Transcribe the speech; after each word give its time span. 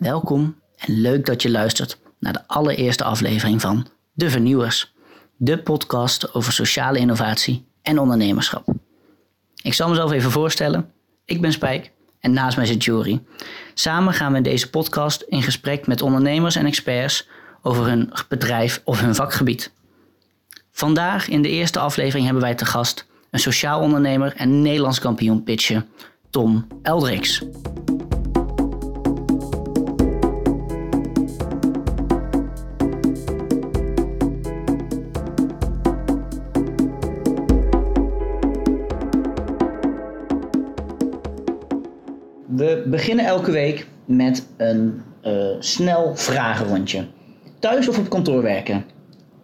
Welkom 0.00 0.60
en 0.76 1.00
leuk 1.00 1.26
dat 1.26 1.42
je 1.42 1.50
luistert 1.50 1.98
naar 2.18 2.32
de 2.32 2.46
allereerste 2.46 3.04
aflevering 3.04 3.60
van 3.60 3.86
De 4.12 4.30
Vernieuwers, 4.30 4.94
de 5.36 5.62
podcast 5.62 6.34
over 6.34 6.52
sociale 6.52 6.98
innovatie 6.98 7.66
en 7.82 7.98
ondernemerschap. 7.98 8.66
Ik 9.62 9.74
zal 9.74 9.88
mezelf 9.88 10.12
even 10.12 10.30
voorstellen. 10.30 10.92
Ik 11.24 11.40
ben 11.40 11.52
Spijk 11.52 11.92
en 12.20 12.32
naast 12.32 12.56
mij 12.56 12.66
zit 12.66 12.84
Jury. 12.84 13.22
Samen 13.74 14.12
gaan 14.12 14.32
we 14.32 14.40
deze 14.40 14.70
podcast 14.70 15.22
in 15.22 15.42
gesprek 15.42 15.86
met 15.86 16.02
ondernemers 16.02 16.56
en 16.56 16.66
experts 16.66 17.28
over 17.62 17.86
hun 17.86 18.12
bedrijf 18.28 18.82
of 18.84 19.00
hun 19.00 19.14
vakgebied. 19.14 19.72
Vandaag 20.70 21.28
in 21.28 21.42
de 21.42 21.48
eerste 21.48 21.78
aflevering 21.78 22.24
hebben 22.24 22.42
wij 22.42 22.54
te 22.54 22.64
gast 22.64 23.06
een 23.30 23.40
sociaal 23.40 23.80
ondernemer 23.80 24.34
en 24.36 24.62
Nederlands 24.62 24.98
kampioen 24.98 25.42
pitchen, 25.42 25.88
Tom 26.30 26.66
Eldrix. 26.82 27.42
Beginnen 42.90 43.24
elke 43.24 43.50
week 43.50 43.86
met 44.04 44.46
een 44.56 45.02
eh, 45.22 45.32
snel 45.58 46.16
vragenrondje. 46.16 47.06
Thuis 47.58 47.88
of 47.88 47.98
op 47.98 48.08
kantoor 48.08 48.42
werken? 48.42 48.84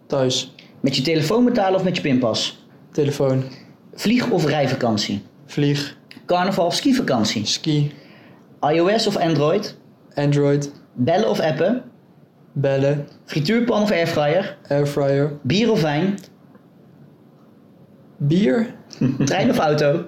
Thuis. 0.07 0.55
Met 0.79 0.95
je 0.95 1.01
telefoon 1.01 1.45
betalen 1.45 1.75
of 1.75 1.83
met 1.83 1.95
je 1.95 2.01
pinpas? 2.01 2.65
Telefoon. 2.91 3.43
Vlieg- 3.93 4.29
of 4.29 4.45
rijvakantie? 4.45 5.21
Vlieg. 5.45 5.97
Carnaval 6.25 6.65
of 6.65 6.75
skivakantie? 6.75 7.45
Ski. 7.45 7.91
iOS 8.71 9.07
of 9.07 9.17
Android? 9.17 9.77
Android. 10.13 10.71
Bellen 10.93 11.29
of 11.29 11.39
appen? 11.39 11.83
Bellen. 12.53 13.07
Frituurpan 13.25 13.81
of 13.81 13.91
airfryer? 13.91 14.57
Airfryer. 14.67 15.39
Bier 15.41 15.71
of 15.71 15.81
wijn? 15.81 16.17
Bier. 18.17 18.73
Trein 19.25 19.49
of 19.49 19.57
auto? 19.57 20.05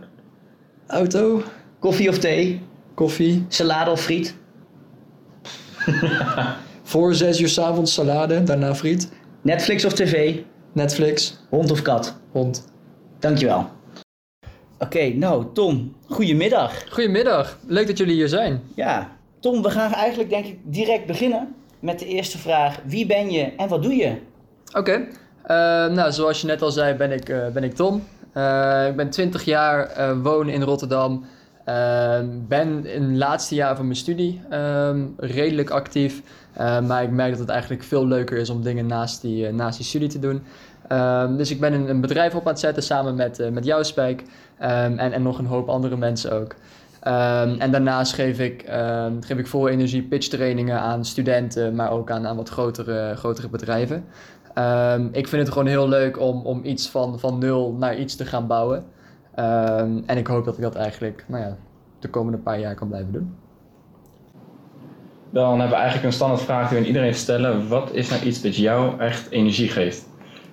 Auto. 0.87 1.43
Koffie 1.79 2.09
of 2.09 2.17
thee? 2.17 2.61
Koffie. 2.99 3.45
Salade 3.47 3.91
of 3.91 4.01
friet? 4.01 4.35
Voor 6.91 7.13
zes 7.13 7.39
uur 7.39 7.49
's 7.49 7.57
avonds 7.59 7.93
salade. 7.93 8.43
Daarna 8.43 8.75
friet. 8.75 9.11
Netflix 9.41 9.85
of 9.85 9.93
tv? 9.93 10.35
Netflix. 10.73 11.39
Hond 11.49 11.71
of 11.71 11.81
kat? 11.81 12.19
Hond. 12.31 12.71
Dankjewel. 13.19 13.69
Oké, 14.79 15.13
nou 15.13 15.45
Tom, 15.53 15.95
goedemiddag. 16.07 16.83
Goedemiddag. 16.89 17.59
Leuk 17.67 17.87
dat 17.87 17.97
jullie 17.97 18.15
hier 18.15 18.27
zijn. 18.27 18.61
Ja, 18.75 19.17
Tom, 19.39 19.61
we 19.61 19.69
gaan 19.69 19.93
eigenlijk 19.93 20.29
denk 20.29 20.45
ik 20.45 20.57
direct 20.63 21.05
beginnen 21.05 21.55
met 21.79 21.99
de 21.99 22.05
eerste 22.05 22.37
vraag. 22.37 22.79
Wie 22.85 23.05
ben 23.05 23.31
je 23.31 23.43
en 23.43 23.67
wat 23.67 23.83
doe 23.83 23.95
je? 23.95 24.15
Oké. 24.73 25.07
Eh, 25.43 25.55
nou, 25.87 26.11
zoals 26.11 26.41
je 26.41 26.47
net 26.47 26.61
al 26.61 26.71
zei, 26.71 26.93
ben 26.93 27.11
ik, 27.11 27.29
eh, 27.29 27.47
ben 27.47 27.63
ik 27.63 27.75
Tom. 27.75 28.03
Eh, 28.33 28.87
ik 28.87 28.95
ben 28.95 29.09
20 29.09 29.43
jaar, 29.43 29.85
eh, 29.85 30.11
woon 30.21 30.49
in 30.49 30.61
Rotterdam. 30.61 31.25
Ehm, 31.69 32.27
ben 32.47 32.85
in 32.85 33.03
het 33.03 33.17
laatste 33.17 33.55
jaar 33.55 33.75
van 33.75 33.85
mijn 33.85 33.97
studie 33.97 34.41
ehm, 34.49 35.05
redelijk 35.17 35.69
actief. 35.69 36.21
Eh, 36.53 36.81
maar 36.81 37.03
ik 37.03 37.11
merk 37.11 37.29
dat 37.29 37.39
het 37.39 37.49
eigenlijk 37.49 37.83
veel 37.83 38.07
leuker 38.07 38.37
is 38.37 38.49
om 38.49 38.63
dingen 38.63 38.85
naast 38.85 39.21
die, 39.21 39.47
eh, 39.47 39.53
naast 39.53 39.77
die 39.77 39.85
studie 39.85 40.09
te 40.09 40.19
doen. 40.19 40.43
Ehm, 40.87 41.35
dus 41.35 41.51
ik 41.51 41.59
ben 41.59 41.73
een, 41.73 41.89
een 41.89 42.01
bedrijf 42.01 42.35
op 42.35 42.41
aan 42.45 42.51
het 42.51 42.59
zetten 42.59 42.83
samen 42.83 43.15
met, 43.15 43.39
eh, 43.39 43.49
met 43.49 43.65
jou, 43.65 43.83
Spijk. 43.83 44.23
Ehm, 44.57 44.97
en, 44.97 45.11
en 45.11 45.21
nog 45.21 45.37
een 45.37 45.45
hoop 45.45 45.69
andere 45.69 45.97
mensen 45.97 46.31
ook. 46.31 46.55
Ehm, 46.99 47.55
en 47.59 47.71
daarnaast 47.71 48.13
geef 48.13 48.39
ik, 48.39 48.61
ehm, 48.61 49.21
geef 49.21 49.37
ik 49.37 49.47
vol 49.47 49.67
energie 49.67 50.03
pitchtrainingen 50.03 50.79
aan 50.79 51.05
studenten, 51.05 51.75
maar 51.75 51.91
ook 51.91 52.11
aan, 52.11 52.27
aan 52.27 52.35
wat 52.35 52.49
grotere, 52.49 53.13
grotere 53.15 53.49
bedrijven. 53.49 54.05
Ehm, 54.53 55.07
ik 55.11 55.27
vind 55.27 55.41
het 55.41 55.51
gewoon 55.51 55.67
heel 55.67 55.89
leuk 55.89 56.19
om, 56.19 56.45
om 56.45 56.63
iets 56.63 56.89
van, 56.89 57.19
van 57.19 57.37
nul 57.37 57.73
naar 57.73 57.97
iets 57.97 58.15
te 58.15 58.25
gaan 58.25 58.47
bouwen. 58.47 58.85
Ehm, 59.35 60.01
en 60.05 60.17
ik 60.17 60.27
hoop 60.27 60.45
dat 60.45 60.55
ik 60.55 60.61
dat 60.61 60.75
eigenlijk 60.75 61.25
nou 61.27 61.43
ja, 61.43 61.57
de 61.99 62.07
komende 62.07 62.37
paar 62.37 62.59
jaar 62.59 62.75
kan 62.75 62.87
blijven 62.87 63.11
doen. 63.11 63.35
Dan 65.31 65.49
hebben 65.49 65.69
we 65.69 65.75
eigenlijk 65.75 66.05
een 66.05 66.13
standaard 66.13 66.41
vraag 66.41 66.69
die 66.69 66.77
we 66.77 66.83
aan 66.83 66.87
iedereen 66.87 67.13
stellen. 67.13 67.67
Wat 67.67 67.93
is 67.93 68.09
nou 68.09 68.23
iets 68.23 68.41
dat 68.41 68.55
jou 68.55 68.99
echt 68.99 69.29
energie 69.29 69.69
geeft? 69.69 70.09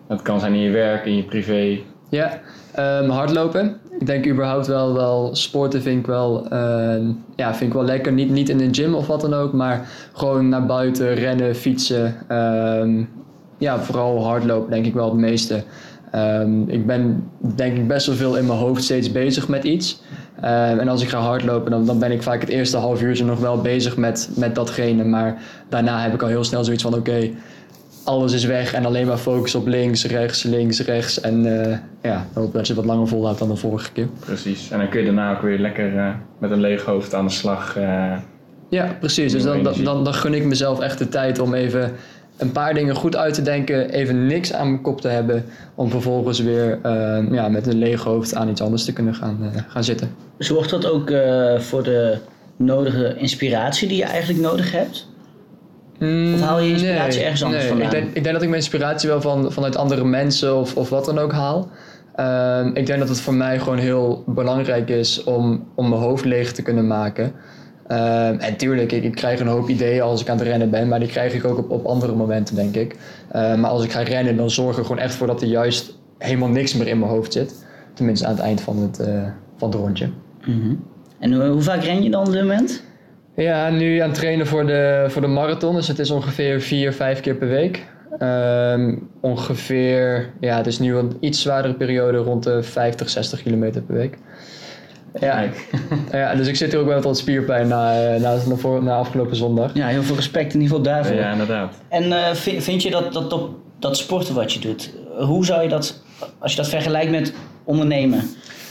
Dat 0.09 0.23
kan 0.23 0.41
zijn 0.41 0.53
in 0.55 0.61
je 0.61 0.71
werk, 0.71 1.05
in 1.05 1.17
je 1.17 1.25
privé. 1.25 1.79
Ja, 2.09 2.41
ehm, 2.73 3.09
hardlopen. 3.09 3.81
Ik 3.99 4.07
denk 4.07 4.27
überhaupt 4.27 4.67
wel, 4.67 4.95
wel 4.95 5.35
sporten 5.35 5.83
vind 5.83 6.01
ik 6.01 6.07
wel, 6.07 6.49
ehm, 6.49 7.13
ja, 7.37 7.55
vind 7.55 7.71
ik 7.71 7.77
wel 7.77 7.85
lekker. 7.85 8.13
Niet, 8.13 8.31
niet 8.31 8.49
in 8.49 8.61
een 8.61 8.75
gym 8.75 8.95
of 8.95 9.07
wat 9.07 9.21
dan 9.21 9.35
ook, 9.35 9.53
maar 9.53 9.89
gewoon 10.13 10.49
naar 10.49 10.67
buiten 10.67 11.15
rennen, 11.15 11.55
fietsen. 11.55 12.15
Ehm, 12.29 13.05
ja, 13.59 13.79
vooral 13.79 14.25
hardlopen 14.25 14.71
denk 14.71 14.87
ik 14.87 14.95
wel 14.95 15.09
het 15.09 15.19
meeste. 15.19 15.65
Ik 16.67 16.87
ben 16.87 17.31
denk 17.39 17.77
ik 17.77 17.89
best 17.89 18.07
wel 18.07 18.17
veel 18.17 18.37
in 18.37 18.47
mijn 18.47 18.59
hoofd 18.59 18.83
steeds 18.83 19.13
bezig 19.13 19.49
met 19.49 19.65
iets. 19.65 20.03
Ehm, 20.41 20.79
en 20.79 20.89
als 20.89 21.03
ik 21.03 21.09
ga 21.09 21.19
hardlopen, 21.19 21.71
dan, 21.71 21.87
dan 21.87 21.99
ben 21.99 22.13
ik 22.13 22.23
vaak 22.23 22.41
het 22.41 22.49
eerste 22.51 22.77
half 22.77 23.03
uurtje 23.03 23.25
nog 23.25 23.39
wel 23.41 23.61
bezig 23.61 23.97
met, 23.97 24.31
met 24.35 24.55
datgene. 24.55 25.05
Maar 25.05 25.43
daarna 25.69 26.01
heb 26.03 26.15
ik 26.15 26.23
al 26.23 26.29
heel 26.29 26.45
snel 26.45 26.65
zoiets 26.65 26.83
van: 26.83 26.95
oké, 26.95 27.31
alles 28.05 28.33
is 28.33 28.45
weg 28.45 28.73
en 28.73 28.87
alleen 28.87 29.07
maar 29.07 29.17
focus 29.17 29.55
op 29.55 29.67
links, 29.67 30.05
rechts, 30.07 30.43
links, 30.43 30.81
rechts. 30.81 31.21
En 31.21 31.61
eh, 31.63 31.79
ja, 32.03 32.27
hoop 32.35 32.53
dat 32.53 32.67
je 32.67 32.75
wat 32.75 32.85
langer 32.85 33.09
volhoudt 33.09 33.39
dan 33.39 33.49
de 33.49 33.57
vorige 33.57 33.93
keer. 33.93 34.09
Precies. 34.21 34.71
En 34.71 34.79
dan 34.79 34.89
kun 34.89 35.01
je 35.01 35.07
daarna 35.07 35.33
ook 35.33 35.43
weer 35.43 35.59
lekker 35.59 35.99
eh, 35.99 36.09
met 36.39 36.51
een 36.51 36.61
leeg 36.61 36.85
hoofd 36.85 37.15
aan 37.15 37.27
de 37.27 37.33
slag. 37.33 37.77
eh. 37.77 38.13
Ja, 38.69 38.97
precies. 39.01 39.33
Dus 39.33 39.43
dan, 39.43 39.63
dan, 39.63 40.05
dan 40.05 40.15
gun 40.15 40.35
ik 40.35 40.45
mezelf 40.45 40.81
echt 40.81 40.99
de 40.99 41.09
tijd 41.09 41.39
om 41.39 41.55
even 41.55 41.93
een 42.37 42.53
paar 42.53 42.75
dingen 42.75 42.95
goed 42.95 43.17
uit 43.17 43.35
te 43.35 43.43
denken, 43.43 43.91
even 43.91 44.27
niks 44.27 44.53
aan 44.53 44.69
mijn 44.69 44.83
kop 44.83 45.01
te 45.01 45.09
hebben, 45.09 45.45
om 45.75 45.91
vervolgens 45.91 46.41
weer 46.41 46.79
eh, 46.83 47.31
ja, 47.31 47.49
met 47.49 47.67
een 47.67 47.79
leeg 47.79 48.03
hoofd 48.03 48.35
aan 48.35 48.49
iets 48.49 48.61
anders 48.61 48.85
te 48.85 48.93
kunnen 48.93 49.15
gaan, 49.15 49.39
eh, 49.43 49.63
gaan 49.69 49.85
zitten. 49.85 50.15
Zorgt 50.39 50.71
dat 50.71 50.87
ook 50.87 51.11
eh, 51.11 51.59
voor 51.59 51.83
de 51.83 52.17
nodige 52.57 53.15
inspiratie 53.17 53.89
die 53.89 53.97
je 53.97 54.05
eigenlijk 54.05 54.41
nodig 54.41 54.73
hebt? 54.73 55.09
Of 56.35 56.41
haal 56.41 56.61
je 56.61 56.71
inspiratie 56.71 57.23
ergens 57.23 57.43
anders 57.43 57.63
nee. 57.63 57.71
vandaan? 57.71 57.93
Ik 57.93 57.93
denk, 57.93 58.07
ik 58.07 58.23
denk 58.23 58.35
dat 58.35 58.43
ik 58.43 58.49
mijn 58.49 58.61
inspiratie 58.61 59.09
wel 59.09 59.21
van, 59.21 59.53
vanuit 59.53 59.77
andere 59.77 60.05
mensen 60.05 60.57
of, 60.57 60.77
of 60.77 60.89
wat 60.89 61.05
dan 61.05 61.19
ook 61.19 61.33
haal. 61.33 61.69
Ehm, 62.15 62.71
ik 62.75 62.87
denk 62.87 62.99
dat 62.99 63.09
het 63.09 63.21
voor 63.21 63.35
mij 63.35 63.59
gewoon 63.59 63.79
heel 63.79 64.23
belangrijk 64.27 64.89
is 64.89 65.25
om, 65.25 65.69
om 65.75 65.89
mijn 65.89 66.01
hoofd 66.01 66.25
leeg 66.25 66.53
te 66.53 66.63
kunnen 66.63 66.87
maken. 66.87 67.33
Ehm, 67.89 68.39
en 68.39 68.57
tuurlijk, 68.57 68.93
ik, 68.93 69.05
ik 69.05 69.15
krijg 69.15 69.41
een 69.41 69.47
hoop 69.47 69.69
ideeën 69.69 70.03
als 70.03 70.21
ik 70.21 70.29
aan 70.29 70.39
het 70.39 70.47
rennen 70.47 70.71
ben, 70.71 70.89
maar 70.89 70.99
die 70.99 71.09
krijg 71.09 71.35
ik 71.35 71.45
ook 71.45 71.59
op, 71.59 71.71
op 71.71 71.87
andere 71.87 72.15
momenten, 72.15 72.55
denk 72.55 72.75
ik. 72.75 72.97
Ehm, 73.33 73.61
maar 73.61 73.71
als 73.71 73.85
ik 73.85 73.93
ga 73.93 74.01
rennen, 74.01 74.37
dan 74.37 74.51
zorg 74.51 74.73
ik 74.73 74.79
er 74.79 74.85
gewoon 74.85 75.03
echt 75.03 75.15
voor 75.15 75.27
dat 75.27 75.43
er 75.43 75.49
juist 75.49 75.99
helemaal 76.19 76.49
niks 76.49 76.75
meer 76.75 76.87
in 76.87 76.99
mijn 76.99 77.11
hoofd 77.11 77.33
zit. 77.33 77.65
Tenminste 77.95 78.27
aan 78.27 78.35
het 78.35 78.43
eind 78.43 78.61
van 78.61 78.77
het, 78.77 78.99
eh, 78.99 79.23
van 79.57 79.71
het 79.71 79.79
rondje. 79.79 80.09
Mhm. 80.45 80.75
En 81.19 81.33
hoe, 81.33 81.45
hoe 81.45 81.63
vaak 81.63 81.83
ren 81.83 82.03
je 82.03 82.11
dan 82.11 82.27
op 82.27 82.33
dit 82.33 82.41
moment? 82.41 82.83
Ja, 83.37 83.71
nu 83.71 83.99
aan 83.99 84.09
het 84.09 84.19
trainen 84.19 84.47
voor 84.47 84.67
de, 84.67 85.05
voor 85.09 85.23
de 85.23 85.29
marathon. 85.29 85.75
Dus 85.75 85.89
het 85.89 85.99
is 85.99 86.11
ongeveer 86.11 86.61
vier, 86.61 86.93
vijf 86.93 87.21
keer 87.21 87.35
per 87.35 87.49
week. 87.49 87.87
Ehm, 88.19 88.97
ongeveer, 89.21 90.31
ja, 90.41 90.57
het 90.57 90.67
is 90.67 90.79
nu 90.79 90.97
een 90.97 91.17
iets 91.21 91.43
zwaardere 91.43 91.75
periode, 91.75 92.19
rond 92.19 92.43
de 92.43 92.63
50, 92.63 93.11
60 93.11 93.43
kilometer 93.43 93.83
per 93.83 93.95
week. 93.95 94.19
Ja, 95.21 95.45
ja, 96.13 96.35
dus 96.35 96.47
ik 96.49 96.57
zit 96.57 96.71
hier 96.73 96.81
ook 96.81 96.87
met 96.87 97.05
wat 97.05 97.19
spierpijn 97.19 97.69
na, 97.69 97.93
eh, 98.15 98.21
na, 98.21 98.37
na, 98.47 98.55
voor- 98.57 98.83
na 98.83 98.97
afgelopen 98.97 99.37
zondag. 99.37 99.71
Ja, 99.75 99.87
heel 99.87 100.03
veel 100.03 100.17
respect 100.17 100.55
in 100.55 100.61
ieder 100.61 100.77
geval 100.77 100.93
daarvoor. 100.93 101.17
Ja, 101.17 101.31
inderdaad. 101.33 101.75
En 101.89 102.13
eh, 102.13 102.35
vind, 102.35 102.63
vind 102.63 102.83
je 102.83 102.91
dat, 102.91 103.13
dat, 103.13 103.31
dat, 103.31 103.49
dat 103.79 103.97
sporten 103.97 104.35
wat 104.35 104.53
je 104.53 104.61
doet, 104.61 104.93
hoe 105.19 105.45
zou 105.45 105.63
je 105.63 105.69
dat, 105.69 106.03
als 106.39 106.51
je 106.51 106.57
dat 106.57 106.69
vergelijkt 106.69 107.11
met 107.11 107.33
ondernemen, 107.65 108.21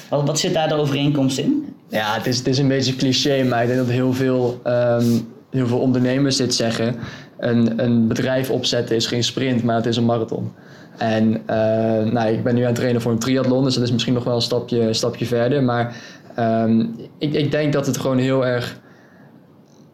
wat, 0.09 0.23
wat 0.27 0.39
zit 0.39 0.53
daar 0.53 0.67
de 0.67 0.73
overeenkomst 0.75 1.37
in? 1.37 1.73
Ja, 1.89 2.13
het 2.13 2.25
is, 2.25 2.37
het 2.37 2.47
is 2.47 2.57
een 2.57 2.67
beetje 2.67 2.95
cliché, 2.95 3.43
maar 3.43 3.61
ik 3.61 3.67
denk 3.67 3.79
dat 3.79 3.89
heel 3.89 4.13
veel, 4.13 4.59
ehm, 4.63 5.05
heel 5.51 5.67
veel 5.67 5.79
ondernemers 5.79 6.35
dit 6.35 6.53
zeggen. 6.55 6.95
Een, 7.37 7.83
een 7.83 8.07
bedrijf 8.07 8.49
opzetten 8.49 8.95
is 8.95 9.07
geen 9.07 9.23
sprint, 9.23 9.63
maar 9.63 9.75
het 9.75 9.85
is 9.85 9.97
een 9.97 10.05
marathon. 10.05 10.51
En 10.97 11.41
eh, 11.45 11.55
nou, 12.11 12.27
ik 12.29 12.43
ben 12.43 12.55
nu 12.55 12.61
aan 12.61 12.67
het 12.67 12.75
trainen 12.75 13.01
voor 13.01 13.11
een 13.11 13.19
triathlon, 13.19 13.63
dus 13.63 13.73
dat 13.73 13.83
is 13.83 13.91
misschien 13.91 14.13
nog 14.13 14.23
wel 14.23 14.35
een 14.35 14.41
stapje, 14.41 14.93
stapje 14.93 15.25
verder. 15.25 15.63
Maar 15.63 15.95
ehm, 16.35 16.79
ik, 17.17 17.33
ik 17.33 17.51
denk 17.51 17.73
dat 17.73 17.85
het 17.85 17.97
gewoon 17.97 18.17
heel 18.17 18.45
erg 18.45 18.79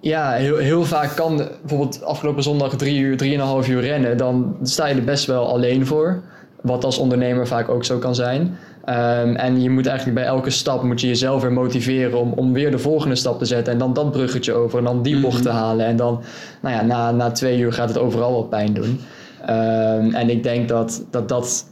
ja, 0.02 0.32
heel, 0.32 0.58
heel 0.58 0.86
vaak 0.86 1.16
kan, 1.16 1.38
bijvoorbeeld 1.38 2.04
afgelopen 2.04 2.44
zondag 2.44 2.76
drie 2.76 3.00
uur, 3.00 3.18
drieënhalf 3.18 3.68
uur 3.68 3.82
rennen, 3.82 4.18
dan 4.18 4.56
sta 4.62 4.86
je 4.86 4.96
er 4.96 5.04
best 5.04 5.26
wel 5.26 5.48
alleen 5.48 5.86
voor. 5.86 6.22
Wat 6.62 6.84
als 6.84 6.98
ondernemer 6.98 7.48
vaak 7.48 7.70
ook 7.70 7.86
zo 7.86 7.98
kan 7.98 8.16
zijn. 8.16 8.58
Ehm, 8.86 9.36
en 9.36 9.62
je 9.62 9.70
moet 9.70 9.86
eigenlijk 9.88 10.18
bij 10.18 10.28
elke 10.28 10.50
stap 10.50 10.84
moet 10.84 11.02
je 11.02 11.08
jezelf 11.08 11.42
weer 11.42 11.52
motiveren 11.52 12.20
om, 12.20 12.34
om 12.34 12.54
weer 12.54 12.72
de 12.72 12.80
volgende 12.80 13.16
stap 13.16 13.40
te 13.40 13.46
zetten. 13.46 13.74
En 13.74 13.80
dan 13.80 13.94
dat 13.94 14.12
bruggetje 14.12 14.54
over 14.54 14.78
en 14.78 14.84
dan 14.84 15.02
die 15.02 15.20
bocht 15.20 15.42
te 15.42 15.50
halen. 15.50 15.86
En 15.86 15.96
dan, 15.96 16.22
nou 16.62 16.76
ja, 16.76 16.82
na, 16.82 17.12
na 17.12 17.32
twee 17.32 17.60
uur 17.60 17.74
gaat 17.74 17.90
het 17.90 17.98
overal 17.98 18.32
wel 18.32 18.44
pijn 18.44 18.74
doen. 18.74 19.00
Ehm, 19.46 20.14
en 20.14 20.30
ik 20.30 20.44
denk 20.44 20.68
dat 20.68 21.06
dat, 21.10 21.30
dat 21.30 21.66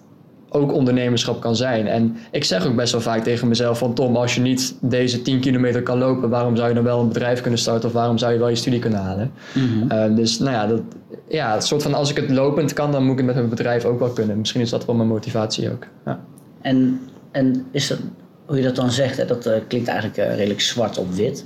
ook 0.50 0.74
ondernemerschap 0.74 1.42
kan 1.42 1.56
zijn. 1.56 1.88
En 1.88 2.18
ik 2.32 2.44
zeg 2.44 2.66
ook 2.66 2.76
best 2.76 2.92
wel 2.92 3.02
vaak 3.02 3.24
tegen 3.24 3.48
mezelf 3.48 3.78
van 3.78 3.94
Tom, 3.94 4.16
als 4.16 4.36
je 4.36 4.42
niet 4.42 4.76
deze 4.82 5.22
10 5.22 5.40
kilometer 5.40 5.84
kan 5.84 5.98
lopen, 5.98 6.30
waarom 6.30 6.56
zou 6.56 6.68
je 6.68 6.74
dan 6.74 6.84
wel 6.84 7.00
een 7.00 7.08
bedrijf 7.08 7.42
kunnen 7.42 7.60
starten 7.60 7.90
of 7.90 7.96
waarom 7.96 8.18
zou 8.18 8.34
je 8.34 8.40
wel 8.40 8.50
je 8.50 8.56
studie 8.56 8.80
kunnen 8.80 9.00
halen? 9.00 9.32
Mhm. 9.54 9.94
Uh, 9.94 10.16
dus 10.16 10.40
nou 10.40 10.52
ja, 10.52 10.68
dat, 10.68 10.82
ja, 11.28 11.54
het 11.54 11.66
soort 11.66 11.84
van 11.84 11.94
als 11.94 12.10
ik 12.10 12.16
het 12.16 12.30
lopend 12.30 12.74
kan, 12.74 12.92
dan 12.92 13.04
moet 13.04 13.12
ik 13.12 13.18
het 13.18 13.26
met 13.26 13.36
mijn 13.36 13.50
bedrijf 13.50 13.86
ook 13.86 14.00
wel 14.00 14.10
kunnen. 14.10 14.38
Misschien 14.38 14.62
is 14.62 14.70
dat 14.70 14.86
wel 14.86 14.96
mijn 14.96 15.08
motivatie 15.08 15.72
ook. 15.72 15.88
Ja. 16.06 16.20
En, 16.62 17.00
en 17.32 17.66
is 17.72 17.88
dat, 17.88 18.00
hoe 18.46 18.58
je 18.58 18.64
dat 18.64 18.76
dan 18.76 18.92
zegt, 18.92 19.18
hè, 19.18 19.26
dat 19.26 19.48
uh, 19.48 19.54
klinkt 19.68 19.88
eigenlijk 19.88 20.20
uh, 20.20 20.36
redelijk 20.36 20.62
zwart 20.62 20.98
op 20.98 21.14
wit. 21.14 21.46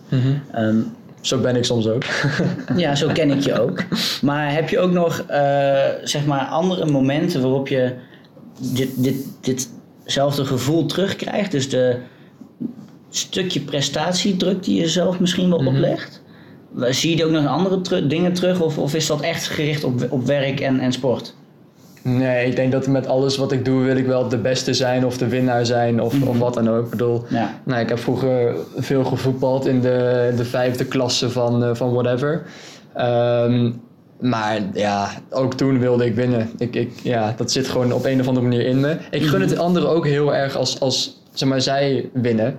Um, 0.56 0.86
zo 1.22 1.40
ben 1.40 1.56
ik 1.56 1.64
soms 1.64 1.88
ook. 1.88 2.04
ja, 2.76 2.96
zo 2.96 3.10
ken 3.14 3.32
ik 3.32 3.40
je 3.40 3.60
ook. 3.60 3.84
Maar 4.22 4.54
heb 4.54 4.70
je 4.70 4.80
ook 4.80 4.92
nog 4.92 5.26
zeg 6.04 6.26
maar 6.26 6.46
andere 6.46 6.86
momenten 6.86 7.42
waarop 7.42 7.68
je 7.68 7.94
dit, 8.60 9.04
dit, 9.04 9.16
ditzelfde 9.42 10.46
gevoel 10.46 10.86
terugkrijgt? 10.86 11.52
Dus 11.52 11.70
de 11.70 11.98
stukje 13.10 13.60
prestatiedruk 13.60 14.64
die 14.64 14.80
je 14.80 14.88
zelf 14.88 15.20
misschien 15.20 15.50
wel 15.50 15.66
oplegt? 15.66 16.22
Zie 16.90 17.18
je 17.18 17.26
ook 17.26 17.32
nog 17.32 17.46
andere 17.46 18.08
dingen 18.08 18.34
terug 18.34 18.62
of, 18.62 18.78
of 18.78 18.96
is 18.96 19.08
dat 19.08 19.22
echt 19.22 19.48
gericht 19.48 19.84
op, 19.84 20.08
op 20.10 20.26
werk 20.26 20.60
en, 20.60 20.80
en 20.80 20.92
sport? 20.92 21.36
Nee, 22.02 22.46
ik 22.48 22.56
denk 22.56 22.72
dat 22.72 22.88
met 22.88 23.08
alles 23.08 23.38
wat 23.38 23.52
ik 23.52 23.66
doe 23.66 23.84
wil 23.84 23.96
ik 23.98 24.06
wel 24.06 24.28
de 24.28 24.38
beste 24.38 24.74
zijn 24.74 25.06
of 25.06 25.18
de 25.18 25.28
winnaar 25.28 25.66
zijn 25.66 26.02
of, 26.02 26.22
of 26.28 26.38
wat 26.38 26.54
dan 26.54 26.70
ook. 26.70 26.84
Ik 26.84 26.90
bedoel, 26.90 27.24
Ja. 27.30 27.60
nou, 27.66 27.82
ik 27.82 27.90
heb 27.90 28.00
vroeger 28.00 28.56
veel 28.76 29.04
gevoetbald 29.04 29.66
in 29.66 29.82
de, 29.82 30.34
de 30.38 30.46
vijfde 30.46 30.86
klasse 30.86 31.30
van, 31.30 31.64
eh, 31.64 31.76
van 31.76 31.94
whatever. 31.94 32.44
Ehm, 32.94 33.72
maar 34.24 34.60
ja, 34.74 35.10
ook 35.30 35.54
toen 35.54 35.80
wilde 35.80 36.06
ik 36.06 36.16
winnen. 36.16 36.50
Ik, 36.58 36.76
ik, 36.76 36.92
ja, 37.04 37.34
dat 37.38 37.52
zit 37.52 37.68
gewoon 37.68 37.92
op 37.92 38.06
een 38.06 38.20
of 38.20 38.28
andere 38.28 38.46
manier 38.46 38.66
in 38.66 38.80
me. 38.80 38.98
Ik 39.12 39.24
gun 39.24 39.42
het 39.42 39.58
anderen 39.58 39.90
ook 39.90 40.06
heel 40.06 40.36
erg 40.36 40.56
als, 40.56 40.80
als 40.80 41.22
zeg 41.34 41.50
maar, 41.50 41.62
zij 41.62 42.10
winnen. 42.14 42.56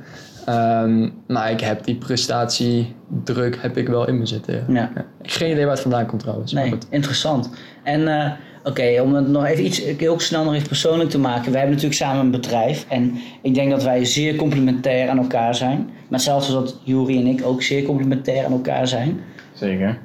Ehm, 0.46 1.08
maar 1.26 1.50
ik 1.50 1.60
heb 1.60 1.84
die 1.84 1.94
prestatiedruk 1.94 3.58
heb 3.60 3.76
ik 3.76 3.88
wel 3.88 4.08
in 4.08 4.18
me 4.18 4.26
zitten. 4.26 4.54
Ja. 4.54 4.62
Ja. 4.68 4.90
Ja. 4.94 5.00
Ik 5.00 5.06
heb 5.22 5.30
geen 5.30 5.50
idee 5.50 5.64
waar 5.64 5.72
het 5.72 5.82
vandaan 5.82 6.06
komt 6.06 6.20
trouwens. 6.20 6.52
maar 6.52 6.62
Nee, 6.62 6.72
goed. 6.72 6.86
interessant. 6.90 7.50
En 7.82 8.08
eh, 8.08 8.30
oké, 8.64 9.00
om 9.02 9.14
het 9.14 9.28
nog 9.28 9.44
even 9.44 9.64
iets 9.64 9.82
heel 9.98 10.20
snel 10.20 10.44
nog 10.44 10.54
even 10.54 10.68
persoonlijk 10.68 11.10
te 11.10 11.18
maken. 11.18 11.50
Wij 11.50 11.60
hebben 11.60 11.76
natuurlijk 11.76 12.00
samen 12.00 12.24
een 12.24 12.30
bedrijf. 12.30 12.86
En 12.88 13.14
ik 13.42 13.54
denk 13.54 13.70
dat 13.70 13.82
wij 13.82 14.04
zeer 14.04 14.36
complementair 14.36 15.08
aan 15.08 15.18
elkaar 15.18 15.54
zijn. 15.54 15.90
Maar 16.08 16.20
zelfs 16.20 16.52
dat 16.52 16.76
Juri 16.82 17.18
en 17.18 17.26
ik 17.26 17.44
ook 17.44 17.62
zeer 17.62 17.82
complementair 17.82 18.44
aan 18.44 18.52
elkaar 18.52 18.88
zijn. 18.88 19.20
Zeker. 19.52 19.98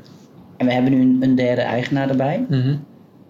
En 0.59 0.65
we 0.65 0.73
hebben 0.73 0.91
nu 0.91 1.01
een, 1.01 1.17
een 1.21 1.35
derde 1.35 1.61
eigenaar 1.61 2.09
erbij. 2.09 2.45
Mhm. 2.49 2.75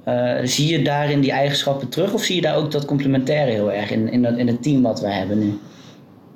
Eh, 0.03 0.33
zie 0.43 0.77
je 0.77 0.83
daarin 0.83 1.21
die 1.21 1.31
eigenschappen 1.31 1.89
terug? 1.89 2.13
Of 2.13 2.23
zie 2.23 2.35
je 2.35 2.41
daar 2.41 2.55
ook 2.55 2.71
dat 2.71 2.85
complementaire 2.85 3.51
heel 3.51 3.71
erg 3.71 3.91
in, 3.91 4.11
in, 4.11 4.21
dat, 4.21 4.37
in 4.37 4.47
het 4.47 4.63
team 4.63 4.81
wat 4.81 5.01
wij 5.01 5.11
hebben 5.11 5.39
nu? 5.39 5.59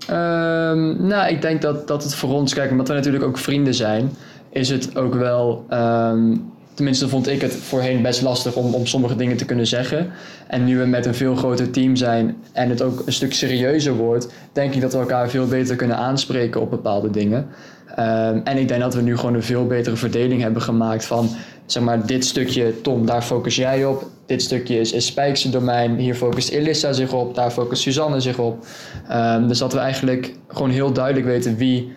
Ehm, 0.07 1.07
nou, 1.07 1.29
ik 1.29 1.41
denk 1.41 1.61
dat, 1.61 1.87
dat 1.87 2.03
het 2.03 2.15
voor 2.15 2.33
ons, 2.33 2.53
kijk, 2.53 2.71
omdat 2.71 2.87
we 2.87 2.93
natuurlijk 2.93 3.23
ook 3.23 3.37
vrienden 3.37 3.73
zijn, 3.73 4.11
is 4.49 4.69
het 4.69 4.95
ook 4.95 5.13
wel, 5.13 5.65
ehm, 5.69 6.35
tenminste 6.73 7.09
vond 7.09 7.27
ik 7.27 7.41
het 7.41 7.53
voorheen 7.53 8.01
best 8.01 8.21
lastig 8.21 8.55
om, 8.55 8.73
om 8.73 8.85
sommige 8.85 9.15
dingen 9.15 9.37
te 9.37 9.45
kunnen 9.45 9.67
zeggen. 9.67 10.11
En 10.47 10.65
nu 10.65 10.77
we 10.77 10.85
met 10.85 11.05
een 11.05 11.15
veel 11.15 11.35
groter 11.35 11.71
team 11.71 11.95
zijn 11.95 12.35
en 12.51 12.69
het 12.69 12.81
ook 12.81 13.03
een 13.05 13.13
stuk 13.13 13.33
serieuzer 13.33 13.93
wordt, 13.93 14.27
denk 14.51 14.73
ik 14.73 14.81
dat 14.81 14.93
we 14.93 14.99
elkaar 14.99 15.29
veel 15.29 15.47
beter 15.47 15.75
kunnen 15.75 15.97
aanspreken 15.97 16.61
op 16.61 16.69
bepaalde 16.69 17.09
dingen. 17.09 17.47
Ehm, 17.95 18.39
en 18.43 18.57
ik 18.57 18.67
denk 18.67 18.81
dat 18.81 18.93
we 18.95 19.01
nu 19.01 19.17
gewoon 19.17 19.33
een 19.35 19.43
veel 19.43 19.67
betere 19.67 19.95
verdeling 19.95 20.41
hebben 20.41 20.61
gemaakt 20.61 21.05
van, 21.05 21.29
zeg 21.65 21.83
maar, 21.83 22.05
dit 22.05 22.25
stukje, 22.25 22.81
Tom, 22.81 23.05
daar 23.05 23.21
focus 23.21 23.55
jij 23.55 23.85
op. 23.85 24.05
Dit 24.25 24.41
stukje 24.41 24.79
is, 24.79 24.91
is 24.91 25.05
Spijkse 25.05 25.49
domein, 25.49 25.95
hier 25.95 26.15
focust 26.15 26.49
Elissa 26.49 26.93
zich 26.93 27.13
op, 27.13 27.35
daar 27.35 27.51
focust 27.51 27.81
Suzanne 27.81 28.19
zich 28.19 28.37
op. 28.37 28.65
Ehm, 29.07 29.47
dus 29.47 29.57
dat 29.57 29.73
we 29.73 29.79
eigenlijk 29.79 30.33
gewoon 30.47 30.69
heel 30.69 30.91
duidelijk 30.93 31.25
weten 31.25 31.55
wie 31.57 31.93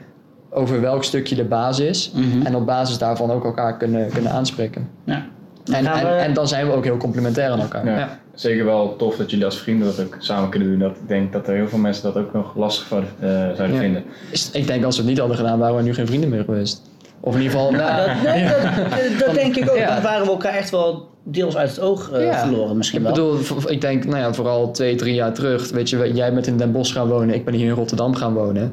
over 0.51 0.81
welk 0.81 1.05
stukje 1.05 1.35
de 1.35 1.45
baas 1.45 1.79
is. 1.81 2.13
Mhm. 2.15 2.47
En 2.47 2.55
op 2.57 2.67
basis 2.67 2.99
daarvan 2.99 3.31
ook 3.31 3.45
elkaar 3.45 3.77
kunnen, 3.77 4.11
kunnen 4.13 4.33
aanspreken. 4.33 4.89
Ja. 5.05 5.27
Dan 5.65 5.75
En, 5.75 5.87
en, 5.87 6.03
we- 6.03 6.09
en 6.15 6.33
dan 6.33 6.49
zijn 6.49 6.67
we 6.67 6.73
ook 6.73 6.85
heel 6.85 6.97
complementair 6.97 7.51
aan 7.51 7.61
elkaar. 7.61 7.87
Ja. 7.87 7.99
Ja. 7.99 8.19
Zeker 8.37 8.65
wel 8.65 8.97
tof 8.97 9.17
dat 9.17 9.31
jullie 9.31 9.45
als 9.45 9.59
vrienden 9.59 9.87
dat 9.87 10.07
ook 10.07 10.17
samen 10.19 10.51
kunnen 10.51 10.69
doen. 10.69 10.79
Dat, 10.79 10.91
ik 10.91 11.09
denk 11.09 11.33
dat 11.33 11.49
er 11.49 11.55
heel 11.55 11.69
veel 11.69 11.79
mensen 11.79 12.03
dat 12.13 12.17
ook 12.25 12.33
nog 12.33 12.57
lastig 12.57 12.87
zouden, 12.87 13.11
eh, 13.21 13.29
zouden 13.29 13.73
Ja. 13.73 13.79
vinden. 13.81 14.05
Ik 14.53 14.67
denk 14.67 14.85
als 14.85 14.95
we 14.97 15.01
het 15.03 15.11
niet 15.11 15.19
hadden 15.19 15.37
gedaan, 15.37 15.59
waren 15.59 15.77
we 15.77 15.83
nu 15.83 15.95
geen 15.95 16.07
vrienden 16.07 16.29
meer 16.31 16.45
geweest. 16.45 16.83
Of 17.21 17.35
in 17.35 17.43
ieder 17.43 17.57
geval, 17.57 17.71
nou, 17.73 18.07
dat, 18.07 18.23
nee, 18.35 18.45
dat, 18.45 19.27
dat 19.27 19.35
denk 19.35 19.57
ik 19.57 19.71
ook. 19.71 19.77
Ja. 19.77 19.95
Dan 19.95 20.03
waren 20.03 20.25
we 20.27 20.31
elkaar 20.33 20.55
echt 20.55 20.71
wel 20.71 21.09
deels 21.25 21.57
uit 21.57 21.71
het 21.71 21.81
oog 21.81 22.11
eh, 22.13 22.25
Ja. 22.25 22.39
verloren 22.39 22.77
misschien 22.77 22.99
Ik 22.99 23.05
wel. 23.05 23.13
bedoel, 23.15 23.37
v- 23.37 23.71
ik 23.71 23.81
denk, 23.81 24.05
nou 24.05 24.17
ja, 24.19 24.33
vooral 24.35 24.71
twee, 24.71 24.95
drie 24.95 25.15
jaar 25.15 25.33
terug. 25.35 25.71
Weet 25.71 25.91
je, 25.91 26.11
jij 26.15 26.35
bent 26.35 26.47
in 26.47 26.57
Den 26.57 26.73
Bosch 26.73 26.93
gaan 26.93 27.09
wonen, 27.09 27.35
ik 27.35 27.45
ben 27.45 27.55
hier 27.55 27.67
in 27.69 27.75
Rotterdam 27.75 28.15
gaan 28.15 28.35
wonen. 28.35 28.73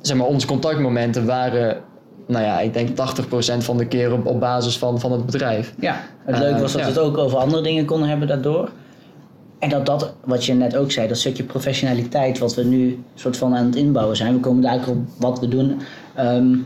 Zeg 0.00 0.16
maar, 0.16 0.26
onze 0.26 0.46
contactmomenten 0.46 1.26
waren, 1.26 1.76
nou 2.28 2.44
ja, 2.44 2.60
ik 2.60 2.72
denk 2.72 2.88
80% 2.88 2.92
van 3.58 3.76
de 3.76 3.86
keer 3.86 4.12
op, 4.12 4.26
op 4.26 4.40
basis 4.40 4.78
van, 4.78 5.00
van 5.00 5.12
het 5.12 5.26
bedrijf. 5.26 5.74
Ja, 5.80 6.00
het 6.24 6.34
Eh, 6.34 6.40
leuke 6.40 6.60
was 6.60 6.72
dat 6.72 6.80
we 6.80 6.86
het 6.86 6.98
ook 6.98 7.18
over 7.18 7.38
andere 7.38 7.62
dingen 7.62 7.84
konden 7.84 8.08
hebben 8.08 8.28
daardoor. 8.28 8.70
En 9.58 9.68
dat 9.68 9.86
dat, 9.86 10.14
wat 10.24 10.44
je 10.44 10.54
net 10.54 10.76
ook 10.76 10.90
zei, 10.92 11.08
dat 11.08 11.16
stukje 11.18 11.42
professionaliteit 11.42 12.38
wat 12.38 12.54
we 12.54 12.64
nu 12.64 13.02
soort 13.14 13.36
van 13.36 13.54
aan 13.56 13.64
het 13.66 13.76
inbouwen 13.76 14.16
zijn. 14.16 14.34
We 14.34 14.40
komen 14.40 14.62
daar 14.62 14.88
op 14.88 14.96
wat 15.18 15.40
we 15.40 15.48
doen. 15.48 15.80
ehm, 16.14 16.56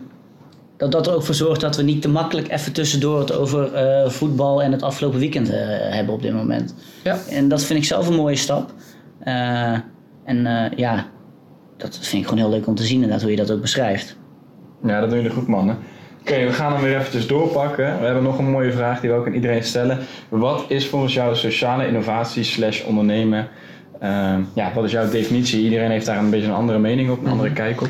dat 0.77 0.93
dat 0.93 1.07
er 1.07 1.15
ook 1.15 1.23
voor 1.23 1.35
zorgt 1.35 1.61
dat 1.61 1.77
we 1.77 1.83
niet 1.83 2.03
te 2.03 2.09
makkelijk 2.09 2.51
even 2.51 2.73
tussendoor 2.73 3.19
het 3.19 3.33
over 3.33 3.75
eh, 3.75 4.09
voetbal 4.09 4.63
en 4.63 4.73
het 4.73 4.83
afgelopen 4.83 5.19
weekend 5.19 5.51
eh, 5.51 5.59
hebben 5.95 6.15
op 6.15 6.23
dit 6.23 6.33
moment. 6.33 6.75
Ja. 7.05 7.19
En 7.31 7.49
dat 7.49 7.65
vind 7.65 7.79
ik 7.79 7.85
zelf 7.85 8.09
een 8.09 8.15
mooie 8.15 8.37
stap. 8.37 8.73
Eh, 9.19 9.73
en 10.25 10.47
eh, 10.47 10.79
ja, 10.79 11.07
dat 11.77 11.99
vind 12.01 12.23
ik 12.23 12.29
gewoon 12.29 12.45
heel 12.45 12.51
leuk 12.51 12.67
om 12.67 12.75
te 12.75 12.83
zien 12.85 12.95
inderdaad, 12.95 13.21
hoe 13.23 13.31
je 13.31 13.37
dat 13.37 13.51
ook 13.51 13.61
beschrijft. 13.61 14.17
Ja, 14.83 15.01
dat 15.01 15.09
doen 15.09 15.19
jullie 15.19 15.35
goed, 15.35 15.47
mannen. 15.47 15.79
Oké, 16.21 16.45
we 16.45 16.53
gaan 16.53 16.73
hem 16.73 16.83
weer 16.83 16.97
eventjes 16.97 17.27
doorpakken. 17.27 17.99
We 17.99 18.05
hebben 18.05 18.23
nog 18.23 18.39
een 18.39 18.51
mooie 18.51 18.73
vraag 18.73 19.01
die 19.01 19.11
we 19.11 19.17
ook 19.17 19.27
aan 19.27 19.33
iedereen 19.33 19.65
stellen. 19.65 19.99
Wat 20.29 20.65
is 20.69 20.89
volgens 20.89 21.15
jou 21.15 21.37
sociale 21.37 21.87
innovatie 21.87 22.45
slash 22.45 22.85
ondernemen? 22.85 23.49
Ehm, 24.01 24.41
ja, 24.55 24.73
wat 24.75 24.85
is 24.85 24.93
jouw 24.93 25.11
definitie? 25.11 25.63
Iedereen 25.63 25.91
heeft 25.91 26.07
daar 26.07 26.19
een 26.19 26.31
beetje 26.31 26.47
een 26.47 26.55
andere 26.55 26.79
mening 26.79 27.11
op, 27.11 27.25
een 27.25 27.31
andere 27.31 27.53
kijk 27.53 27.81
op. 27.81 27.89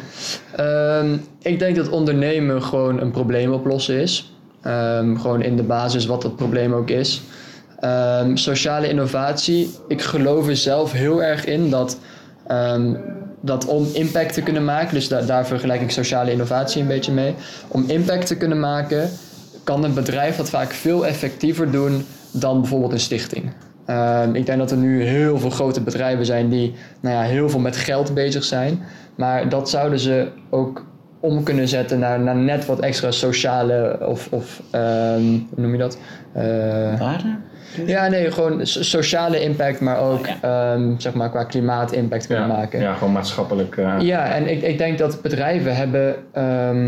Ehm, 0.56 1.16
ik 1.42 1.58
denk 1.58 1.76
dat 1.76 1.88
ondernemen 1.88 2.62
gewoon 2.62 3.00
een 3.00 3.10
probleem 3.10 3.52
oplossen 3.52 4.00
is. 4.00 4.32
Ehm, 4.62 5.16
gewoon 5.16 5.42
in 5.42 5.56
de 5.56 5.62
basis 5.62 6.06
wat 6.06 6.22
dat 6.22 6.36
probleem 6.36 6.72
ook 6.72 6.90
is. 6.90 7.22
Sociale 8.34 8.88
innovatie, 8.88 9.70
ik 9.88 10.02
geloof 10.02 10.48
er 10.48 10.56
zelf 10.56 10.92
heel 10.92 11.22
erg 11.22 11.44
in 11.44 11.70
dat, 11.70 11.98
dat 13.42 13.66
om 13.66 13.86
impact 13.92 14.34
te 14.34 14.42
kunnen 14.42 14.64
maken, 14.64 14.94
dus 14.94 15.08
da- 15.08 15.20
daar 15.20 15.46
vergelijk 15.46 15.80
ik 15.80 15.90
sociale 15.90 16.30
innovatie 16.32 16.82
een 16.82 16.88
beetje 16.88 17.12
mee. 17.12 17.34
Om 17.68 17.84
impact 17.86 18.26
te 18.26 18.36
kunnen 18.36 18.60
maken, 18.60 19.10
kan 19.64 19.84
een 19.84 19.94
bedrijf 19.94 20.36
dat 20.36 20.50
vaak 20.50 20.70
veel 20.72 21.06
effectiever 21.06 21.70
doen 21.70 22.04
dan 22.30 22.60
bijvoorbeeld 22.60 22.92
een 22.92 23.00
stichting. 23.00 23.52
Ehm, 23.86 24.34
ik 24.34 24.46
denk 24.46 24.58
dat 24.58 24.70
er 24.70 24.76
nu 24.76 25.02
heel 25.02 25.38
veel 25.38 25.50
grote 25.50 25.80
bedrijven 25.80 26.26
zijn 26.26 26.48
die 26.48 26.74
nou 27.00 27.14
ja, 27.16 27.22
heel 27.22 27.50
veel 27.50 27.60
met 27.60 27.76
geld 27.76 28.14
bezig 28.14 28.44
zijn. 28.44 28.82
Maar 29.14 29.48
dat 29.48 29.70
zouden 29.70 29.98
ze 29.98 30.28
ook 30.50 30.84
om 31.20 31.42
kunnen 31.42 31.68
zetten 31.68 31.98
naar, 31.98 32.20
naar 32.20 32.36
net 32.36 32.66
wat 32.66 32.80
extra 32.80 33.10
sociale 33.10 33.98
of, 34.06 34.28
of 34.30 34.62
ehm, 34.70 35.22
hoe 35.22 35.40
noem 35.56 35.72
je 35.72 35.78
dat? 35.78 35.98
Eh, 36.32 36.42
Waarde? 36.98 37.36
Ja, 37.86 38.08
nee, 38.08 38.30
gewoon 38.30 38.66
so- 38.66 38.82
sociale 38.82 39.40
impact, 39.42 39.80
maar 39.80 39.98
ook 40.00 40.26
Oh, 40.26 40.50
ehm, 40.50 40.94
zeg 40.98 41.14
maar 41.14 41.30
qua 41.30 41.44
klimaatimpact 41.44 42.26
kunnen 42.26 42.46
Ja, 42.48 42.54
maken. 42.56 42.80
ja, 42.80 42.94
gewoon 42.94 43.12
maatschappelijk. 43.12 43.76
eh, 43.76 43.94
Ja, 44.00 44.24
en 44.34 44.50
ik, 44.50 44.62
ik 44.62 44.78
denk 44.78 44.98
dat 44.98 45.22
bedrijven 45.22 45.76
hebben, 45.76 46.14
ehm, 46.32 46.84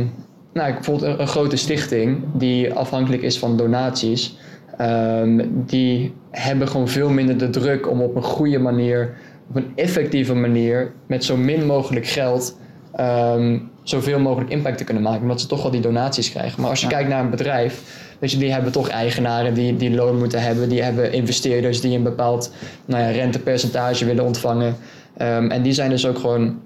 nou, 0.53 0.73
bijvoorbeeld 0.73 1.13
een, 1.13 1.21
een 1.21 1.27
grote 1.27 1.57
stichting 1.57 2.25
die 2.35 2.73
afhankelijk 2.73 3.23
is 3.23 3.39
van 3.39 3.57
donaties, 3.57 4.39
ehm, 4.79 5.45
die 5.53 6.15
hebben 6.31 6.69
gewoon 6.69 6.89
veel 6.89 7.09
minder 7.11 7.39
de 7.39 7.51
druk 7.51 7.91
om 7.91 8.01
op 8.03 8.17
een 8.17 8.23
goede 8.23 8.59
manier, 8.59 9.15
op 9.49 9.57
een 9.57 9.73
effectieve 9.75 10.35
manier, 10.35 10.93
met 11.07 11.25
zo 11.25 11.37
min 11.37 11.67
mogelijk 11.67 12.07
geld, 12.07 12.59
ehm, 12.95 13.59
zoveel 13.85 14.19
mogelijk 14.19 14.51
impact 14.51 14.79
te 14.79 14.85
kunnen 14.85 15.03
maken, 15.03 15.23
omdat 15.23 15.41
ze 15.41 15.47
toch 15.47 15.63
wel 15.63 15.71
die 15.71 15.81
donaties 15.81 16.31
krijgen. 16.31 16.61
Maar 16.61 16.71
als 16.71 16.81
je 16.81 16.87
Ja. 16.89 16.93
kijkt 16.93 17.09
naar 17.09 17.25
een 17.25 17.31
bedrijf, 17.31 17.83
weet 18.19 18.31
je, 18.31 18.39
die 18.39 18.53
hebben 18.53 18.73
toch 18.73 18.89
eigenaren 18.89 19.55
die, 19.55 19.77
die 19.77 19.91
loon 19.95 20.19
moeten 20.19 20.43
hebben, 20.43 20.69
die 20.69 20.83
hebben 20.83 21.13
investeerders 21.13 21.81
die 21.81 21.97
een 21.97 22.03
bepaald 22.03 22.53
nou 22.85 23.03
ja, 23.03 23.11
rentepercentage 23.11 24.05
willen 24.05 24.25
ontvangen. 24.25 24.77
Ehm, 25.17 25.51
en 25.51 25.63
die 25.63 25.73
zijn 25.73 25.91
dus 25.91 26.07
ook 26.07 26.19
gewoon 26.19 26.59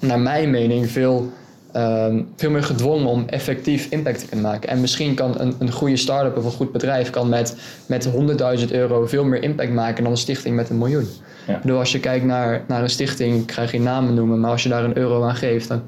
naar 0.00 0.18
mijn 0.20 0.50
mening, 0.50 0.90
veel, 0.90 1.32
ehm, 1.72 2.22
veel 2.36 2.50
meer 2.50 2.62
gedwongen 2.62 3.06
om 3.06 3.24
effectief 3.26 3.86
impact 3.90 4.18
te 4.18 4.26
kunnen 4.26 4.46
maken. 4.50 4.68
En 4.68 4.80
misschien 4.80 5.14
kan 5.14 5.40
een, 5.40 5.54
een 5.58 5.72
goede 5.72 5.96
start-up 5.96 6.36
of 6.36 6.44
een 6.44 6.50
goed 6.50 6.72
bedrijf 6.72 7.10
kan 7.10 7.28
met, 7.28 7.56
met 7.86 8.04
100.000 8.60 8.72
euro 8.72 9.06
veel 9.06 9.24
meer 9.24 9.42
impact 9.42 9.72
maken 9.72 10.02
dan 10.02 10.12
een 10.12 10.18
stichting 10.18 10.56
met 10.56 10.70
een 10.70 10.78
miljoen. 10.78 11.08
Ja. 11.64 11.72
Als 11.72 11.92
je 11.92 12.00
kijkt 12.00 12.24
naar, 12.24 12.62
naar 12.68 12.82
een 12.82 12.90
stichting, 12.90 13.42
ik 13.42 13.52
ga 13.52 13.66
geen 13.66 13.82
namen 13.82 14.14
noemen, 14.14 14.40
maar 14.40 14.50
als 14.50 14.62
je 14.62 14.68
daar 14.68 14.84
een 14.84 14.96
euro 14.96 15.22
aan 15.24 15.36
geeft, 15.36 15.68
dan 15.68 15.82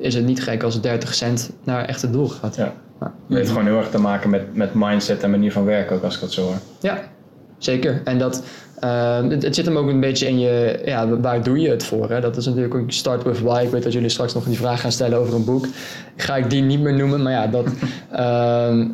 is 0.00 0.14
het 0.14 0.24
niet 0.24 0.42
gek 0.42 0.62
als 0.62 0.80
30 0.80 1.14
cent 1.14 1.50
naar 1.64 1.84
echt 1.84 2.02
het 2.02 2.12
doel 2.12 2.28
gaat. 2.28 2.56
Ja. 2.56 2.72
Het 2.98 3.38
heeft 3.38 3.48
gewoon 3.48 3.66
heel 3.66 3.78
erg 3.78 3.90
te 3.90 4.00
maken 4.00 4.30
met, 4.30 4.54
met 4.56 4.70
mindset 4.74 5.22
en 5.22 5.30
manier 5.30 5.52
van 5.52 5.64
werken 5.64 5.96
ook, 5.96 6.02
als 6.02 6.14
ik 6.14 6.20
dat 6.20 6.32
zo 6.32 6.42
hoor. 6.42 6.58
Ja, 6.80 7.00
zeker. 7.58 8.00
En 8.04 8.18
dat, 8.18 8.42
ehm, 8.80 9.30
het, 9.30 9.42
het 9.42 9.54
zit 9.54 9.66
hem 9.66 9.76
ook 9.76 9.88
een 9.88 10.00
beetje 10.00 10.26
in 10.26 10.38
je, 10.38 10.82
ja, 10.84 11.08
waar 11.18 11.42
doe 11.42 11.60
je 11.60 11.68
het 11.68 11.84
voor? 11.84 12.10
Hè? 12.10 12.20
Dat 12.20 12.36
is 12.36 12.46
natuurlijk 12.46 12.74
ook 12.74 12.92
Start 12.92 13.22
With 13.22 13.40
Why. 13.40 13.62
Ik 13.64 13.70
weet 13.70 13.82
dat 13.82 13.92
jullie 13.92 14.08
straks 14.08 14.34
nog 14.34 14.44
die 14.44 14.56
vraag 14.56 14.80
gaan 14.80 14.92
stellen 14.92 15.18
over 15.18 15.34
een 15.34 15.44
boek. 15.44 15.66
Ga 16.16 16.36
ik 16.36 16.50
die 16.50 16.62
niet 16.62 16.80
meer 16.80 16.94
noemen, 16.94 17.22
maar 17.22 17.32
ja, 17.32 17.46
dat, 17.46 17.66
ehm, 18.10 18.88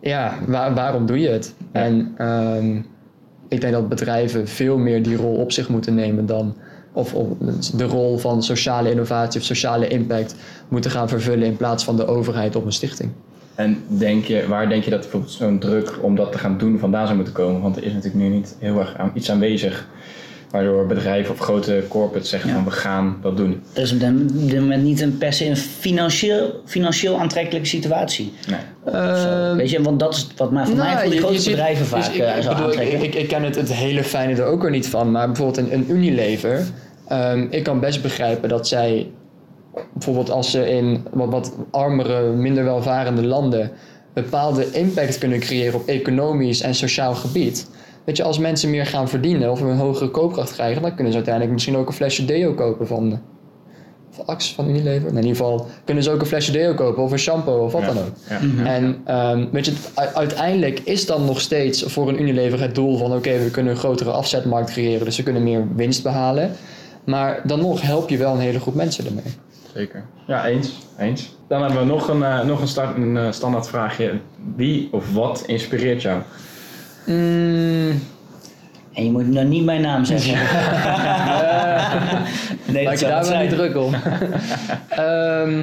ja 0.00 0.34
waar, 0.46 0.74
waarom 0.74 1.06
doe 1.06 1.20
je 1.20 1.28
het? 1.28 1.54
En 1.72 2.14
ehm, 2.16 2.76
ik 3.48 3.60
denk 3.60 3.72
dat 3.72 3.88
bedrijven 3.88 4.48
veel 4.48 4.78
meer 4.78 5.02
die 5.02 5.16
rol 5.16 5.34
op 5.34 5.52
zich 5.52 5.68
moeten 5.68 5.94
nemen 5.94 6.26
dan 6.26 6.56
of, 6.92 7.14
of 7.14 7.26
de 7.74 7.84
rol 7.84 8.18
van 8.18 8.42
sociale 8.42 8.90
innovatie 8.90 9.40
of 9.40 9.46
sociale 9.46 9.88
impact 9.88 10.34
moeten 10.68 10.90
gaan 10.90 11.08
vervullen 11.08 11.46
in 11.46 11.56
plaats 11.56 11.84
van 11.84 11.96
de 11.96 12.06
overheid 12.06 12.56
of 12.56 12.64
een 12.64 12.72
stichting. 12.72 13.10
En 13.54 13.82
denk 13.86 14.24
je, 14.24 14.46
waar 14.48 14.68
denk 14.68 14.84
je 14.84 14.90
dat 14.90 15.00
bijvoorbeeld 15.00 15.32
zo'n 15.32 15.58
druk 15.58 15.98
om 16.02 16.16
dat 16.16 16.32
te 16.32 16.38
gaan 16.38 16.58
doen 16.58 16.78
vandaan 16.78 17.04
zou 17.04 17.16
moeten 17.16 17.34
komen? 17.34 17.60
Want 17.60 17.76
er 17.76 17.84
is 17.84 17.92
natuurlijk 17.92 18.24
nu 18.24 18.28
niet 18.28 18.56
heel 18.58 18.78
erg 18.78 18.96
aan, 18.96 19.10
iets 19.14 19.30
aanwezig 19.30 19.88
waardoor 20.52 20.86
bedrijven 20.86 21.34
of 21.34 21.40
grote 21.40 21.84
corporates 21.88 22.30
zeggen 22.30 22.48
Ja. 22.50 22.54
van 22.54 22.64
we 22.64 22.70
gaan 22.70 23.16
dat 23.22 23.36
doen. 23.36 23.62
Er 23.72 23.82
is 23.82 23.92
op 23.92 23.98
dit 24.32 24.60
moment 24.60 24.82
niet 24.82 25.00
een 25.00 25.18
per 25.18 25.32
se 25.32 25.46
een 25.48 25.56
financieel, 25.56 26.60
financieel 26.64 27.18
aantrekkelijke 27.20 27.68
situatie. 27.68 28.32
Nee. 28.48 28.94
Zo, 29.16 29.56
weet 29.56 29.70
je, 29.70 29.82
want 29.82 30.00
dat 30.00 30.14
is 30.14 30.26
wat 30.36 30.50
mij, 30.50 30.64
voor 30.66 30.76
mij 30.76 30.92
voor 30.92 31.02
die 31.02 31.08
je- 31.10 31.14
je 31.20 31.20
grote 31.26 31.50
bedrijven 31.50 31.80
dus 31.96 32.04
vaak 32.06 32.14
ik, 32.14 32.20
eh, 32.20 32.36
ik, 32.36 32.42
zou 32.42 32.54
bedoel, 32.56 32.72
ik, 32.72 32.78
aantrekken. 32.78 33.06
ik, 33.08 33.14
ik 33.14 33.28
ken 33.28 33.42
het, 33.42 33.56
het 33.56 33.72
hele 33.72 34.04
fijne 34.04 34.34
er 34.34 34.44
ook 34.44 34.62
weer 34.62 34.70
niet 34.70 34.88
van, 34.88 35.10
maar 35.10 35.26
bijvoorbeeld 35.26 35.58
een, 35.58 35.72
een 35.74 35.90
Unilever. 35.90 36.62
ehm, 37.08 37.46
ik 37.50 37.62
kan 37.62 37.80
best 37.80 38.02
begrijpen 38.02 38.48
dat 38.48 38.68
zij, 38.68 39.06
bijvoorbeeld 39.92 40.30
als 40.30 40.50
ze 40.50 40.68
in 40.70 41.04
wat, 41.12 41.28
wat 41.30 41.52
armere, 41.70 42.32
minder 42.32 42.64
welvarende 42.64 43.22
landen 43.26 43.70
bepaalde 44.14 44.70
impact 44.70 45.18
kunnen 45.18 45.38
creëren 45.38 45.74
op 45.80 45.86
economisch 45.88 46.60
en 46.60 46.74
sociaal 46.74 47.14
gebied. 47.14 47.68
Weet 48.04 48.16
je, 48.16 48.22
als 48.22 48.38
mensen 48.38 48.70
meer 48.70 48.86
gaan 48.86 49.08
verdienen 49.08 49.50
of 49.50 49.60
een 49.60 49.76
hogere 49.76 50.10
koopkracht 50.10 50.52
krijgen, 50.52 50.82
dan 50.82 50.90
kunnen 50.94 51.08
ze 51.12 51.14
uiteindelijk 51.14 51.54
misschien 51.54 51.76
ook 51.76 51.88
een 51.88 51.94
flesje 51.94 52.24
deo 52.24 52.52
kopen 52.54 52.86
van, 52.86 53.20
van 54.10 54.26
Axe, 54.26 54.54
van 54.54 54.68
Unilever. 54.68 55.08
In 55.08 55.14
ieder 55.16 55.30
geval 55.30 55.66
kunnen 55.84 56.04
ze 56.04 56.10
ook 56.10 56.20
een 56.20 56.26
flesje 56.26 56.52
deo 56.52 56.74
kopen 56.74 57.02
of 57.02 57.12
een 57.12 57.18
shampoo 57.18 57.64
of 57.64 57.72
wat 57.72 57.82
Ja. 57.82 57.86
dan 57.86 57.98
ook. 57.98 58.14
Ja. 58.28 58.64
En 58.66 59.00
ehm, 59.04 59.46
weet 59.52 59.66
je, 59.66 59.72
uiteindelijk 60.14 60.80
is 60.80 61.06
dan 61.06 61.24
nog 61.24 61.40
steeds 61.40 61.82
voor 61.82 62.08
een 62.08 62.22
Unilever 62.22 62.60
het 62.60 62.74
doel 62.74 62.96
van 62.98 63.12
oké, 63.12 63.38
we 63.38 63.50
kunnen 63.50 63.72
een 63.72 63.78
grotere 63.78 64.10
afzetmarkt 64.10 64.70
creëren, 64.70 65.04
dus 65.04 65.16
we 65.16 65.22
kunnen 65.22 65.42
meer 65.42 65.66
winst 65.76 66.02
behalen. 66.02 66.50
Maar 67.04 67.40
dan 67.44 67.60
nog 67.60 67.82
help 67.82 68.08
je 68.08 68.16
wel 68.16 68.32
een 68.34 68.40
hele 68.40 68.60
groep 68.60 68.74
mensen 68.74 69.06
ermee. 69.06 69.32
Zeker. 69.74 70.04
Ja, 70.26 70.46
eens. 70.46 70.78
eens. 70.98 71.34
Dan 71.48 71.62
hebben 71.62 71.78
we 71.80 71.84
nog 71.86 72.08
een, 72.08 72.22
eh, 72.22 72.44
nog 72.44 72.76
een 72.96 73.16
eh, 73.16 73.30
standaard 73.30 73.68
vraagje. 73.68 74.12
Wie 74.56 74.88
of 74.92 75.12
wat 75.12 75.42
inspireert 75.46 76.02
jou? 76.02 76.20
Mm, 77.06 77.90
En 78.94 79.04
je 79.04 79.10
moet 79.10 79.28
nou 79.28 79.46
niet 79.46 79.64
mijn 79.64 79.80
naam 79.80 80.04
zeggen. 80.04 80.32
nee, 82.74 82.84
maak 82.84 82.96
je 82.96 83.06
daar 83.06 83.28
wel 83.28 83.40
niet 83.40 83.50
druk 83.50 83.76
om. 83.76 83.94
Ehm, 84.88 85.60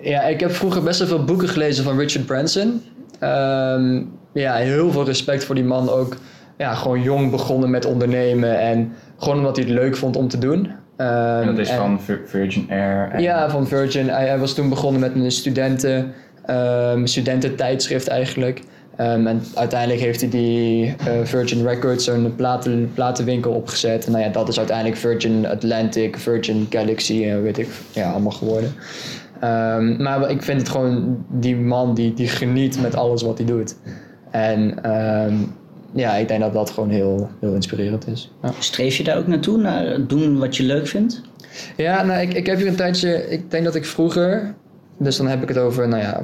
ja, 0.00 0.22
ik 0.22 0.40
heb 0.40 0.50
vroeger 0.52 0.82
best 0.82 0.98
wel 0.98 1.08
veel 1.08 1.24
boeken 1.24 1.48
gelezen 1.48 1.84
van 1.84 1.98
Richard 1.98 2.26
Branson. 2.26 2.82
Ehm, 3.18 4.02
ja, 4.32 4.54
heel 4.54 4.90
veel 4.92 5.04
respect 5.04 5.44
voor 5.44 5.54
die 5.54 5.64
man 5.64 5.88
ook. 5.90 6.16
Ja, 6.58 6.74
gewoon 6.74 7.02
jong 7.02 7.30
begonnen 7.30 7.70
met 7.70 7.84
ondernemen 7.84 8.58
en 8.60 8.92
gewoon 9.18 9.38
omdat 9.38 9.56
hij 9.56 9.64
het 9.64 9.74
leuk 9.74 9.96
vond 9.96 10.16
om 10.16 10.28
te 10.28 10.38
doen. 10.38 10.70
Ehm, 10.96 11.40
En 11.40 11.46
dat 11.46 11.58
is 11.58 11.68
en- 11.70 11.76
van 11.76 12.00
Vir- 12.00 12.22
Virgin 12.26 12.66
Air. 12.70 13.10
En 13.12 13.22
Ja, 13.22 13.50
van 13.50 13.66
Virgin. 13.66 14.08
Hij, 14.08 14.26
hij 14.26 14.38
was 14.38 14.54
toen 14.54 14.68
begonnen 14.68 15.00
met 15.00 15.14
een 15.14 15.30
studenten, 15.30 16.12
ehm, 16.46 17.06
studententijdschrift 17.06 18.08
eigenlijk. 18.08 18.62
Ehm, 18.96 19.26
en 19.26 19.42
uiteindelijk 19.54 20.00
heeft 20.00 20.20
hij 20.20 20.30
die 20.30 20.94
eh, 20.98 21.12
Virgin 21.24 21.66
Records, 21.66 22.04
zo'n 22.04 22.34
platen, 22.36 22.90
platenwinkel 22.94 23.52
opgezet. 23.52 24.06
En 24.06 24.12
nou 24.12 24.24
ja, 24.24 24.30
dat 24.30 24.48
is 24.48 24.58
uiteindelijk 24.58 24.96
Virgin 24.96 25.46
Atlantic, 25.46 26.16
Virgin 26.16 26.66
Galaxy, 26.70 27.24
en 27.24 27.42
weet 27.42 27.58
ik, 27.58 27.68
ja, 27.92 28.10
allemaal 28.10 28.32
geworden. 28.32 28.72
Ehm, 29.40 30.02
maar 30.02 30.30
ik 30.30 30.42
vind 30.42 30.60
het 30.60 30.68
gewoon 30.68 31.24
die 31.30 31.56
man 31.56 31.94
die, 31.94 32.14
die 32.14 32.28
geniet 32.28 32.82
met 32.82 32.94
alles 32.94 33.22
wat 33.22 33.38
hij 33.38 33.46
doet. 33.46 33.76
En 34.30 34.78
ja, 35.94 36.14
ik 36.14 36.28
denk 36.28 36.40
dat 36.40 36.52
dat 36.52 36.70
gewoon 36.70 36.90
heel, 36.90 37.30
heel 37.40 37.54
inspirerend 37.54 38.06
is. 38.06 38.32
Ja. 38.42 38.52
Streef 38.58 38.96
je 38.96 39.04
daar 39.04 39.18
ook 39.18 39.26
naartoe, 39.26 39.58
naar 39.58 40.06
doen 40.06 40.38
wat 40.38 40.56
je 40.56 40.62
leuk 40.62 40.86
vindt? 40.86 41.22
Ja, 41.76 42.02
nou, 42.02 42.20
ik, 42.20 42.34
ik 42.34 42.46
heb 42.46 42.58
hier 42.58 42.66
een 42.66 42.76
tijdje. 42.76 43.30
Ik 43.30 43.50
denk 43.50 43.64
dat 43.64 43.74
ik 43.74 43.84
vroeger. 43.84 44.54
Dus 44.98 45.16
dan 45.16 45.26
heb 45.26 45.42
ik 45.42 45.48
het 45.48 45.58
over, 45.58 45.88
nou 45.88 46.02
ja, 46.02 46.20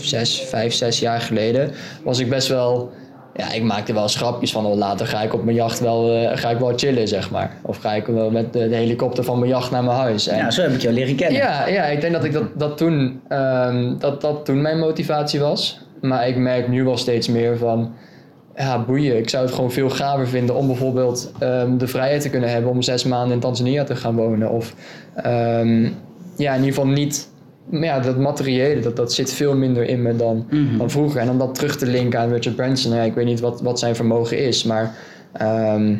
zes, 0.00 0.40
vijf, 0.40 0.72
zes 0.72 1.00
jaar 1.00 1.20
geleden. 1.20 1.70
Was 2.04 2.18
ik 2.18 2.28
best 2.28 2.48
wel. 2.48 2.90
Ja, 3.36 3.52
ik 3.52 3.62
maakte 3.62 3.92
wel 3.92 4.08
schrapjes 4.08 4.52
van. 4.52 4.66
Oh, 4.66 4.76
later 4.76 5.06
ga 5.06 5.22
ik 5.22 5.34
op 5.34 5.44
mijn 5.44 5.56
jacht 5.56 5.80
wel, 5.80 6.12
eh, 6.12 6.36
ga 6.38 6.50
ik 6.50 6.58
wel 6.58 6.72
chillen, 6.76 7.08
zeg 7.08 7.30
maar. 7.30 7.56
Of 7.62 7.76
ga 7.76 7.94
ik 7.94 8.06
wel 8.06 8.30
met 8.30 8.52
de, 8.52 8.68
de 8.68 8.74
helikopter 8.74 9.24
van 9.24 9.38
mijn 9.38 9.50
jacht 9.50 9.70
naar 9.70 9.84
mijn 9.84 9.96
huis. 9.96 10.28
En, 10.28 10.36
Ja, 10.36 10.50
zo 10.50 10.62
heb 10.62 10.72
ik 10.72 10.80
jou 10.80 10.94
leren 10.94 11.16
kennen. 11.16 11.40
ja, 11.40 11.66
ja, 11.66 11.84
ik 11.84 12.00
denk 12.00 12.12
dat 12.12 12.24
ik 12.24 12.32
dat, 12.32 12.44
dat, 12.54 12.76
toen, 12.76 13.20
ehm, 13.28 13.98
dat 13.98 14.20
dat 14.20 14.44
toen 14.44 14.62
mijn 14.62 14.78
motivatie 14.78 15.40
was. 15.40 15.80
Maar 16.00 16.28
ik 16.28 16.36
merk 16.36 16.68
nu 16.68 16.84
wel 16.84 16.96
steeds 16.96 17.28
meer 17.28 17.58
van... 17.58 17.92
Ja, 18.56 18.84
boeien. 18.84 19.18
Ik 19.18 19.28
zou 19.28 19.44
het 19.44 19.54
gewoon 19.54 19.72
veel 19.72 19.90
gaver 19.90 20.28
vinden 20.28 20.54
om 20.54 20.66
bijvoorbeeld 20.66 21.32
ehm, 21.38 21.76
de 21.76 21.86
vrijheid 21.86 22.22
te 22.22 22.30
kunnen 22.30 22.50
hebben... 22.50 22.70
om 22.70 22.82
zes 22.82 23.04
maanden 23.04 23.32
in 23.32 23.40
Tanzania 23.40 23.84
te 23.84 23.96
gaan 23.96 24.14
wonen. 24.14 24.50
Of 24.50 24.74
ehm, 25.14 25.82
ja, 26.36 26.52
in 26.54 26.64
ieder 26.64 26.74
geval 26.74 26.86
niet... 26.86 27.29
Ja, 27.70 28.00
dat 28.00 28.18
materiële, 28.18 28.80
dat, 28.80 28.96
dat 28.96 29.12
zit 29.12 29.32
veel 29.32 29.56
minder 29.56 29.88
in 29.88 30.02
me 30.02 30.16
dan, 30.16 30.46
Mhm. 30.50 30.78
dan 30.78 30.90
vroeger. 30.90 31.20
En 31.20 31.30
om 31.30 31.38
dat 31.38 31.54
terug 31.54 31.76
te 31.76 31.86
linken 31.86 32.20
aan 32.20 32.32
Richard 32.32 32.56
Branson... 32.56 32.94
Ja, 32.94 33.02
ik 33.02 33.14
weet 33.14 33.24
niet 33.24 33.40
wat, 33.40 33.60
wat 33.60 33.78
zijn 33.78 33.96
vermogen 33.96 34.38
is, 34.46 34.64
maar... 34.64 34.94
ehm, 35.32 35.96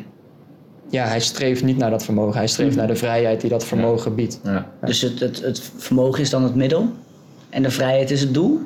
ja, 0.88 1.04
hij 1.04 1.20
streeft 1.20 1.62
niet 1.64 1.76
naar 1.76 1.90
dat 1.90 2.04
vermogen. 2.04 2.38
Hij 2.38 2.46
streeft 2.46 2.70
Mhm. 2.70 2.78
naar 2.78 2.86
de 2.88 2.96
vrijheid 2.96 3.40
die 3.40 3.50
dat 3.50 3.64
vermogen 3.64 4.14
biedt. 4.14 4.40
Ja. 4.44 4.66
Dus 4.84 5.00
het, 5.00 5.20
het, 5.20 5.40
het 5.42 5.70
vermogen 5.76 6.20
is 6.20 6.30
dan 6.30 6.42
het 6.42 6.54
middel 6.54 6.88
en 7.50 7.62
de 7.62 7.70
vrijheid 7.70 8.10
is 8.10 8.20
het 8.20 8.34
doel. 8.34 8.60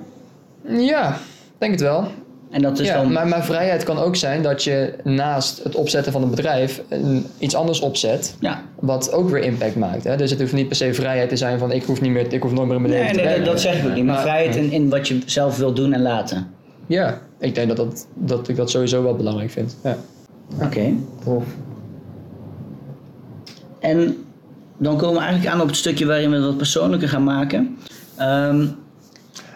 Ja, 0.69 1.19
denk 1.59 1.73
het 1.73 1.81
wel. 1.81 2.07
En 2.55 2.63
dat 2.63 2.79
is 2.79 2.87
ja, 2.87 2.97
dan... 3.03 3.13
maar, 3.13 3.27
maar 3.27 3.45
vrijheid 3.45 3.83
kan 3.83 3.99
ook 3.99 4.17
zijn 4.17 4.43
dat 4.43 4.65
je 4.65 4.95
naast 5.03 5.65
het 5.65 5.75
opzetten 5.75 6.13
van 6.13 6.23
een 6.23 6.31
bedrijf 6.31 6.83
een, 6.89 7.27
iets 7.39 7.55
anders 7.55 7.81
opzet. 7.81 8.37
Ja, 8.41 8.63
Wat 8.81 9.13
ook 9.13 9.31
weer 9.31 9.43
impact 9.43 9.77
maakt. 9.77 10.05
Hè? 10.05 10.17
Dus 10.17 10.31
het 10.31 10.41
hoeft 10.41 10.53
niet 10.53 10.69
per 10.69 10.77
se 10.77 10.95
vrijheid 10.95 11.29
te 11.29 11.37
zijn 11.37 11.59
van 11.59 11.73
ik 11.73 11.83
hoef, 11.85 12.01
niet 12.01 12.11
meer, 12.11 12.33
ik 12.33 12.43
hoef 12.43 12.53
nooit 12.53 12.67
meer 12.67 12.77
in 12.77 12.83
mijn 12.83 12.95
nee, 12.95 13.03
leven 13.03 13.17
nee, 13.17 13.25
te 13.25 13.31
dat, 13.31 13.39
werken. 13.39 13.53
dat 13.53 13.61
zeg 13.61 13.83
ik 13.83 13.91
ook 13.91 13.95
niet. 13.95 14.05
Maar 14.05 14.15
Maar- 14.15 14.23
vrijheid 14.23 14.57
in, 14.57 14.71
in 14.71 14.89
wat 14.89 15.09
je 15.09 15.19
zelf 15.27 15.57
wil 15.57 15.75
doen 15.75 15.93
en 15.93 16.03
laten. 16.03 16.47
Ja, 16.87 17.21
ik 17.39 17.55
denk 17.55 17.69
dat, 17.69 17.77
dat, 17.77 18.07
dat 18.15 18.49
ik 18.49 18.57
dat 18.57 18.71
sowieso 18.71 19.03
wel 19.03 19.17
belangrijk 19.17 19.51
vind. 19.51 19.77
Ja. 19.83 19.97
Oké. 20.63 20.93
En 23.81 24.17
dan 24.79 24.97
komen 24.97 25.15
we 25.15 25.21
eigenlijk 25.21 25.55
aan 25.55 25.61
op 25.61 25.67
het 25.67 25.77
stukje 25.77 26.07
waarin 26.07 26.31
we 26.31 26.41
wat 26.41 26.57
persoonlijker 26.57 27.09
gaan 27.09 27.25
maken. 27.25 27.77
Ehm, 28.17 28.67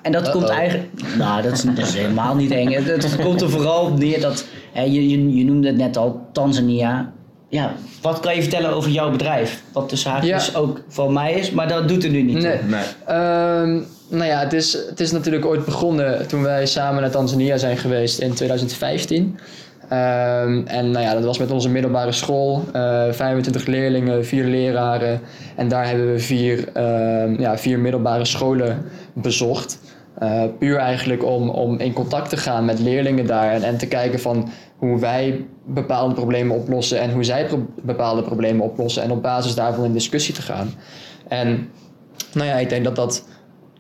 en 0.03 0.13
dat 0.13 0.31
komt 0.31 0.49
eigenlijk. 0.49 0.89
Nou, 1.17 1.43
dat 1.43 1.53
is, 1.53 1.63
dat 1.63 1.79
is 1.79 1.95
helemaal 1.95 2.35
niet 2.35 2.51
eng. 2.51 2.73
Het, 2.73 2.87
het 2.87 3.17
komt 3.17 3.41
er 3.41 3.51
vooral 3.51 3.85
op 3.85 3.99
neer 3.99 4.21
dat. 4.21 4.45
Hè, 4.73 4.83
je, 4.83 5.09
je, 5.09 5.37
je 5.37 5.45
noemde 5.45 5.67
het 5.67 5.77
net 5.77 5.97
al, 5.97 6.29
Tanzania. 6.33 7.13
Ja, 7.49 7.73
wat 8.03 8.21
kan 8.21 8.35
je 8.35 8.43
vertellen 8.43 8.71
over 8.73 8.91
jouw 8.91 9.11
bedrijf? 9.11 9.63
Wat 9.73 9.89
tussen 9.89 10.11
haakjes 10.11 10.47
Ja. 10.47 10.59
ook 10.59 10.81
van 10.89 11.13
mij 11.13 11.33
is, 11.33 11.51
maar 11.51 11.69
dat 11.69 11.89
doet 11.89 12.05
er 12.05 12.11
nu 12.11 12.23
niet. 12.23 12.43
Nee. 12.43 12.59
Nee. 12.67 12.83
Ehm, 13.07 13.81
nou 14.09 14.25
ja, 14.25 14.39
het 14.39 14.53
is, 14.53 14.73
het 14.89 15.01
is 15.01 15.13
natuurlijk 15.13 15.47
ooit 15.47 15.65
begonnen 15.65 16.27
toen 16.29 16.43
wij 16.43 16.67
samen 16.67 17.01
naar 17.03 17.11
Tanzania 17.11 17.57
zijn 17.57 17.77
geweest 17.77 18.19
in 18.19 18.35
2015. 18.35 19.39
Ehm, 19.89 20.63
en 20.67 20.91
nou 20.91 21.05
ja, 21.05 21.15
dat 21.15 21.25
was 21.25 21.39
met 21.39 21.51
onze 21.51 21.69
middelbare 21.69 22.13
school. 22.13 22.65
eh 22.73 23.13
25 23.13 23.67
leerlingen, 23.67 24.25
vier 24.25 24.45
leraren. 24.45 25.21
En 25.57 25.69
daar 25.69 25.89
hebben 25.89 26.13
we 26.13 26.19
vier, 26.19 26.69
ehm, 26.73 27.41
ja, 27.41 27.59
vier 27.59 27.79
middelbare 27.79 28.25
scholen 28.25 28.85
bezocht. 29.13 29.81
Eh, 30.19 30.43
puur 30.59 30.77
eigenlijk 30.77 31.25
om, 31.25 31.49
om 31.49 31.79
in 31.79 31.93
contact 31.93 32.29
te 32.29 32.37
gaan 32.37 32.65
met 32.65 32.79
leerlingen 32.79 33.27
daar. 33.27 33.53
En, 33.53 33.63
en 33.63 33.79
te 33.79 33.87
kijken 33.87 34.21
van 34.21 34.49
hoe 34.77 34.99
wij 34.99 35.47
bepaalde 35.65 36.15
problemen 36.15 36.57
oplossen 36.57 37.01
en 37.01 37.13
hoe 37.13 37.25
zij 37.25 37.49
bepaalde 37.83 38.23
problemen 38.23 38.65
oplossen. 38.65 39.03
En 39.03 39.11
op 39.11 39.23
basis 39.23 39.55
daarvan 39.55 39.85
in 39.85 39.93
discussie 39.93 40.35
te 40.35 40.43
gaan. 40.43 40.71
En 41.29 41.69
nou 42.33 42.49
ja, 42.49 42.55
ik 42.55 42.69
denk 42.69 42.85
dat 42.85 42.97
dat 42.97 43.29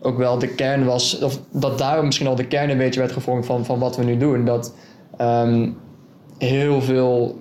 ook 0.00 0.18
wel 0.18 0.38
de 0.38 0.54
kern 0.54 0.84
was, 0.84 1.18
of 1.18 1.40
dat 1.52 1.78
daarom 1.78 2.04
misschien 2.04 2.26
al 2.26 2.34
de 2.34 2.46
kern 2.46 2.70
een 2.70 2.78
beetje 2.78 3.00
werd 3.00 3.12
gevormd 3.12 3.46
van, 3.46 3.64
van 3.64 3.78
wat 3.78 3.96
we 3.96 4.04
nu 4.04 4.16
doen. 4.16 4.44
Dat 4.44 4.74
ehm, 5.16 5.70
heel 6.38 6.82
veel 6.82 7.38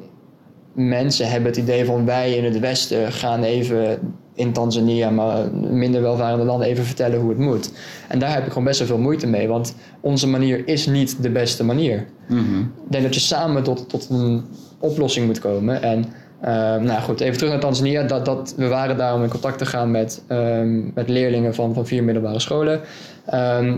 mensen 0.74 1.30
hebben 1.30 1.50
het 1.50 1.60
idee 1.60 1.86
van 1.86 2.06
wij 2.06 2.34
in 2.34 2.44
het 2.44 2.60
Westen 2.60 3.12
gaan 3.12 3.44
even 3.44 4.00
in 4.34 4.54
Tanzania, 4.54 5.10
maar 5.10 5.52
minder 5.72 6.02
welvarende 6.02 6.46
landen, 6.46 6.68
even 6.68 6.84
vertellen 6.84 7.20
hoe 7.20 7.30
het 7.30 7.38
moet. 7.38 7.72
En 8.08 8.20
daar 8.20 8.34
heb 8.34 8.44
ik 8.44 8.48
gewoon 8.48 8.64
best 8.64 8.80
wel 8.80 8.88
veel 8.88 8.98
moeite 8.98 9.28
mee, 9.28 9.48
want 9.48 9.76
onze 10.02 10.28
manier 10.28 10.68
is 10.68 10.88
niet 10.88 11.24
de 11.24 11.30
beste 11.30 11.64
manier. 11.64 12.06
Mhm. 12.28 12.60
Ik 12.60 12.92
denk 12.92 13.04
dat 13.04 13.14
je 13.14 13.20
samen 13.20 13.64
tot, 13.64 13.90
tot 13.90 14.10
een 14.10 14.46
oplossing 14.80 15.26
moet 15.26 15.40
komen. 15.40 15.82
En 15.82 16.06
ehm, 16.42 16.84
nou 16.84 17.02
goed, 17.02 17.20
even 17.20 17.38
terug 17.38 17.52
naar 17.52 17.62
Tanzania. 17.62 18.04
Dat, 18.04 18.26
dat, 18.26 18.54
we 18.58 18.68
waren 18.68 18.98
daar 18.98 19.14
om 19.14 19.24
in 19.24 19.30
contact 19.30 19.58
te 19.58 19.66
gaan 19.66 19.92
met, 19.92 20.24
ehm, 20.28 20.94
met 20.94 21.10
leerlingen 21.10 21.56
van, 21.56 21.74
van 21.74 21.86
vier 21.86 22.04
middelbare 22.04 22.40
scholen. 22.40 22.82
Ehm, 23.26 23.78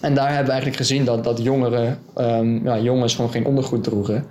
En 0.00 0.14
daar 0.14 0.26
hebben 0.26 0.44
we 0.44 0.50
eigenlijk 0.50 0.76
gezien 0.76 1.04
dat, 1.04 1.24
dat 1.24 1.42
jongeren, 1.42 1.98
ja, 2.64 2.78
jongens 2.78 3.14
gewoon 3.14 3.30
geen 3.30 3.46
ondergoed 3.46 3.84
droegen. 3.84 4.24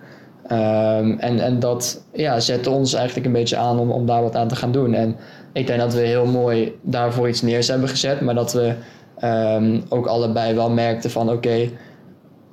Ehm, 0.48 1.12
en, 1.20 1.39
en 1.39 1.60
dat 1.60 2.04
ja, 2.13 2.39
zette 2.39 2.70
ons 2.70 2.94
eigenlijk 2.94 3.25
een 3.25 3.32
beetje 3.32 3.58
aan 3.58 3.80
om, 3.80 3.92
om 3.92 4.06
daar 4.06 4.22
wat 4.22 4.36
aan 4.36 4.48
te 4.48 4.56
gaan 4.56 4.72
doen. 4.72 4.94
En 4.94 5.16
ik 5.54 5.68
denk 5.68 5.80
dat 5.80 5.94
we 5.94 6.00
heel 6.00 6.25
mooi 6.25 6.80
daarvoor 6.82 7.30
iets 7.30 7.42
neer 7.42 7.68
hebben 7.68 7.89
gezet, 7.89 8.22
maar 8.22 8.36
dat 8.36 8.54
we 8.54 8.74
ehm, 9.20 9.80
ook 9.89 10.08
allebei 10.08 10.56
wel 10.56 10.70
merkten 10.70 11.12
van 11.12 11.30
oké, 11.32 11.70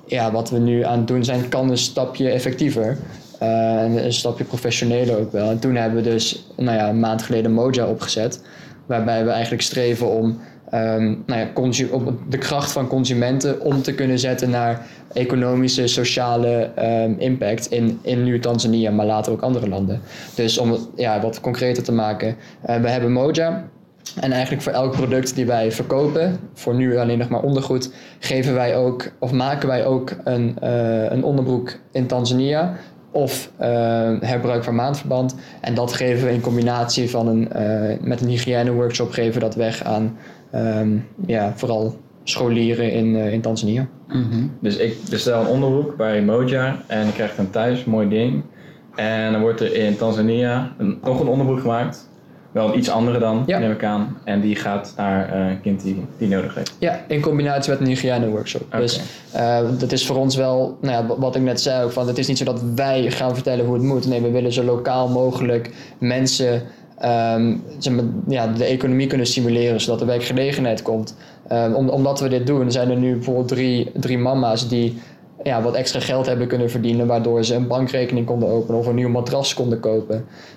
ja, 0.06 0.32
wat 0.32 0.50
we 0.50 0.58
nu 0.58 0.84
aan 0.84 0.98
het 0.98 1.08
doen 1.08 1.24
zijn, 1.24 1.48
kan 1.48 1.70
een 1.70 1.78
stapje 1.78 2.30
effectiever. 2.30 2.96
Uh, 3.42 3.82
en 3.82 4.04
een 4.04 4.12
stapje 4.12 4.44
professioneler 4.44 5.18
ook 5.18 5.32
wel. 5.32 5.50
En 5.50 5.58
toen 5.58 5.74
hebben 5.74 6.02
we 6.02 6.10
dus 6.10 6.44
nou 6.56 6.76
ja, 6.76 6.88
een 6.88 7.00
maand 7.00 7.22
geleden 7.22 7.52
Moja 7.52 7.86
opgezet. 7.86 8.42
Waarbij 8.86 9.24
we 9.24 9.30
eigenlijk 9.30 9.62
streven 9.62 10.10
om 10.10 10.38
um, 10.74 11.22
nou 11.26 11.40
ja, 11.40 11.48
op 11.90 12.12
de 12.28 12.38
kracht 12.38 12.72
van 12.72 12.86
consumenten 12.86 13.60
om 13.60 13.82
te 13.82 13.94
kunnen 13.94 14.18
zetten 14.18 14.50
naar 14.50 14.86
economische, 15.12 15.86
sociale 15.86 16.70
um, 16.78 17.16
impact 17.18 17.70
in, 17.70 17.98
in 18.02 18.24
nu 18.24 18.40
Tanzania, 18.40 18.90
maar 18.90 19.06
later 19.06 19.32
ook 19.32 19.42
andere 19.42 19.68
landen. 19.68 20.00
Dus 20.34 20.58
om 20.58 20.70
het 20.70 20.80
ja, 20.96 21.20
wat 21.20 21.40
concreter 21.40 21.82
te 21.82 21.92
maken, 21.92 22.36
uh, 22.68 22.76
we 22.76 22.88
hebben 22.88 23.12
Moja. 23.12 23.64
En 24.20 24.32
eigenlijk 24.32 24.62
voor 24.62 24.72
elk 24.72 24.92
product 24.92 25.34
die 25.34 25.46
wij 25.46 25.72
verkopen, 25.72 26.38
voor 26.52 26.74
nu 26.74 26.98
alleen 26.98 27.18
nog 27.18 27.28
maar 27.28 27.42
ondergoed, 27.42 27.92
geven 28.18 28.54
wij 28.54 28.76
ook, 28.76 29.10
of 29.18 29.32
maken 29.32 29.68
wij 29.68 29.84
ook 29.84 30.16
een, 30.24 30.56
uh, 30.62 31.10
een 31.10 31.24
onderbroek 31.24 31.78
in 31.92 32.06
Tanzania 32.06 32.76
of 33.10 33.50
uh, 33.60 33.66
herbruik 34.20 34.64
van 34.64 34.74
maandverband. 34.74 35.34
En 35.60 35.74
dat 35.74 35.92
geven 35.92 36.26
we 36.26 36.32
in 36.32 36.40
combinatie 36.40 37.10
van 37.10 37.28
een, 37.28 37.48
uh, 37.56 37.96
met 38.00 38.20
een 38.20 38.28
hygiëneworkshop 38.28 39.10
geven 39.10 39.32
we 39.32 39.40
dat 39.40 39.54
weg 39.54 39.84
aan 39.84 40.16
um, 40.54 41.06
ja, 41.26 41.52
vooral 41.56 41.96
scholieren 42.24 42.92
in, 42.92 43.06
uh, 43.06 43.32
in 43.32 43.40
Tanzania. 43.40 43.86
Mm 44.08 44.30
-hmm. 44.30 44.50
Dus 44.60 44.76
ik 44.76 44.96
bestel 45.10 45.40
een 45.40 45.46
onderbroek 45.46 45.96
bij 45.96 46.22
Moja 46.22 46.82
en 46.86 47.06
ik 47.06 47.14
krijg 47.14 47.36
hem 47.36 47.50
thuis, 47.50 47.84
mooi 47.84 48.08
ding. 48.08 48.42
En 48.94 49.32
dan 49.32 49.40
wordt 49.40 49.60
er 49.60 49.74
in 49.74 49.96
Tanzania 49.96 50.72
een, 50.78 50.98
nog 51.02 51.20
een 51.20 51.26
onderbroek 51.26 51.60
gemaakt 51.60 52.08
wel 52.54 52.68
een 52.68 52.78
iets 52.78 52.90
andere 52.90 53.18
dan, 53.18 53.42
ja. 53.46 53.58
neem 53.58 53.70
ik 53.70 53.84
aan. 53.84 54.18
En 54.24 54.40
die 54.40 54.56
gaat 54.56 54.92
naar 54.96 55.36
uh, 55.36 55.50
een 55.50 55.60
kind 55.60 55.82
die, 55.82 56.04
die 56.18 56.28
nodig 56.28 56.54
heeft. 56.54 56.76
Ja, 56.78 57.00
in 57.08 57.20
combinatie 57.20 57.70
met 57.70 57.80
een 57.80 57.86
hygiëne-workshop. 57.86 58.62
Okay. 58.62 58.80
Dus 58.80 59.00
uh, 59.36 59.60
dat 59.78 59.92
is 59.92 60.06
voor 60.06 60.16
ons 60.16 60.36
wel, 60.36 60.78
nou 60.80 61.06
ja, 61.06 61.16
wat 61.16 61.36
ik 61.36 61.42
net 61.42 61.60
zei 61.60 61.84
ook, 61.84 61.92
van 61.92 62.06
het 62.06 62.18
is 62.18 62.26
niet 62.26 62.38
zo 62.38 62.44
dat 62.44 62.62
wij 62.74 63.10
gaan 63.10 63.34
vertellen 63.34 63.64
hoe 63.64 63.74
het 63.74 63.82
moet. 63.82 64.06
Nee, 64.06 64.20
we 64.20 64.30
willen 64.30 64.52
zo 64.52 64.62
lokaal 64.62 65.08
mogelijk 65.08 65.70
mensen 65.98 66.62
um, 67.02 67.62
zeg 67.78 67.94
maar, 67.94 68.04
ja, 68.28 68.46
de 68.46 68.64
economie 68.64 69.06
kunnen 69.06 69.26
stimuleren, 69.26 69.80
zodat 69.80 70.00
er 70.00 70.06
werkgelegenheid 70.06 70.82
komt. 70.82 71.16
Um, 71.52 71.74
om, 71.74 71.88
omdat 71.88 72.20
we 72.20 72.28
dit 72.28 72.46
doen, 72.46 72.70
zijn 72.72 72.90
er 72.90 72.96
nu 72.96 73.14
bijvoorbeeld 73.14 73.48
drie, 73.48 73.90
drie 73.94 74.18
mama's 74.18 74.68
die 74.68 74.98
ja, 75.42 75.62
wat 75.62 75.74
extra 75.74 76.00
geld 76.00 76.26
hebben 76.26 76.46
kunnen 76.46 76.70
verdienen, 76.70 77.06
waardoor 77.06 77.44
ze 77.44 77.54
een 77.54 77.66
bankrekening 77.66 78.26
konden 78.26 78.48
openen 78.48 78.80
of 78.80 78.86
een 78.86 78.94
nieuw 78.94 79.08
matras 79.08 79.54
konden 79.54 79.80
kopen. 79.80 80.16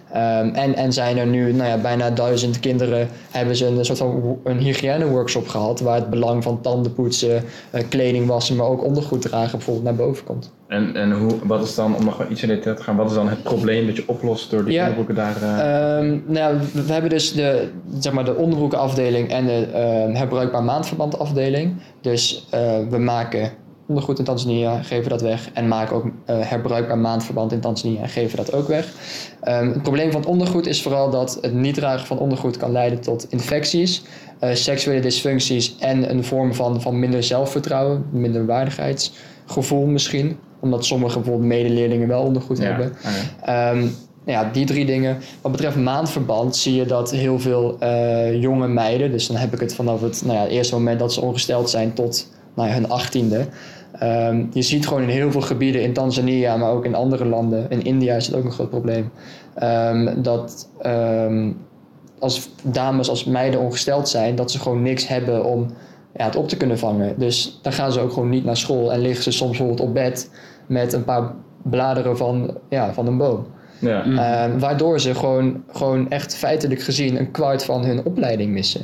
Um, 0.09 0.53
en, 0.53 0.75
en 0.75 0.93
zijn 0.93 1.17
er 1.17 1.27
nu 1.27 1.53
nou 1.53 1.69
ja, 1.69 1.77
bijna 1.77 2.09
duizend 2.09 2.59
kinderen, 2.59 3.07
hebben 3.31 3.55
ze 3.55 3.65
een 3.65 3.85
soort 3.85 3.97
van 3.97 4.39
een 4.43 4.57
hygiëne-workshop 4.57 5.47
gehad, 5.47 5.79
waar 5.79 5.95
het 5.95 6.09
belang 6.09 6.43
van 6.43 6.61
tanden 6.61 6.93
poetsen, 6.93 7.43
uh, 7.75 7.81
kleding 7.89 8.27
wassen, 8.27 8.55
maar 8.55 8.67
ook 8.67 8.83
ondergoed 8.83 9.21
dragen 9.21 9.51
bijvoorbeeld 9.51 9.85
naar 9.85 9.95
boven 9.95 10.23
komt. 10.23 10.51
En, 10.67 10.95
en 10.95 11.11
hoe, 11.11 11.31
wat 11.43 11.63
is 11.63 11.75
dan, 11.75 11.95
om 11.95 12.05
nog 12.05 12.29
iets 12.29 12.41
in 12.41 12.47
detail 12.47 12.75
te 12.75 12.83
gaan, 12.83 12.95
wat 12.95 13.09
is 13.09 13.15
dan 13.15 13.29
het 13.29 13.43
probleem 13.43 13.85
dat 13.85 13.95
je 13.95 14.03
oplost 14.07 14.51
door 14.51 14.63
die 14.65 14.73
ja, 14.73 14.81
onderbroeken 14.81 15.15
daar... 15.15 15.35
Uh... 15.41 16.07
Um, 16.07 16.23
nou, 16.27 16.57
we 16.73 16.93
hebben 16.93 17.09
dus 17.09 17.33
de, 17.33 17.69
zeg 17.99 18.13
maar 18.13 18.25
de 18.25 18.35
onderbroekenafdeling 18.35 19.29
en 19.29 19.45
de 19.45 19.67
uh, 20.09 20.17
herbruikbaar 20.17 20.63
maandverbandafdeling. 20.63 21.75
Dus 22.01 22.47
uh, 22.53 22.77
we 22.89 22.97
maken 22.97 23.51
ondergoed 23.87 24.19
in 24.19 24.25
Tanzania, 24.25 24.81
geven 24.81 25.09
dat 25.09 25.21
weg. 25.21 25.49
En 25.53 25.67
maken 25.67 25.95
ook 25.95 26.05
uh, 26.05 26.11
herbruikbaar 26.25 26.97
maandverband 26.97 27.51
in 27.51 27.59
Tanzania 27.59 28.01
en 28.01 28.09
geven 28.09 28.37
dat 28.37 28.53
ook 28.53 28.67
weg. 28.67 28.87
Um, 29.43 29.71
het 29.71 29.81
probleem 29.81 30.11
van 30.11 30.21
het 30.21 30.29
ondergoed 30.29 30.67
is 30.67 30.81
vooral 30.81 31.09
dat 31.09 31.37
het 31.41 31.53
niet 31.53 31.75
dragen 31.75 32.07
van 32.07 32.19
ondergoed 32.19 32.57
kan 32.57 32.71
leiden 32.71 33.01
tot 33.01 33.25
infecties, 33.29 34.03
seksuele 34.53 35.01
dysfuncties 35.01 35.75
en 35.79 36.09
een 36.09 36.23
vorm 36.23 36.53
van, 36.53 36.81
van 36.81 36.99
minder 36.99 37.23
zelfvertrouwen, 37.23 38.05
minder 38.11 38.45
waardigheidsgevoel 39.47 39.85
misschien. 39.85 40.37
Omdat 40.59 40.85
sommige 40.85 41.19
bijvoorbeeld 41.19 41.47
medeleerlingen 41.47 42.07
wel 42.07 42.21
ondergoed 42.21 42.57
ja. 42.57 42.63
hebben. 42.63 42.93
Okay. 43.41 43.77
Um, 43.77 43.95
ja, 44.25 44.49
die 44.53 44.65
drie 44.65 44.85
dingen. 44.85 45.17
Wat 45.41 45.51
betreft 45.51 45.75
maandverband 45.75 46.55
zie 46.55 46.75
je 46.75 46.85
dat 46.85 47.11
heel 47.11 47.39
veel 47.39 47.77
uh, 47.83 48.41
jonge 48.41 48.67
meiden, 48.67 49.11
dus 49.11 49.27
dan 49.27 49.37
heb 49.37 49.53
ik 49.53 49.59
het 49.59 49.75
vanaf 49.75 50.01
het 50.01 50.21
nou 50.25 50.37
ja, 50.37 50.47
eerste 50.47 50.75
moment 50.75 50.99
dat 50.99 51.13
ze 51.13 51.21
ongesteld 51.21 51.69
zijn 51.69 51.93
tot 51.93 52.31
nou 52.55 52.67
ja, 52.67 52.73
hun 52.73 52.89
achttiende, 52.89 53.47
Um, 54.03 54.49
je 54.53 54.61
ziet 54.61 54.87
gewoon 54.87 55.03
in 55.03 55.09
heel 55.09 55.31
veel 55.31 55.41
gebieden 55.41 55.81
in 55.81 55.93
Tanzania, 55.93 56.57
maar 56.57 56.71
ook 56.71 56.85
in 56.85 56.95
andere 56.95 57.25
landen, 57.25 57.65
in 57.69 57.83
India 57.83 58.15
is 58.15 58.27
het 58.27 58.35
ook 58.35 58.43
een 58.43 58.51
groot 58.51 58.69
probleem, 58.69 59.11
um, 59.63 60.21
dat 60.21 60.69
um, 60.85 61.57
als 62.19 62.49
dames, 62.63 63.09
als 63.09 63.23
meiden 63.23 63.59
ongesteld 63.59 64.09
zijn, 64.09 64.35
dat 64.35 64.51
ze 64.51 64.59
gewoon 64.59 64.81
niks 64.81 65.07
hebben 65.07 65.45
om 65.45 65.67
ja, 66.17 66.25
het 66.25 66.35
op 66.35 66.47
te 66.47 66.57
kunnen 66.57 66.79
vangen. 66.79 67.19
Dus 67.19 67.59
dan 67.61 67.73
gaan 67.73 67.91
ze 67.91 67.99
ook 67.99 68.11
gewoon 68.11 68.29
niet 68.29 68.45
naar 68.45 68.57
school 68.57 68.93
en 68.93 68.99
liggen 68.99 69.23
ze 69.23 69.31
soms 69.31 69.49
bijvoorbeeld 69.57 69.87
op 69.87 69.93
bed 69.93 70.29
met 70.67 70.93
een 70.93 71.03
paar 71.03 71.33
bladeren 71.63 72.17
van, 72.17 72.57
ja, 72.69 72.93
van 72.93 73.07
een 73.07 73.17
boom. 73.17 73.45
Ja. 73.79 74.49
waardoor 74.57 74.99
ze 74.99 75.15
gewoon, 75.15 75.63
gewoon 75.71 76.09
echt 76.09 76.35
feitelijk 76.35 76.81
gezien 76.81 77.19
een 77.19 77.31
kwart 77.31 77.65
van 77.65 77.85
hun 77.85 78.05
opleiding 78.05 78.51
missen. 78.51 78.81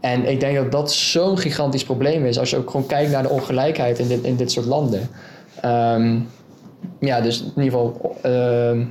En 0.00 0.28
ik 0.28 0.40
denk 0.40 0.56
dat 0.56 0.72
dat 0.72 0.92
zo'n 0.92 1.38
gigantisch 1.38 1.84
probleem 1.84 2.24
is 2.24 2.38
als 2.38 2.50
je 2.50 2.56
ook 2.56 2.70
gewoon 2.70 2.86
kijkt 2.86 3.10
naar 3.10 3.22
de 3.22 3.28
ongelijkheid 3.28 3.98
in 3.98 4.08
dit, 4.08 4.22
in 4.22 4.36
dit 4.36 4.52
soort 4.52 4.66
landen. 4.66 5.08
Um, 5.64 6.28
ja, 7.00 7.20
dus 7.20 7.40
in 7.40 7.62
ieder 7.62 7.80
geval, 7.80 8.16
uh, 8.26 8.86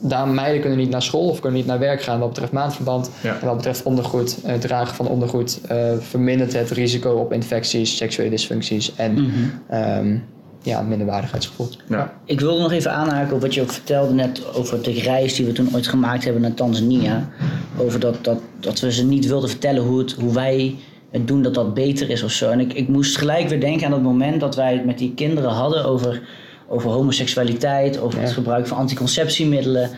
daar 0.00 0.28
meiden 0.28 0.60
kunnen 0.60 0.78
niet 0.78 0.90
naar 0.90 1.02
school 1.02 1.28
of 1.28 1.40
kunnen 1.40 1.58
niet 1.58 1.68
naar 1.68 1.78
werk 1.78 2.02
gaan 2.02 2.18
wat 2.18 2.28
betreft 2.28 2.52
maandverband. 2.52 3.10
Ja. 3.22 3.38
En 3.40 3.46
wat 3.46 3.56
betreft 3.56 3.82
ondergoed, 3.82 4.38
het 4.44 4.60
dragen 4.60 4.94
van 4.94 5.08
ondergoed 5.08 5.60
uh, 5.72 5.92
vermindert 6.00 6.52
het 6.52 6.70
risico 6.70 7.10
op 7.10 7.32
infecties, 7.32 7.96
seksuele 7.96 8.30
dysfuncties 8.30 8.94
en 8.94 9.12
mm 9.12 9.30
-hmm. 9.30 9.78
um, 9.98 10.24
ja, 10.62 10.82
minderwaardigheidsgevoel. 10.82 11.68
Ja. 11.88 12.12
Ik 12.24 12.40
wilde 12.40 12.62
nog 12.62 12.72
even 12.72 12.92
aanhaken 12.92 13.34
op 13.34 13.40
wat 13.40 13.54
je 13.54 13.62
ook 13.62 13.72
vertelde 13.72 14.14
net 14.14 14.54
over 14.54 14.82
de 14.82 14.92
reis 14.92 15.34
die 15.34 15.46
we 15.46 15.52
toen 15.52 15.74
ooit 15.74 15.86
gemaakt 15.86 16.24
hebben 16.24 16.42
naar 16.42 16.54
Tanzania. 16.54 17.28
Over 17.76 18.00
dat, 18.00 18.24
dat, 18.24 18.38
dat 18.60 18.80
we 18.80 18.92
ze 18.92 19.04
niet 19.04 19.26
wilden 19.26 19.48
vertellen 19.48 19.82
hoe, 19.82 19.98
het, 19.98 20.12
hoe 20.12 20.32
wij 20.32 20.76
het 21.10 21.28
doen, 21.28 21.42
dat 21.42 21.54
dat 21.54 21.74
beter 21.74 22.10
is 22.10 22.22
of 22.22 22.30
zo. 22.30 22.50
En 22.50 22.60
ik, 22.60 22.72
ik 22.72 22.88
moest 22.88 23.16
gelijk 23.16 23.48
weer 23.48 23.60
denken 23.60 23.86
aan 23.86 23.92
het 23.92 24.02
moment 24.02 24.40
dat 24.40 24.56
wij 24.56 24.72
het 24.72 24.84
met 24.84 24.98
die 24.98 25.14
kinderen 25.14 25.50
hadden 25.50 25.84
over, 25.84 26.22
over 26.68 26.90
homoseksualiteit, 26.90 28.00
over 28.00 28.18
ja. 28.18 28.24
het 28.24 28.34
gebruik 28.34 28.66
van 28.66 28.78
anticonceptiemiddelen. 28.78 29.90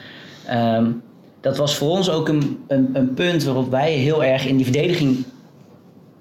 Um, 0.53 1.03
dat 1.41 1.57
was 1.57 1.77
voor 1.77 1.89
ons 1.89 2.11
ook 2.11 2.29
een, 2.29 2.59
een, 2.69 2.91
een 2.93 3.15
punt 3.15 3.45
waarop 3.45 3.71
wij 3.71 3.93
heel 3.93 4.25
erg 4.25 4.47
in 4.47 4.57
die 4.57 4.65
verdediging 4.65 5.25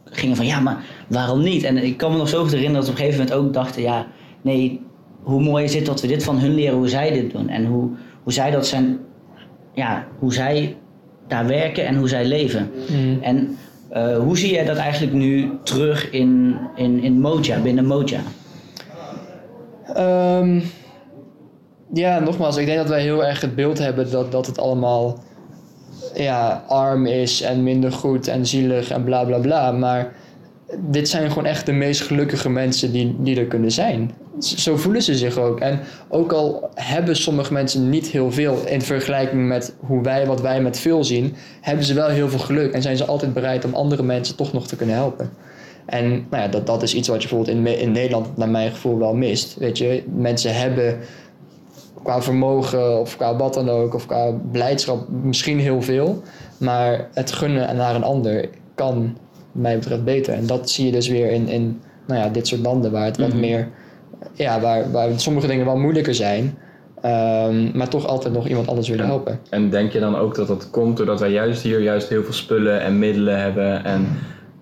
gingen 0.05 0.35
van 0.35 0.45
ja, 0.45 0.59
maar 0.59 0.83
waarom 1.07 1.43
niet? 1.43 1.63
En 1.63 1.77
ik 1.77 1.97
kan 1.97 2.11
me 2.11 2.17
nog 2.17 2.29
zo 2.29 2.41
goed 2.41 2.51
herinneren 2.51 2.85
dat 2.85 2.85
we 2.85 2.91
op 2.91 2.97
een 2.97 3.05
gegeven 3.05 3.25
moment 3.25 3.45
ook 3.45 3.53
dachten, 3.53 3.81
ja, 3.81 4.07
Nee, 4.41 4.81
hoe 5.21 5.41
mooi 5.41 5.63
is 5.63 5.75
het 5.75 5.85
dat 5.85 6.01
we 6.01 6.07
dit 6.07 6.23
van 6.23 6.39
hun 6.39 6.55
leren, 6.55 6.77
hoe 6.77 6.89
zij 6.89 7.11
dit 7.11 7.31
doen. 7.31 7.49
En 7.49 7.65
hoe, 7.65 7.89
hoe 8.23 8.33
zij 8.33 8.51
dat 8.51 8.67
zijn, 8.67 8.99
ja, 9.73 10.07
hoe 10.19 10.33
zij 10.33 10.75
daar 11.27 11.47
werken 11.47 11.85
en 11.85 11.95
hoe 11.95 12.07
zij 12.07 12.25
leven. 12.25 12.71
Mm. 12.89 13.21
En 13.21 13.57
uh, 13.93 14.17
hoe 14.17 14.37
zie 14.37 14.53
jij 14.53 14.65
dat 14.65 14.77
eigenlijk 14.77 15.13
nu 15.13 15.51
terug 15.63 16.09
in, 16.11 16.57
in, 16.75 17.03
in 17.03 17.19
Moja, 17.19 17.61
binnen 17.61 17.85
Moja? 17.85 18.19
Um, 19.97 20.63
ja, 21.93 22.19
nogmaals, 22.19 22.57
ik 22.57 22.65
denk 22.65 22.77
dat 22.77 22.89
wij 22.89 23.01
heel 23.01 23.25
erg 23.25 23.41
het 23.41 23.55
beeld 23.55 23.77
hebben 23.77 24.11
dat, 24.11 24.31
dat 24.31 24.45
het 24.45 24.59
allemaal 24.59 25.23
ja, 26.13 26.63
arm 26.67 27.05
is 27.05 27.41
en 27.41 27.63
minder 27.63 27.91
goed 27.91 28.27
en 28.27 28.45
zielig 28.45 28.89
en 28.89 29.03
bla 29.03 29.23
bla 29.23 29.37
bla. 29.37 29.71
Maar 29.71 30.13
dit 30.77 31.09
zijn 31.09 31.29
gewoon 31.29 31.45
echt 31.45 31.65
de 31.65 31.71
meest 31.71 32.01
gelukkige 32.01 32.49
mensen 32.49 32.91
die, 32.91 33.15
die 33.19 33.39
er 33.39 33.45
kunnen 33.45 33.71
zijn. 33.71 34.11
Zo 34.39 34.77
voelen 34.77 35.01
ze 35.01 35.15
zich 35.15 35.37
ook. 35.37 35.59
En 35.59 35.79
ook 36.09 36.31
al 36.31 36.69
hebben 36.75 37.15
sommige 37.15 37.53
mensen 37.53 37.89
niet 37.89 38.07
heel 38.07 38.31
veel 38.31 38.57
in 38.65 38.81
vergelijking 38.81 39.47
met 39.47 39.73
hoe 39.79 40.03
wij, 40.03 40.25
wat 40.25 40.41
wij 40.41 40.61
met 40.61 40.79
veel 40.79 41.03
zien, 41.03 41.35
hebben 41.61 41.85
ze 41.85 41.93
wel 41.93 42.07
heel 42.07 42.29
veel 42.29 42.39
geluk 42.39 42.73
en 42.73 42.81
zijn 42.81 42.97
ze 42.97 43.05
altijd 43.05 43.33
bereid 43.33 43.65
om 43.65 43.73
andere 43.73 44.03
mensen 44.03 44.35
toch 44.35 44.53
nog 44.53 44.67
te 44.67 44.75
kunnen 44.75 44.95
helpen. 44.95 45.29
En 45.89 46.09
nou 46.09 46.43
ja, 46.43 46.47
dat, 46.47 46.65
dat 46.67 46.83
is 46.83 46.93
iets 46.93 47.07
wat 47.07 47.21
je 47.21 47.27
bijvoorbeeld 47.27 47.57
in, 47.57 47.79
in 47.79 47.91
Nederland, 47.91 48.37
naar 48.37 48.49
mijn 48.49 48.71
gevoel, 48.71 48.97
wel 48.97 49.13
mist. 49.13 49.55
Weet 49.57 49.77
je, 49.77 50.03
mensen 50.15 50.55
hebben 50.55 50.99
qua 52.03 52.21
vermogen 52.21 52.99
of 52.99 53.17
qua 53.17 53.35
wat 53.35 53.53
dan 53.53 53.69
ook, 53.69 53.93
of 53.93 54.05
qua 54.05 54.31
blijdschap 54.51 55.09
misschien 55.09 55.59
heel 55.59 55.81
veel. 55.81 56.21
Maar 56.57 57.07
het 57.13 57.31
gunnen 57.31 57.75
naar 57.75 57.95
een 57.95 58.03
ander 58.03 58.49
kan 58.75 59.17
mij 59.51 59.77
betreft 59.77 60.03
beter. 60.03 60.33
En 60.33 60.45
dat 60.45 60.69
zie 60.69 60.85
je 60.85 60.91
dus 60.91 61.07
weer 61.07 61.31
in, 61.31 61.47
in 61.47 61.81
nou 62.07 62.19
ja, 62.19 62.29
dit 62.29 62.47
soort 62.47 62.61
landen 62.61 62.91
waar 62.91 63.05
het 63.05 63.17
wat 63.17 63.29
mhm. 63.29 63.39
meer, 63.39 63.67
ja, 64.33 64.59
waar, 64.59 64.91
waar 64.91 65.19
sommige 65.19 65.47
dingen 65.47 65.65
wel 65.65 65.77
moeilijker 65.77 66.15
zijn. 66.15 66.57
Um, 67.05 67.71
maar 67.73 67.89
toch 67.89 68.07
altijd 68.07 68.33
nog 68.33 68.47
iemand 68.47 68.67
anders 68.67 68.89
willen 68.89 69.05
helpen. 69.05 69.39
En 69.49 69.69
denk 69.69 69.91
je 69.91 69.99
dan 69.99 70.15
ook 70.15 70.35
dat 70.35 70.47
dat 70.47 70.69
komt 70.69 70.97
doordat 70.97 71.19
wij 71.19 71.31
juist 71.31 71.61
hier 71.61 71.79
juist 71.79 72.09
heel 72.09 72.23
veel 72.23 72.33
spullen 72.33 72.81
en 72.81 72.99
middelen 72.99 73.41
hebben 73.41 73.83
en 73.85 74.07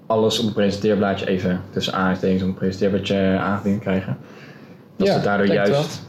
alles 0.08 0.39
op 0.39 0.46
het 0.46 0.54
presenteerblaadje 0.54 1.28
even 1.28 1.62
tussen 1.70 1.93
aanhalingstekens 1.93 2.41
op 2.41 2.48
het 2.48 2.58
presenteerblaadje 2.58 3.38
aangediend 3.39 3.82
krijgen. 3.82 4.17
Dat 4.96 5.08
Ja, 5.08 5.13
ze 5.13 5.22
daardoor 5.22 5.48
juist 5.48 6.02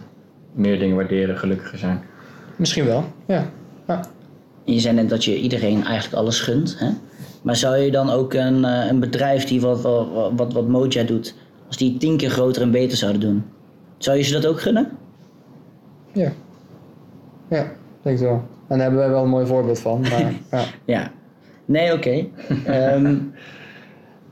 meer 0.53 0.79
dingen 0.79 0.97
waarderen, 0.97 1.39
gelukkiger 1.39 1.79
zijn. 1.79 2.03
Misschien 2.57 2.85
wel, 2.85 3.05
ja. 3.27 3.51
ja. 3.87 4.01
Je 4.65 4.81
zei 4.81 4.95
net 4.95 5.09
dat 5.09 5.25
je 5.25 5.39
iedereen 5.41 5.85
eigenlijk 5.85 6.15
alles 6.15 6.41
gunt. 6.41 6.79
Hè? 6.79 6.89
Maar 7.43 7.57
zou 7.57 7.77
je 7.77 7.91
dan 7.91 8.11
ook 8.11 8.35
een, 8.35 8.65
eh, 8.65 8.87
een 8.87 9.01
bedrijf 9.01 9.45
die 9.45 9.61
wat, 9.61 9.81
wat, 9.81 10.33
wat, 10.37 10.53
wat 10.53 10.69
Moja 10.69 11.03
doet, 11.03 11.35
als 11.67 11.77
die 11.77 11.97
tien 11.97 12.17
keer 12.17 12.31
groter 12.31 12.63
en 12.63 12.71
beter 12.71 12.97
zouden 12.97 13.21
doen, 13.21 13.45
zou 13.99 14.17
je 14.17 14.23
ze 14.23 14.33
dat 14.33 14.47
ook 14.47 14.61
gunnen? 14.61 14.91
Ja. 16.13 16.33
Ja, 17.49 17.67
denk 18.03 18.19
ik 18.19 18.25
wel. 18.25 18.43
En 18.69 18.79
daar 18.79 18.81
hebben 18.81 18.99
wij 18.99 19.09
wel 19.09 19.23
een 19.23 19.29
mooi 19.29 19.47
voorbeeld 19.47 19.79
van. 19.79 20.01
Maar, 20.01 20.33
ja. 20.61 20.65
Ja. 20.85 21.11
Nee, 21.65 21.93
oké. 21.93 22.27
Ehm, 22.65 23.15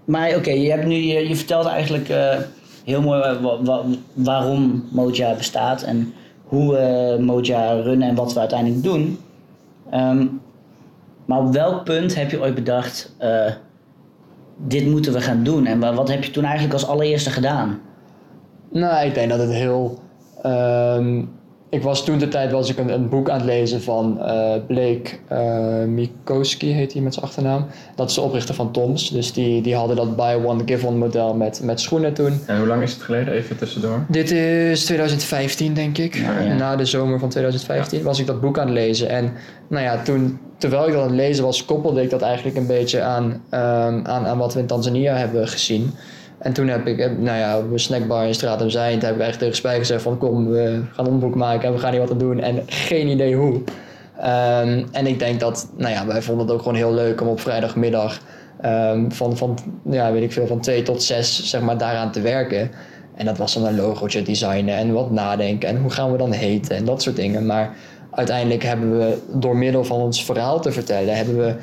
maar 0.06 0.34
oké, 0.36 0.50
je 0.50 0.70
hebt 0.70 0.86
nu 0.86 0.94
je, 0.94 1.36
vertelt 1.36 1.66
eigenlijk 1.66 2.08
eh, 2.08 2.36
heel 2.84 3.02
mooi 3.02 3.20
wa- 3.20 3.40
wa- 3.40 3.62
wa- 3.62 3.84
waarom 4.14 4.84
Moja 4.90 5.34
bestaat 5.34 5.82
en 5.82 6.12
hoe 6.44 6.72
we 6.72 7.16
Moja 7.22 7.72
runnen 7.80 8.08
en 8.08 8.14
wat 8.14 8.32
we 8.32 8.38
uiteindelijk 8.40 8.82
doen. 8.82 9.18
Ehm, 9.90 10.26
maar 11.24 11.38
op 11.38 11.52
welk 11.52 11.84
punt 11.84 12.14
heb 12.14 12.30
je 12.30 12.40
ooit 12.40 12.54
bedacht, 12.54 13.14
eh, 13.18 13.52
dit 14.56 14.86
moeten 14.86 15.12
we 15.12 15.20
gaan 15.20 15.42
doen? 15.44 15.66
En 15.66 15.80
wa- 15.80 15.94
wat 15.94 16.08
heb 16.08 16.24
je 16.24 16.30
toen 16.30 16.44
eigenlijk 16.44 16.72
als 16.74 16.86
allereerste 16.86 17.30
gedaan? 17.30 17.80
Nou, 18.70 19.06
ik 19.06 19.14
denk 19.14 19.30
dat 19.30 19.38
het 19.38 19.52
heel. 19.52 19.98
ehm, 20.42 21.22
ik 21.68 21.82
was 21.82 22.04
toen 22.04 22.18
de 22.18 22.28
tijd 22.28 22.52
was 22.52 22.70
ik 22.70 22.78
een, 22.78 22.88
een 22.88 23.08
boek 23.08 23.30
aan 23.30 23.36
het 23.36 23.46
lezen 23.46 23.82
van 23.82 24.20
eh 24.20 24.52
Blake 24.66 25.02
eh 25.28 25.84
Mikoski, 25.84 26.72
heet 26.72 26.92
hij 26.92 27.02
met 27.02 27.14
zijn 27.14 27.26
achternaam. 27.26 27.66
Dat 27.94 28.08
is 28.08 28.14
de 28.14 28.20
oprichter 28.20 28.54
van 28.54 28.72
Toms. 28.72 29.10
Dus 29.10 29.32
die, 29.32 29.62
die 29.62 29.74
hadden 29.74 29.96
dat 29.96 30.16
buy 30.16 30.44
one, 30.44 30.62
give 30.66 30.86
one 30.86 30.96
model 30.96 31.34
met, 31.34 31.60
met 31.62 31.80
schoenen 31.80 32.14
toen. 32.14 32.40
En 32.46 32.58
hoe 32.58 32.66
lang 32.66 32.82
is 32.82 32.92
het 32.92 33.02
geleden? 33.02 33.34
Even 33.34 33.56
tussendoor. 33.56 34.04
Dit 34.08 34.30
is 34.30 34.84
2015, 34.84 35.74
denk 35.74 35.98
ik. 35.98 36.14
Ja, 36.14 36.40
ja. 36.40 36.54
Na 36.54 36.76
de 36.76 36.84
zomer 36.84 37.18
van 37.18 37.28
2015 37.28 38.02
was 38.02 38.18
ik 38.18 38.26
dat 38.26 38.40
boek 38.40 38.58
aan 38.58 38.66
het 38.66 38.74
lezen. 38.74 39.08
En 39.08 39.32
nou 39.68 39.84
ja, 39.84 40.02
toen, 40.02 40.38
terwijl 40.58 40.86
ik 40.86 40.92
dat 40.92 41.02
aan 41.02 41.08
het 41.08 41.16
lezen 41.16 41.44
was, 41.44 41.64
koppelde 41.64 42.02
ik 42.02 42.10
dat 42.10 42.22
eigenlijk 42.22 42.56
een 42.56 42.66
beetje 42.66 43.02
aan, 43.02 43.42
ehm, 43.50 44.00
aan, 44.02 44.26
aan 44.26 44.38
wat 44.38 44.54
we 44.54 44.60
in 44.60 44.66
Tanzania 44.66 45.14
hebben 45.16 45.48
gezien. 45.48 45.94
En 46.38 46.52
toen 46.52 46.68
heb 46.68 46.86
ik, 46.86 46.98
eh, 46.98 47.10
nou 47.18 47.38
ja, 47.38 47.58
op 47.58 47.72
een 47.72 47.78
snackbar 47.78 48.26
in 48.26 48.34
Straat 48.34 48.62
om 48.62 48.70
Zijnd, 48.70 49.02
heb 49.02 49.14
ik 49.14 49.20
eigenlijk 49.20 49.38
tegen 49.38 49.56
Spijk 49.56 49.78
gezegd 49.78 50.02
van 50.02 50.18
kom, 50.18 50.48
we 50.48 50.82
gaan 50.92 51.06
een 51.06 51.18
boek 51.18 51.34
maken 51.34 51.68
en 51.68 51.74
we 51.74 51.80
gaan 51.80 51.90
hier 51.90 52.00
wat 52.00 52.10
aan 52.10 52.18
doen. 52.18 52.40
En 52.40 52.62
geen 52.66 53.08
idee 53.08 53.34
hoe. 53.34 53.60
Ehm, 54.20 54.84
en 54.92 55.06
ik 55.06 55.18
denk 55.18 55.40
dat, 55.40 55.68
nou 55.76 55.92
ja, 55.92 56.06
wij 56.06 56.22
vonden 56.22 56.46
het 56.46 56.54
ook 56.54 56.62
gewoon 56.62 56.76
heel 56.76 56.94
leuk 56.94 57.20
om 57.20 57.28
op 57.28 57.40
vrijdagmiddag 57.40 58.20
ehm, 58.60 59.10
van, 59.10 59.36
van, 59.36 59.58
ja, 59.90 60.12
weet 60.12 60.22
ik 60.22 60.32
veel, 60.32 60.46
van 60.46 60.60
2 60.60 60.82
tot 60.82 61.02
6 61.02 61.50
zeg 61.50 61.60
maar 61.60 61.78
daaraan 61.78 62.12
te 62.12 62.20
werken. 62.20 62.70
En 63.14 63.24
dat 63.24 63.38
was 63.38 63.54
dan 63.54 63.66
een 63.66 63.76
logootje 63.76 64.22
designen 64.22 64.76
en 64.76 64.92
wat 64.92 65.10
nadenken 65.10 65.68
en 65.68 65.76
hoe 65.76 65.90
gaan 65.90 66.12
we 66.12 66.18
dan 66.18 66.32
heten 66.32 66.76
en 66.76 66.84
dat 66.84 67.02
soort 67.02 67.16
dingen. 67.16 67.46
Maar 67.46 67.74
uiteindelijk 68.10 68.62
hebben 68.62 68.98
we 68.98 69.18
door 69.32 69.56
middel 69.56 69.84
van 69.84 70.00
ons 70.00 70.24
verhaal 70.24 70.60
te 70.60 70.72
vertellen, 70.72 71.16
hebben 71.16 71.36
we 71.36 71.54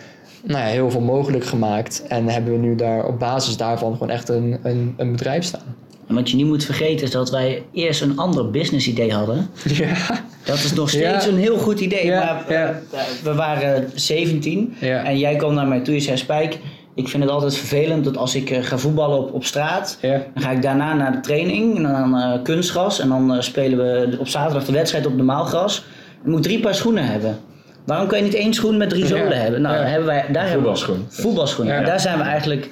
nou 0.43 0.60
ja, 0.60 0.65
heel 0.65 0.91
veel 0.91 1.01
mogelijk 1.01 1.45
gemaakt. 1.45 2.03
En 2.08 2.27
hebben 2.27 2.51
we 2.53 2.60
nu 2.60 2.75
daar 2.75 3.06
op 3.06 3.19
basis 3.19 3.58
daarvan 3.58 3.91
gewoon 3.93 4.10
echt 4.10 4.29
een, 4.29 4.58
een, 4.63 4.93
een 4.97 5.12
bedrijf 5.12 5.43
staan. 5.43 5.75
En 6.08 6.15
wat 6.15 6.29
je 6.29 6.36
niet 6.36 6.45
moet 6.45 6.63
vergeten 6.65 7.06
is 7.06 7.12
dat 7.12 7.29
wij 7.29 7.63
eerst 7.73 8.01
een 8.01 8.17
ander 8.17 8.51
business 8.51 8.88
idee 8.88 9.13
hadden. 9.13 9.47
Ja. 9.73 9.95
Dat 10.43 10.56
is 10.56 10.73
nog 10.73 10.89
steeds 10.89 11.25
Ja. 11.25 11.32
een 11.32 11.38
heel 11.38 11.58
goed 11.58 11.79
idee. 11.79 12.06
Ja, 12.06 12.19
maar 12.47 12.51
ja. 12.53 12.82
eh, 12.91 12.99
we 13.23 13.34
waren 13.34 13.91
17 13.95 14.75
Ja. 14.79 15.03
en 15.03 15.17
jij 15.17 15.36
kwam 15.36 15.53
naar 15.53 15.67
mij 15.67 15.79
toe. 15.79 15.93
Je 15.93 15.99
zei: 15.99 16.17
Spijk, 16.17 16.58
ik 16.95 17.08
vind 17.08 17.23
het 17.23 17.32
altijd 17.32 17.56
vervelend 17.58 18.03
dat 18.03 18.17
als 18.17 18.36
ik 18.36 18.49
eh, 18.49 18.63
ga 18.63 18.77
voetballen 18.77 19.17
op, 19.17 19.34
op 19.34 19.45
straat. 19.45 19.97
Dan 20.01 20.21
ga 20.43 20.51
ik 20.51 20.62
daarna 20.62 20.93
naar 20.93 21.12
de 21.12 21.19
training 21.19 21.75
en 21.77 21.84
dan 21.84 22.15
eh, 22.17 22.41
kunstgras. 22.43 22.99
En 22.99 23.10
dan 23.10 23.43
spelen 23.43 23.77
we 23.77 24.17
op 24.19 24.27
zaterdag 24.27 24.65
de 24.65 24.71
wedstrijd 24.71 25.06
op 25.06 25.15
normaal 25.15 25.43
gras. 25.45 25.86
Dan 26.21 26.32
moet 26.32 26.39
ik 26.39 26.45
drie 26.51 26.60
paar 26.60 26.75
schoenen 26.75 27.06
hebben. 27.06 27.38
Waarom 27.86 28.08
kan 28.08 28.17
je 28.17 28.24
niet 28.24 28.34
één 28.34 28.54
schoen 28.54 28.78
met 28.78 28.89
drie 28.89 29.06
zolen 29.06 29.30
Ja. 29.30 29.34
hebben? 29.41 29.62
Nou, 29.62 29.76
Ja. 29.76 29.82
hebben 29.84 30.08
wij, 30.08 30.26
daar 30.32 30.48
hebben 30.50 30.50
we- 30.50 30.54
Voetbalschoen. 30.54 31.06
Voetbalschoenen. 31.10 31.74
Ja. 31.74 31.80
En 31.80 31.86
daar 31.86 32.00
zijn 32.00 32.17
we 32.17 32.24
eigenlijk 32.24 32.69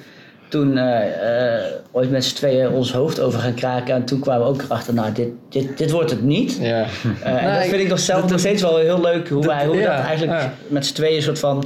toen 0.48 0.76
eh, 0.78 1.56
eh, 1.56 1.64
ooit 1.92 2.10
met 2.10 2.24
z'n 2.24 2.34
tweeën 2.34 2.68
ons 2.70 2.92
hoofd 2.92 3.20
over 3.20 3.40
gaan 3.40 3.54
kraken. 3.54 3.94
En 3.94 4.04
toen 4.04 4.20
kwamen 4.20 4.42
we 4.42 4.48
ook 4.52 4.62
erachter, 4.62 4.94
nou, 4.94 5.12
dit, 5.12 5.28
dit, 5.48 5.78
dit 5.78 5.90
wordt 5.90 6.10
het 6.10 6.22
niet. 6.22 6.56
Ja. 6.60 6.80
Eh, 6.80 6.84
en 7.22 7.34
Nou, 7.42 7.54
dat 7.54 7.62
ik- 7.64 7.70
vind 7.70 7.82
ik 7.82 7.88
nog 7.88 7.98
zelf 7.98 8.30
nog 8.30 8.38
steeds 8.38 8.62
wel 8.62 8.76
heel 8.76 9.00
leuk 9.00 9.28
hoe 9.28 9.46
wij 9.46 9.66
hoe 9.66 9.76
we 9.76 9.82
dat 9.82 9.90
eigenlijk 9.92 10.48
met 10.68 10.86
z'n 10.86 10.94
tweeën 10.94 11.22
soort 11.22 11.38
van 11.38 11.64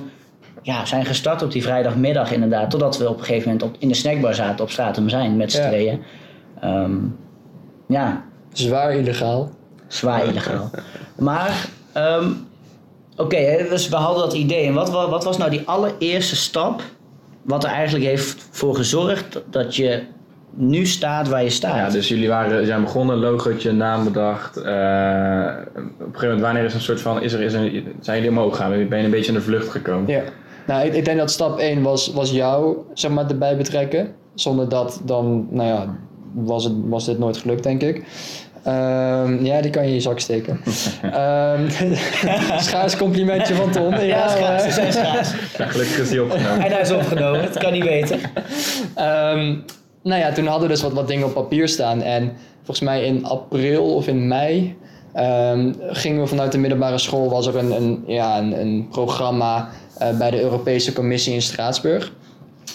ja, 0.62 0.84
zijn 0.84 1.04
gestart 1.04 1.42
op 1.42 1.52
die 1.52 1.62
vrijdagmiddag 1.62 2.32
inderdaad. 2.32 2.70
Totdat 2.70 2.98
we 2.98 3.08
op 3.08 3.18
een 3.18 3.24
gegeven 3.24 3.48
moment 3.50 3.62
op, 3.68 3.76
in 3.78 3.88
de 3.88 3.94
snackbar 3.94 4.34
zaten 4.34 4.64
op 4.64 4.70
straat 4.70 4.98
om 4.98 5.08
zijn 5.08 5.36
met 5.36 5.52
z'n 5.52 5.60
Ja. 5.62 5.66
tweeën. 5.68 6.02
Ehm, 6.60 6.92
ja, 7.88 8.24
Zwaar 8.52 8.94
illegaal. 8.94 9.50
zwaar 9.86 10.26
illegaal. 10.26 10.70
Maar, 11.18 11.66
ehm, 11.92 12.24
oké, 13.16 13.66
dus 13.70 13.88
we 13.88 13.96
hadden 13.96 14.22
dat 14.24 14.32
idee. 14.34 14.66
En 14.66 14.74
wat, 14.74 14.90
wa- 14.90 15.08
wat 15.08 15.24
was 15.24 15.36
nou 15.36 15.50
die 15.50 15.62
allereerste 15.64 16.36
stap 16.36 16.82
wat 17.42 17.64
er 17.64 17.70
eigenlijk 17.70 18.04
heeft 18.04 18.48
voor 18.50 18.74
gezorgd 18.76 19.42
dat 19.50 19.76
je 19.76 20.02
nu 20.54 20.86
staat 20.86 21.28
waar 21.28 21.42
je 21.42 21.50
staat? 21.50 21.76
Ja, 21.76 21.90
dus 21.90 22.08
jullie 22.08 22.28
waren, 22.28 22.66
zijn 22.66 22.82
begonnen, 22.82 23.16
logootje, 23.18 23.72
naam 23.72 24.04
bedacht. 24.04 24.56
Eh, 24.56 24.62
op 24.62 24.66
een 25.76 25.92
gegeven 25.98 26.20
moment, 26.22 26.40
wanneer 26.40 26.64
is 26.64 26.74
een 26.74 26.80
soort 26.80 27.00
van, 27.00 27.22
is 27.22 27.32
er, 27.32 27.40
is 27.40 27.52
er, 27.52 27.82
zijn 28.00 28.16
jullie 28.16 28.30
omhoog 28.38 28.56
gegaan? 28.56 28.88
Ben 28.88 28.98
je 28.98 29.04
een 29.04 29.10
beetje 29.10 29.32
in 29.32 29.38
de 29.38 29.44
vlucht 29.44 29.68
gekomen? 29.68 30.08
Ja. 30.12 30.22
Nou, 30.66 30.86
ik, 30.86 30.94
ik 30.94 31.04
denk 31.04 31.18
dat 31.18 31.30
stap 31.30 31.58
1 31.58 31.82
was, 31.82 32.12
was 32.12 32.30
jou 32.30 32.76
zeg 32.94 33.10
maar, 33.10 33.28
erbij 33.30 33.56
betrekken. 33.56 34.14
Zonder 34.34 34.68
dat 34.68 35.00
dan, 35.04 35.46
nou 35.50 35.68
ja, 35.68 35.96
was, 36.34 36.64
het, 36.64 36.72
was 36.88 37.04
dit 37.06 37.18
nooit 37.18 37.36
gelukt, 37.36 37.62
denk 37.62 37.82
ik. 37.82 38.04
Ehm, 38.66 39.44
ja, 39.44 39.60
die 39.60 39.70
kan 39.70 39.82
je 39.82 39.88
in 39.88 39.94
je 39.94 40.00
zak 40.00 40.20
steken. 40.20 40.60
Ehm 41.02 41.70
schaars 42.68 42.96
complimentje 42.96 43.54
van 43.54 43.70
Tom. 43.70 43.94
Ja, 43.94 44.00
Ja, 44.00 44.28
schaars, 44.28 44.62
ze 44.62 44.70
zijn 44.70 44.92
schaars. 44.92 45.30
Ja, 45.58 45.66
gelukkig 45.66 45.98
is 45.98 46.08
die 46.08 46.22
opgenomen. 46.22 46.64
En 46.64 46.72
hij 46.72 46.80
is 46.80 46.90
opgenomen, 46.90 47.42
dat 47.42 47.58
kan 47.58 47.72
niet 47.72 47.84
weten. 47.84 48.20
Ehm, 48.94 49.54
nou 50.02 50.20
ja, 50.20 50.32
toen 50.32 50.46
hadden 50.46 50.68
we 50.68 50.74
dus 50.74 50.82
wat, 50.82 50.92
wat 50.92 51.08
dingen 51.08 51.26
op 51.26 51.34
papier 51.34 51.68
staan. 51.68 52.02
En 52.02 52.32
volgens 52.56 52.80
mij 52.80 53.04
in 53.04 53.24
april 53.24 53.94
of 53.94 54.06
in 54.06 54.28
mei 54.28 54.76
ehm, 55.12 55.72
gingen 55.80 56.20
we 56.20 56.26
vanuit 56.26 56.52
de 56.52 56.58
middelbare 56.58 56.98
school... 56.98 57.30
was 57.30 57.46
er 57.46 57.56
een, 57.56 57.70
een, 57.70 58.04
ja, 58.06 58.38
een, 58.38 58.60
een 58.60 58.88
programma 58.90 59.68
eh, 59.98 60.18
bij 60.18 60.30
de 60.30 60.40
Europese 60.40 60.92
Commissie 60.92 61.34
in 61.34 61.42
Straatsburg. 61.42 62.12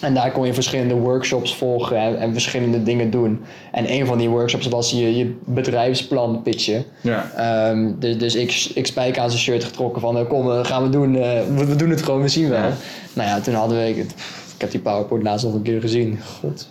En 0.01 0.13
daar 0.13 0.31
kon 0.31 0.45
je 0.45 0.53
verschillende 0.53 0.93
workshops 0.93 1.55
volgen 1.55 1.97
en, 1.97 2.19
en 2.19 2.33
verschillende 2.33 2.83
dingen 2.83 3.09
doen. 3.09 3.41
En 3.71 3.91
een 3.91 4.05
van 4.05 4.17
die 4.17 4.29
workshops 4.29 4.67
was 4.67 4.91
je, 4.91 5.17
je 5.17 5.35
bedrijfsplan 5.45 6.41
pitchen. 6.41 6.83
Ja. 7.01 7.31
Ehm, 7.35 7.91
dus 7.99 8.17
dus 8.17 8.35
ik, 8.35 8.71
ik 8.73 8.85
spijk 8.87 9.17
aan 9.17 9.29
zijn 9.29 9.41
shirt 9.41 9.63
getrokken 9.63 10.01
van, 10.01 10.17
eh, 10.17 10.27
kom, 10.27 10.63
gaan 10.63 10.83
we 10.83 10.89
doen. 10.89 11.15
eh, 11.15 11.21
we, 11.55 11.65
we 11.65 11.75
doen 11.75 11.89
het 11.89 12.01
gewoon, 12.01 12.21
we 12.21 12.27
zien 12.27 12.49
wel. 12.49 12.59
Ja. 12.59 12.73
Nou 13.13 13.29
ja, 13.29 13.39
toen 13.39 13.53
hadden 13.53 13.77
we, 13.77 13.89
ik, 13.89 13.97
ik 13.97 14.71
heb 14.71 14.71
die 14.71 14.91
PowerPoint 14.91 15.23
laatst 15.23 15.45
nog 15.45 15.53
een 15.53 15.61
keer 15.61 15.81
gezien. 15.81 16.19
God, 16.39 16.67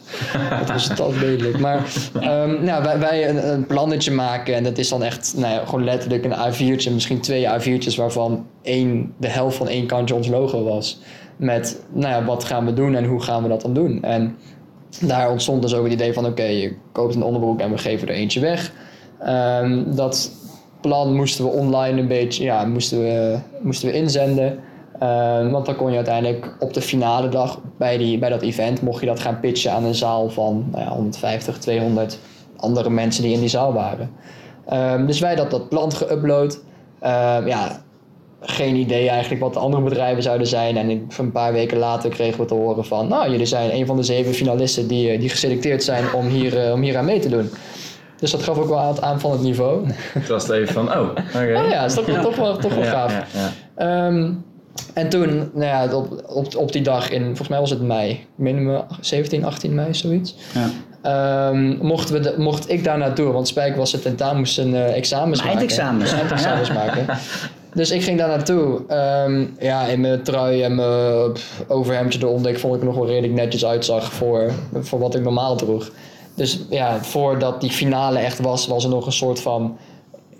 wat 0.58 0.68
was 0.68 0.88
het 0.88 1.00
al 1.00 1.12
lelijk. 1.20 1.58
Maar 1.58 1.84
ehm, 2.20 2.64
nou, 2.64 2.82
wij, 2.82 2.98
wij 2.98 3.28
een, 3.28 3.52
een 3.52 3.66
plannetje 3.66 4.10
maken 4.10 4.54
en 4.54 4.62
dat 4.64 4.78
is 4.78 4.88
dan 4.88 5.02
echt, 5.02 5.34
nou 5.36 5.54
ja, 5.54 5.64
gewoon 5.64 5.84
letterlijk 5.84 6.24
een 6.24 6.34
A4'tje, 6.52 6.92
misschien 6.92 7.20
twee 7.20 7.46
A4'tjes 7.46 7.94
waarvan 7.96 8.46
één, 8.62 9.14
de 9.16 9.28
helft 9.28 9.56
van 9.56 9.68
één 9.68 9.86
kantje 9.86 10.14
ons 10.14 10.28
logo 10.28 10.64
was. 10.64 11.00
Met, 11.40 11.82
nou 11.92 12.14
ja, 12.14 12.24
wat 12.24 12.44
gaan 12.44 12.66
we 12.66 12.72
doen 12.72 12.94
en 12.94 13.04
hoe 13.04 13.22
gaan 13.22 13.42
we 13.42 13.48
dat 13.48 13.60
dan 13.60 13.74
doen? 13.74 14.02
En 14.02 14.36
daar 15.00 15.30
ontstond 15.30 15.62
dus 15.62 15.74
ook 15.74 15.84
het 15.84 15.92
idee 15.92 16.12
van, 16.12 16.26
oké, 16.26 16.42
je 16.42 16.76
koopt 16.92 17.14
een 17.14 17.22
onderbroek 17.22 17.60
en 17.60 17.70
we 17.70 17.78
geven 17.78 18.08
er 18.08 18.14
eentje 18.14 18.40
weg. 18.40 18.72
Ehm, 19.20 19.94
dat 19.94 20.30
plan 20.80 21.14
moesten 21.14 21.44
we 21.44 21.50
online 21.50 22.00
een 22.00 22.08
beetje, 22.08 22.44
ja, 22.44 22.64
moesten 22.64 22.98
we, 22.98 23.38
moesten 23.60 23.88
we 23.88 23.94
inzenden. 23.94 24.58
Ehm, 24.98 25.50
want 25.50 25.66
dan 25.66 25.76
kon 25.76 25.90
je 25.90 25.96
uiteindelijk 25.96 26.56
op 26.58 26.74
de 26.74 26.80
finale 26.80 27.28
dag 27.28 27.60
bij, 27.76 27.98
die, 27.98 28.18
bij 28.18 28.28
dat 28.28 28.42
event, 28.42 28.82
mocht 28.82 29.00
je 29.00 29.06
dat 29.06 29.20
gaan 29.20 29.40
pitchen 29.40 29.72
aan 29.72 29.84
een 29.84 29.94
zaal 29.94 30.30
van 30.30 30.68
nou 30.70 30.84
ja, 30.84 30.90
150, 30.90 31.58
200 31.58 32.18
andere 32.56 32.90
mensen 32.90 33.22
die 33.22 33.32
in 33.32 33.40
die 33.40 33.48
zaal 33.48 33.72
waren. 33.72 34.10
Ehm, 34.68 35.06
dus 35.06 35.20
wij 35.20 35.34
dat, 35.34 35.50
dat 35.50 35.68
plan 35.68 35.92
geüpload. 35.92 36.58
Ja, 37.44 37.82
geen 38.40 38.76
idee 38.76 39.08
eigenlijk 39.08 39.40
wat 39.40 39.52
de 39.52 39.58
andere 39.58 39.82
bedrijven 39.82 40.22
zouden 40.22 40.46
zijn. 40.46 40.76
En 40.76 41.08
een 41.18 41.32
paar 41.32 41.52
weken 41.52 41.78
later 41.78 42.10
kregen 42.10 42.40
we 42.40 42.46
te 42.46 42.54
horen 42.54 42.84
van... 42.84 43.08
nou, 43.08 43.30
jullie 43.30 43.46
zijn 43.46 43.74
een 43.74 43.86
van 43.86 43.96
de 43.96 44.02
zeven 44.02 44.34
finalisten 44.34 44.86
die, 44.86 45.10
eh, 45.10 45.20
die 45.20 45.28
geselecteerd 45.28 45.82
zijn 45.82 46.12
om 46.14 46.26
hier, 46.26 46.58
eh, 46.66 46.72
om 46.72 46.80
hier 46.82 46.96
aan 46.96 47.04
mee 47.04 47.18
te 47.20 47.28
doen. 47.28 47.50
Dus 48.16 48.30
dat 48.30 48.42
gaf 48.42 48.58
ook 48.58 48.68
wel 48.68 48.78
aan, 48.78 49.02
aan 49.02 49.20
van 49.20 49.30
het 49.30 49.40
niveau. 49.40 49.86
Toen 50.12 50.22
was 50.28 50.42
het 50.42 50.52
even 50.52 50.74
van, 50.74 50.90
oh, 50.98 51.00
oké. 51.10 51.20
Oh 51.38 51.68
ja, 51.70 51.80
dat 51.80 51.90
is 51.90 51.94
toch, 51.94 52.06
wel- 52.06 52.22
toch 52.22 52.36
wel, 52.36 52.56
toch 52.56 52.74
wel 52.74 52.84
Ja, 52.84 52.90
gaaf. 52.90 53.12
ja, 53.12 53.24
ja. 53.40 54.06
Ehm, 54.06 54.32
en 54.94 55.08
toen, 55.08 55.50
nou 55.54 55.64
ja, 55.66 55.96
op, 55.96 56.24
op, 56.28 56.56
op 56.56 56.72
die 56.72 56.82
dag 56.82 57.10
in, 57.10 57.24
volgens 57.24 57.48
mij 57.48 57.58
was 57.60 57.70
het 57.70 57.82
mei, 57.82 58.26
me 58.34 58.82
17, 59.00 59.44
18 59.44 59.74
mei, 59.74 59.94
zoiets. 59.94 60.34
Ja. 60.54 60.70
Ehm, 61.02 61.76
mochten 61.86 62.14
we 62.14 62.20
de, 62.20 62.34
mocht 62.38 62.70
ik 62.70 62.84
daar 62.84 62.98
naartoe, 62.98 63.32
want 63.32 63.48
Spijk 63.48 63.76
was 63.76 63.92
het 63.92 64.02
tentamen, 64.02 64.36
moest 64.38 64.58
een 64.58 64.74
eh, 64.74 64.96
examens 64.96 65.38
maken. 65.38 65.56
eindexamens. 65.58 66.12
Eindexamens 66.12 66.72
maken. 66.72 67.06
Dus 67.74 67.90
ik 67.90 68.02
ging 68.02 68.18
daar 68.18 68.28
naartoe. 68.28 68.82
Ehm, 68.88 69.46
ja, 69.58 69.86
in 69.86 70.00
mijn 70.00 70.22
trui 70.22 70.62
en 70.62 70.74
mijn 70.74 71.32
overhemdje 71.68 72.18
eronder. 72.22 72.50
Ik 72.50 72.58
vond 72.58 72.76
ik 72.76 72.82
nog 72.82 72.94
wel 72.94 73.06
redelijk 73.06 73.32
netjes 73.32 73.66
uitzag 73.66 74.12
voor, 74.12 74.52
voor 74.80 74.98
wat 74.98 75.14
ik 75.14 75.22
normaal 75.22 75.56
droeg. 75.56 75.90
Dus 76.34 76.60
ja, 76.70 77.02
voordat 77.02 77.60
die 77.60 77.70
finale 77.70 78.18
echt 78.18 78.38
was, 78.38 78.66
was 78.66 78.84
er 78.84 78.90
nog 78.90 79.06
een 79.06 79.12
soort 79.12 79.40
van 79.40 79.76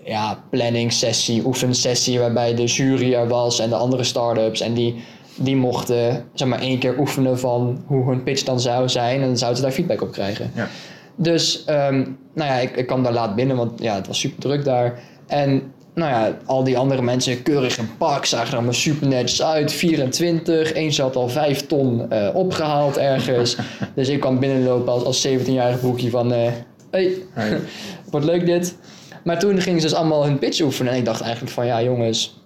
ja, 0.03 0.43
planning 0.49 0.93
sessie, 0.93 1.45
oefensessie, 1.45 2.19
waarbij 2.19 2.55
de 2.55 2.63
jury 2.63 3.13
er 3.13 3.27
was 3.27 3.59
en 3.59 3.69
de 3.69 3.75
andere 3.75 4.03
start-ups. 4.03 4.61
En 4.61 4.73
die, 4.73 5.03
die 5.35 5.55
mochten 5.55 6.25
zeg 6.33 6.47
maar 6.47 6.59
één 6.59 6.79
keer 6.79 6.99
oefenen 6.99 7.39
van 7.39 7.83
hoe 7.85 8.05
hun 8.05 8.23
pitch 8.23 8.43
dan 8.43 8.59
zou 8.59 8.89
zijn. 8.89 9.21
En 9.21 9.27
dan 9.27 9.37
zouden 9.37 9.59
ze 9.59 9.65
daar 9.65 9.75
feedback 9.75 10.01
op 10.01 10.11
krijgen. 10.11 10.51
Ja. 10.55 10.67
Dus 11.15 11.63
ehm, 11.65 11.95
nou 12.33 12.49
ja, 12.49 12.55
ik, 12.55 12.75
ik 12.75 12.87
kwam 12.87 13.03
daar 13.03 13.13
laat 13.13 13.35
binnen, 13.35 13.57
want 13.57 13.81
ja, 13.81 13.95
het 13.95 14.07
was 14.07 14.19
super 14.19 14.39
druk 14.39 14.63
daar. 14.65 14.99
En 15.27 15.73
nou 15.93 16.11
ja, 16.11 16.37
al 16.45 16.63
die 16.63 16.77
andere 16.77 17.01
mensen 17.01 17.43
keurig 17.43 17.77
in 17.77 17.89
pak, 17.97 18.25
zagen 18.25 18.47
er 18.47 18.53
allemaal 18.53 18.73
super 18.73 19.07
netjes 19.07 19.43
uit. 19.43 19.73
24, 19.73 20.73
eentje 20.73 21.01
had 21.01 21.15
al 21.15 21.29
5 21.29 21.67
ton 21.67 22.11
eh, 22.11 22.35
opgehaald 22.35 22.97
ergens. 22.97 23.57
dus 23.95 24.09
ik 24.09 24.19
kwam 24.19 24.39
binnenlopen 24.39 24.93
als, 24.93 25.03
als 25.03 25.27
17-jarig 25.27 25.79
broekje 25.79 26.09
van... 26.09 26.33
eh 26.33 26.51
hey, 26.91 27.13
Hey. 27.33 27.59
wordt 28.11 28.25
leuk 28.25 28.45
dit. 28.45 28.77
Maar 29.23 29.39
toen 29.39 29.61
gingen 29.61 29.81
ze 29.81 29.87
dus 29.87 29.95
allemaal 29.95 30.25
hun 30.25 30.39
pitch 30.39 30.61
oefenen. 30.61 30.91
En 30.91 30.97
ik 30.97 31.05
dacht 31.05 31.21
eigenlijk 31.21 31.53
van, 31.53 31.65
ja 31.65 31.83
jongens, 31.83 32.41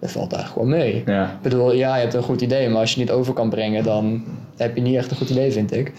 dat 0.00 0.10
valt 0.10 0.32
eigenlijk 0.32 0.68
wel 0.68 0.78
mee. 0.78 1.02
Ja. 1.06 1.24
Ik 1.24 1.40
bedoel, 1.42 1.72
ja, 1.72 1.94
je 1.96 2.00
hebt 2.02 2.14
een 2.14 2.22
goed 2.22 2.40
idee, 2.40 2.68
maar 2.68 2.80
als 2.80 2.92
je 2.92 3.00
het 3.00 3.08
niet 3.08 3.18
over 3.18 3.34
kan 3.34 3.50
brengen, 3.50 3.84
dan 3.84 4.24
heb 4.56 4.76
je 4.76 4.82
niet 4.82 4.96
echt 4.96 5.10
een 5.10 5.16
goed 5.16 5.30
idee, 5.30 5.52
vind 5.52 5.72
ik. 5.72 5.92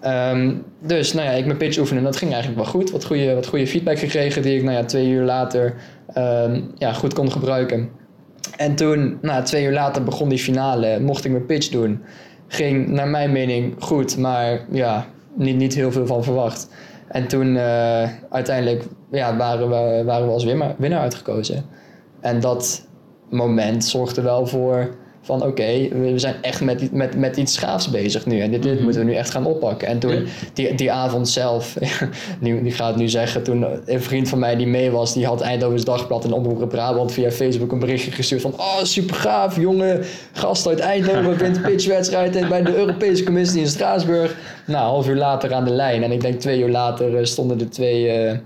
Ehm, 0.00 0.54
dus, 0.82 1.12
nou 1.12 1.26
ja, 1.26 1.32
ik 1.32 1.46
mijn 1.46 1.58
pitch 1.58 1.78
oefenen 1.78 1.98
en 1.98 2.04
dat 2.10 2.16
ging 2.16 2.32
eigenlijk 2.32 2.62
wel 2.62 2.70
goed. 2.70 2.90
Wat 2.90 3.04
goede, 3.04 3.34
wat 3.34 3.46
goede 3.46 3.66
feedback 3.66 3.98
gekregen 3.98 4.42
die 4.42 4.56
ik, 4.56 4.62
nou 4.62 4.76
ja, 4.76 4.84
twee 4.84 5.08
uur 5.08 5.24
later 5.24 5.74
ehm, 6.14 6.60
ja, 6.74 6.92
goed 6.92 7.14
kon 7.14 7.32
gebruiken. 7.32 7.88
En 8.56 8.74
toen, 8.74 9.18
nou, 9.22 9.44
twee 9.44 9.64
uur 9.64 9.72
later 9.72 10.04
begon 10.04 10.28
die 10.28 10.38
finale, 10.38 11.00
mocht 11.00 11.24
ik 11.24 11.30
mijn 11.30 11.46
pitch 11.46 11.68
doen. 11.68 12.02
Ging 12.46 12.88
naar 12.88 13.08
mijn 13.08 13.32
mening 13.32 13.74
goed, 13.78 14.18
maar 14.18 14.60
ja, 14.70 15.06
niet, 15.34 15.56
niet 15.56 15.74
heel 15.74 15.92
veel 15.92 16.06
van 16.06 16.24
verwacht. 16.24 16.68
En 17.08 17.28
toen 17.28 17.56
eh, 17.56 18.08
uiteindelijk 18.30 18.84
ja, 19.10 19.36
waren, 19.36 19.68
we, 19.68 20.04
waren 20.04 20.26
we 20.26 20.32
als 20.32 20.44
winnaar, 20.44 20.74
winnaar 20.78 21.00
uitgekozen. 21.00 21.64
En 22.20 22.40
dat 22.40 22.86
moment 23.30 23.84
zorgde 23.84 24.22
wel 24.22 24.46
voor 24.46 24.94
van 25.22 25.42
oké, 25.44 25.88
we 25.88 26.12
we 26.12 26.18
zijn 26.18 26.34
echt 26.40 26.60
met, 26.60 26.92
met, 26.92 27.16
met 27.16 27.36
iets 27.36 27.52
schaafs 27.52 27.90
bezig 27.90 28.26
nu. 28.26 28.40
En 28.40 28.50
dit, 28.50 28.62
dit 28.62 28.80
moeten 28.80 29.00
we 29.00 29.06
nu 29.06 29.14
echt 29.14 29.30
gaan 29.30 29.46
oppakken. 29.46 29.88
En 29.88 29.98
toen, 29.98 30.26
die, 30.52 30.74
die 30.74 30.92
avond 30.92 31.28
zelf, 31.28 31.76
die, 32.40 32.62
die 32.62 32.72
gaat 32.72 32.96
nu 32.96 33.08
zeggen, 33.08 33.42
toen 33.42 33.66
een 33.84 34.02
vriend 34.02 34.28
van 34.28 34.38
mij 34.38 34.56
die 34.56 34.66
mee 34.66 34.90
was, 34.90 35.14
die 35.14 35.26
had 35.26 35.40
Eindhoven's 35.40 35.84
Dagblad 35.84 36.24
en 36.24 36.32
Omroep 36.32 36.68
Brabant 36.68 37.12
via 37.12 37.30
Facebook 37.30 37.72
een 37.72 37.78
berichtje 37.78 38.10
gestuurd 38.10 38.40
van 38.40 38.52
oh 38.52 38.82
super 38.82 39.14
gaaf, 39.14 39.56
jonge 39.56 40.00
gast 40.32 40.66
uit 40.66 40.78
Eindhoven 40.78 41.36
wint 41.36 41.54
de 41.54 41.60
pitchwedstrijd 41.70 42.48
bij 42.48 42.62
de 42.62 42.76
Europese 42.76 43.24
Commissie 43.24 43.60
in 43.60 43.66
Straatsburg. 43.66 44.36
Nou, 44.66 44.84
half 44.84 45.08
uur 45.08 45.16
later 45.16 45.54
aan 45.54 45.64
de 45.64 45.70
lijn. 45.70 46.02
En 46.02 46.12
ik 46.12 46.20
denk 46.20 46.40
twee 46.40 46.60
uur 46.60 46.70
later 46.70 47.16
eh, 47.16 47.24
stonden 47.24 47.60
er 47.60 47.70
twee, 47.70 48.08
eh, 48.08 48.38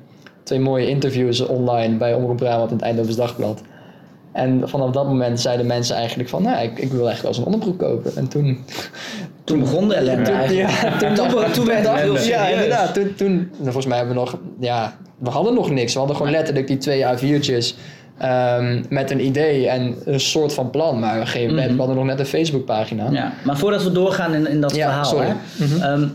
twee 0.43 0.61
mooie 0.61 0.89
interviews 0.89 1.41
online 1.41 1.97
bij 1.97 2.15
Omroep 2.15 2.37
Brabant 2.37 2.71
en 2.71 2.77
het 2.77 2.85
Eindhoven's 2.85 3.17
Dagblad. 3.17 3.63
En 4.35 4.69
vanaf 4.69 4.91
dat 4.91 5.07
moment 5.07 5.41
zeiden 5.41 5.67
mensen 5.67 5.97
eigenlijk 5.97 6.29
van, 6.29 6.43
nou, 6.43 6.63
ik, 6.63 6.79
ik 6.79 6.93
wil 6.93 7.07
eigenlijk 7.07 7.21
wel 7.21 7.31
eens 7.31 7.39
een 7.39 7.45
onderbroek 7.45 7.79
kopen. 7.79 8.17
En 8.17 8.29
toen... 8.29 8.65
Toen 9.45 9.61
begon 9.61 9.89
de 9.89 9.95
ellende 9.95 10.23
toen, 10.23 10.35
eigenlijk. 10.35 10.71
ja, 10.71 10.97
toen, 10.97 11.15
Toen, 11.15 11.53
toen 11.53 11.67
werd 11.67 11.89
het 11.89 12.01
heel 12.01 12.19
ja, 12.19 12.47
inderdaad. 12.47 12.95
Toen, 12.95 13.15
toen, 13.17 13.51
volgens 13.63 13.87
mij 13.87 13.97
hebben 13.97 14.15
we 14.15 14.21
nog, 14.21 14.39
ja, 14.61 14.97
we 15.19 15.31
hadden 15.31 15.55
nog 15.55 15.71
niks. 15.71 15.93
We 15.93 15.99
hadden 15.99 16.17
gewoon 16.17 16.33
letterlijk 16.33 16.67
die 16.67 16.77
twee 16.77 17.05
A4'tjes 17.05 17.75
ehm, 18.19 18.83
met 18.89 19.11
een 19.11 19.25
idee 19.25 19.69
en 19.69 19.95
een 20.05 20.21
soort 20.21 20.55
van 20.55 20.71
plan. 20.71 20.99
Maar 20.99 21.19
we, 21.19 21.27
geen, 21.27 21.55
we 21.55 21.75
hadden 21.77 21.97
nog 21.97 22.05
net 22.05 22.21
een 22.21 22.27
Facebookpagina. 22.27 23.11
Ja, 23.11 23.33
maar 23.45 23.59
voordat 23.59 23.83
we 23.83 23.93
doorgaan 23.93 24.35
in, 24.35 24.49
in 24.49 24.61
dat 24.61 24.77
Ja, 24.77 25.05
verhaal. 25.05 25.35
Mhm. 25.57 25.83
ehm, 25.83 26.09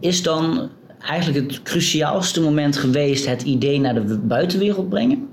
is 0.00 0.22
dan 0.22 0.68
eigenlijk 1.06 1.50
het 1.50 1.62
cruciaalste 1.62 2.40
moment 2.40 2.76
geweest 2.76 3.26
het 3.26 3.42
idee 3.42 3.80
naar 3.80 3.94
de 3.94 4.18
buitenwereld 4.18 4.88
brengen? 4.88 5.28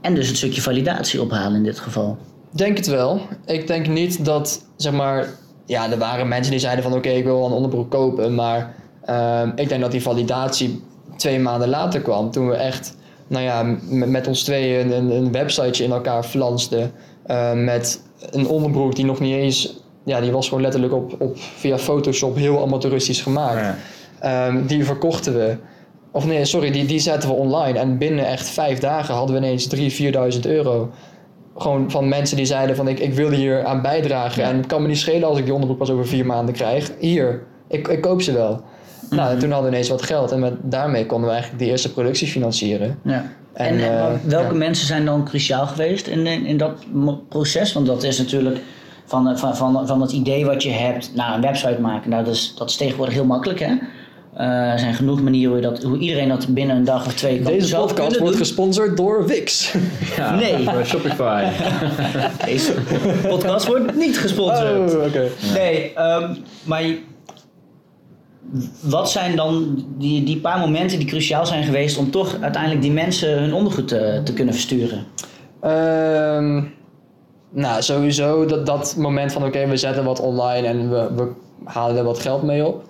En 0.00 0.14
dus 0.14 0.28
het 0.28 0.36
stukje 0.36 0.62
validatie 0.62 1.22
ophalen 1.22 1.54
in 1.56 1.62
dit 1.62 1.78
geval. 1.78 2.16
Denk 2.50 2.76
het 2.76 2.86
wel. 2.86 3.20
Ik 3.46 3.66
denk 3.66 3.88
niet 3.88 4.24
dat, 4.24 4.64
zeg 4.76 4.92
maar... 4.92 5.26
Ja, 5.66 5.90
er 5.90 5.98
waren 5.98 6.28
mensen 6.28 6.50
die 6.50 6.60
zeiden 6.60 6.84
van... 6.84 6.92
Oké, 6.92 7.08
ik 7.08 7.24
wil 7.24 7.36
wel 7.36 7.46
een 7.46 7.52
onderbroek 7.52 7.90
kopen. 7.90 8.34
Maar 8.34 8.74
ehm, 9.04 9.50
ik 9.54 9.68
denk 9.68 9.80
dat 9.80 9.90
die 9.90 10.02
validatie 10.02 10.82
twee 11.16 11.38
maanden 11.40 11.68
later 11.68 12.00
kwam. 12.00 12.30
Toen 12.30 12.48
we 12.48 12.54
echt, 12.54 12.96
nou 13.26 13.44
ja, 13.44 13.76
met 13.88 14.26
ons 14.26 14.42
tweeën 14.42 14.92
een, 14.92 15.10
een 15.10 15.32
websiteje 15.32 15.84
in 15.84 15.90
elkaar 15.92 16.22
flansten. 16.22 16.92
eh, 17.26 17.52
met 17.52 18.02
een 18.30 18.46
onderbroek 18.46 18.96
die 18.96 19.04
nog 19.04 19.20
niet 19.20 19.34
eens... 19.34 19.76
Ja, 20.04 20.20
die 20.20 20.32
was 20.32 20.48
gewoon 20.48 20.62
letterlijk 20.62 20.92
op, 20.92 21.14
op, 21.18 21.36
via 21.38 21.78
Photoshop 21.78 22.36
heel 22.36 22.62
amateuristisch 22.62 23.20
gemaakt. 23.20 23.60
Ja. 23.60 23.76
Ehm, 24.20 24.66
die 24.66 24.84
verkochten 24.84 25.34
we. 25.34 25.56
Of 26.10 26.26
nee, 26.26 26.44
sorry, 26.44 26.70
die, 26.70 26.86
die 26.86 26.98
zetten 26.98 27.28
we 27.28 27.34
online. 27.34 27.78
En 27.78 27.98
binnen 27.98 28.26
echt 28.26 28.48
vijf 28.48 28.78
dagen 28.78 29.14
hadden 29.14 29.40
we 29.40 29.46
ineens 29.46 29.76
3.000, 29.76 30.34
4.000 30.34 30.40
euro. 30.40 30.90
Gewoon 31.56 31.90
van 31.90 32.08
mensen 32.08 32.36
die 32.36 32.46
zeiden 32.46 32.76
van 32.76 32.88
ik, 32.88 32.98
ik 32.98 33.14
wil 33.14 33.30
hier 33.30 33.64
aan 33.64 33.82
bijdragen. 33.82 34.42
En 34.44 34.56
het 34.56 34.66
kan 34.66 34.82
me 34.82 34.88
niet 34.88 34.98
schelen 34.98 35.28
als 35.28 35.38
ik 35.38 35.44
die 35.44 35.52
onderbroek 35.52 35.78
pas 35.80 35.90
over 35.90 36.06
vier 36.06 36.26
maanden 36.26 36.54
krijg. 36.54 36.92
Hier, 36.98 37.42
ik, 37.68 37.88
ik 37.88 38.00
koop 38.00 38.22
ze 38.22 38.32
wel. 38.32 38.60
Nou, 39.10 39.30
en 39.30 39.38
toen 39.38 39.50
hadden 39.50 39.70
we 39.70 39.76
ineens 39.76 39.90
wat 39.90 40.02
geld. 40.02 40.32
En 40.32 40.38
met, 40.38 40.54
daarmee 40.62 41.06
konden 41.06 41.26
we 41.26 41.32
eigenlijk 41.32 41.62
die 41.62 41.70
eerste 41.70 41.92
productie 41.92 42.28
financieren. 42.28 42.98
Ja. 43.02 43.32
En, 43.52 43.80
eh, 43.80 44.06
welke 44.24 44.52
ja. 44.52 44.58
mensen 44.58 44.86
zijn 44.86 45.04
dan 45.04 45.24
cruciaal 45.24 45.66
geweest 45.66 46.06
in, 46.06 46.26
in, 46.26 46.46
in 46.46 46.56
dat 46.56 46.72
proces? 47.28 47.72
Want 47.72 47.86
dat 47.86 48.02
is 48.02 48.18
natuurlijk 48.18 48.58
van, 49.04 49.28
eh, 49.28 49.36
van, 49.36 49.56
van, 49.56 49.86
van 49.86 50.00
het 50.00 50.12
idee 50.12 50.46
wat 50.46 50.62
je 50.62 50.70
hebt 50.70 51.14
naar 51.14 51.34
een 51.34 51.40
website 51.40 51.80
maken. 51.80 52.10
Nou, 52.10 52.24
dat, 52.24 52.34
is, 52.34 52.54
dat 52.56 52.70
is 52.70 52.76
tegenwoordig 52.76 53.14
heel 53.14 53.24
makkelijk, 53.24 53.58
hè? 53.60 53.74
Eh, 54.34 54.72
er 54.72 54.78
zijn 54.78 54.94
genoeg 54.94 55.22
manieren 55.22 55.52
hoe, 55.52 55.60
dat, 55.62 55.82
hoe 55.82 55.98
iedereen 55.98 56.28
dat 56.28 56.46
binnen 56.48 56.76
een 56.76 56.84
dag 56.84 57.06
of 57.06 57.14
twee 57.14 57.40
kan 57.42 57.52
Deze 57.52 57.66
zelf 57.66 57.86
podcast 57.94 58.18
wordt 58.18 58.36
doen. 58.36 58.46
gesponsord 58.46 58.96
door 58.96 59.26
Wix. 59.26 59.74
Ja, 60.16 60.34
Nee. 60.40 60.64
door 60.64 60.84
Shopify. 60.86 61.44
Deze 62.46 62.72
podcast 63.28 63.66
wordt 63.66 63.96
niet 63.96 64.18
gesponsord. 64.18 64.94
Oh, 64.94 65.04
oké. 65.06 65.28
Nee, 65.54 65.92
ehm, 65.94 66.34
maar 66.64 66.82
wat 68.80 69.10
zijn 69.10 69.36
dan 69.36 69.84
die, 69.98 70.24
die 70.24 70.40
paar 70.40 70.58
momenten 70.58 70.98
die 70.98 71.08
cruciaal 71.08 71.46
zijn 71.46 71.64
geweest 71.64 71.98
om 71.98 72.10
toch 72.10 72.36
uiteindelijk 72.40 72.82
die 72.82 72.92
mensen 72.92 73.38
hun 73.38 73.52
ondergoed 73.54 73.88
te, 73.88 74.20
te 74.24 74.32
kunnen 74.32 74.54
versturen? 74.54 75.04
Ehm, 75.60 76.62
nou, 77.50 77.82
sowieso 77.82 78.44
dat, 78.46 78.66
dat 78.66 78.96
moment 78.96 79.32
van 79.32 79.44
oké, 79.44 79.66
we 79.66 79.76
zetten 79.76 80.04
wat 80.04 80.20
online 80.20 80.66
en 80.66 80.90
we, 80.90 81.08
we 81.14 81.28
halen 81.64 81.96
er 81.96 82.04
wat 82.04 82.18
geld 82.18 82.42
mee 82.42 82.66
op. 82.66 82.87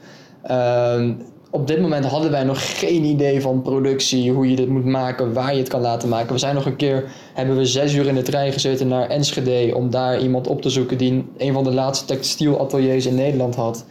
Ehm, 0.49 1.13
op 1.51 1.67
dit 1.67 1.81
moment 1.81 2.05
hadden 2.05 2.31
wij 2.31 2.45
nog 2.45 2.79
geen 2.79 3.05
idee 3.05 3.41
van 3.41 3.63
productie, 3.63 4.33
hoe 4.33 4.51
je 4.51 4.57
dit 4.57 4.69
moet 4.69 4.85
maken, 4.85 5.33
waar 5.33 5.53
je 5.53 5.59
het 5.59 5.69
kan 5.69 5.81
laten 5.81 6.09
maken. 6.09 6.33
We 6.33 6.39
zijn 6.39 6.55
nog 6.55 6.67
een 6.67 6.77
keer, 6.77 7.05
hebben 7.35 7.57
we 7.57 7.67
zes 7.67 7.95
uur 7.95 8.07
in 8.07 8.15
de 8.15 8.23
trein 8.23 8.53
gezeten 8.53 8.89
naar 8.89 9.09
Enschede 9.09 9.75
om 9.75 9.91
daar 9.91 10.21
iemand 10.21 10.47
op 10.47 10.63
te 10.63 10.71
zoeken 10.71 10.99
die 10.99 11.25
een 11.37 11.53
van 11.53 11.65
de 11.65 11.73
laatste 11.73 12.05
textielateliers 12.05 13.07
in 13.07 13.15
Nederland 13.15 13.55
had. 13.55 13.85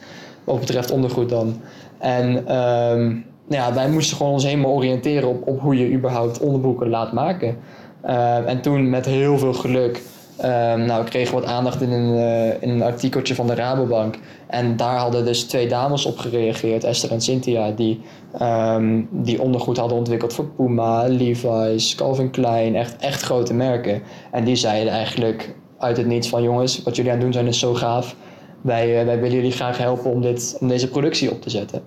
Wat 0.43 0.59
betreft 0.59 0.91
ondergoed 0.91 1.29
dan. 1.29 1.61
En 1.97 2.47
ehm, 2.47 3.05
nou 3.47 3.63
ja, 3.63 3.73
wij 3.73 3.89
moesten 3.89 4.17
gewoon 4.17 4.31
ons 4.31 4.43
helemaal 4.43 4.71
oriënteren 4.71 5.29
op, 5.29 5.47
op 5.47 5.59
hoe 5.59 5.77
je 5.77 5.91
überhaupt 5.91 6.39
onderbroeken 6.39 6.89
laat 6.89 7.13
maken. 7.13 7.57
Ehm, 8.01 8.43
en 8.43 8.61
toen 8.61 8.89
met 8.89 9.05
heel 9.05 9.37
veel 9.37 9.53
geluk 9.53 10.01
ehm, 10.37 10.85
nou, 10.85 11.03
kregen 11.03 11.35
we 11.35 11.41
wat 11.41 11.49
aandacht 11.49 11.81
in 11.81 11.91
een, 11.91 12.17
eh, 12.17 12.61
in 12.61 12.69
een 12.69 12.81
artikeltje 12.81 13.35
van 13.35 13.47
de 13.47 13.55
Rabobank. 13.55 14.15
En 14.47 14.75
daar 14.75 14.97
hadden 14.97 15.25
dus 15.25 15.43
twee 15.43 15.67
dames 15.67 16.05
op 16.05 16.17
gereageerd, 16.17 16.83
Esther 16.83 17.11
en 17.11 17.21
Cynthia, 17.21 17.71
die, 17.71 18.01
ehm, 18.37 19.01
die 19.09 19.41
ondergoed 19.41 19.77
hadden 19.77 19.97
ontwikkeld 19.97 20.33
voor 20.33 20.45
Puma, 20.45 21.07
Levi's, 21.07 21.95
Calvin 21.95 22.31
Klein, 22.31 22.75
echt, 22.75 22.95
echt 22.97 23.21
grote 23.21 23.53
merken. 23.53 24.01
En 24.31 24.43
die 24.43 24.55
zeiden 24.55 24.93
eigenlijk 24.93 25.55
uit 25.77 25.97
het 25.97 26.05
niets 26.05 26.29
van 26.29 26.43
jongens, 26.43 26.83
wat 26.83 26.95
jullie 26.95 27.11
aan 27.11 27.17
het 27.17 27.25
doen 27.25 27.35
zijn 27.35 27.47
is 27.47 27.59
zo 27.59 27.73
gaaf. 27.73 28.15
Wij, 28.61 28.99
eh, 28.99 29.05
wij 29.05 29.19
willen 29.19 29.35
jullie 29.35 29.51
graag 29.51 29.77
helpen 29.77 30.11
om, 30.11 30.21
dit, 30.21 30.57
om 30.59 30.67
deze 30.67 30.89
productie 30.89 31.31
op 31.31 31.41
te 31.41 31.49
zetten. 31.49 31.81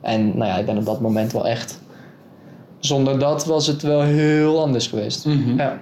En 0.00 0.26
nou 0.26 0.50
ja, 0.50 0.56
ik 0.56 0.66
ben 0.66 0.76
op 0.78 0.84
dat 0.84 1.00
moment 1.00 1.32
wel 1.32 1.46
echt... 1.46 1.82
Zonder 2.78 3.18
dat 3.18 3.46
was 3.46 3.66
het 3.66 3.82
wel 3.82 4.02
heel 4.02 4.60
anders 4.60 4.86
geweest. 4.86 5.26
Mhm. 5.26 5.56
Ja. 5.56 5.78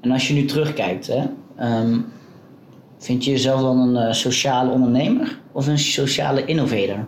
En 0.00 0.10
als 0.10 0.28
je 0.28 0.34
nu 0.34 0.44
terugkijkt, 0.44 1.06
hè, 1.06 1.22
ehm, 1.58 1.98
vind 2.98 3.24
je 3.24 3.30
jezelf 3.30 3.60
dan 3.60 3.78
een 3.78 3.96
eh, 3.96 4.12
sociale 4.12 4.70
ondernemer 4.70 5.40
of 5.52 5.66
een 5.66 5.78
sociale 5.78 6.44
innovator? 6.44 7.06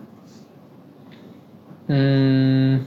Hmm. 1.85 2.81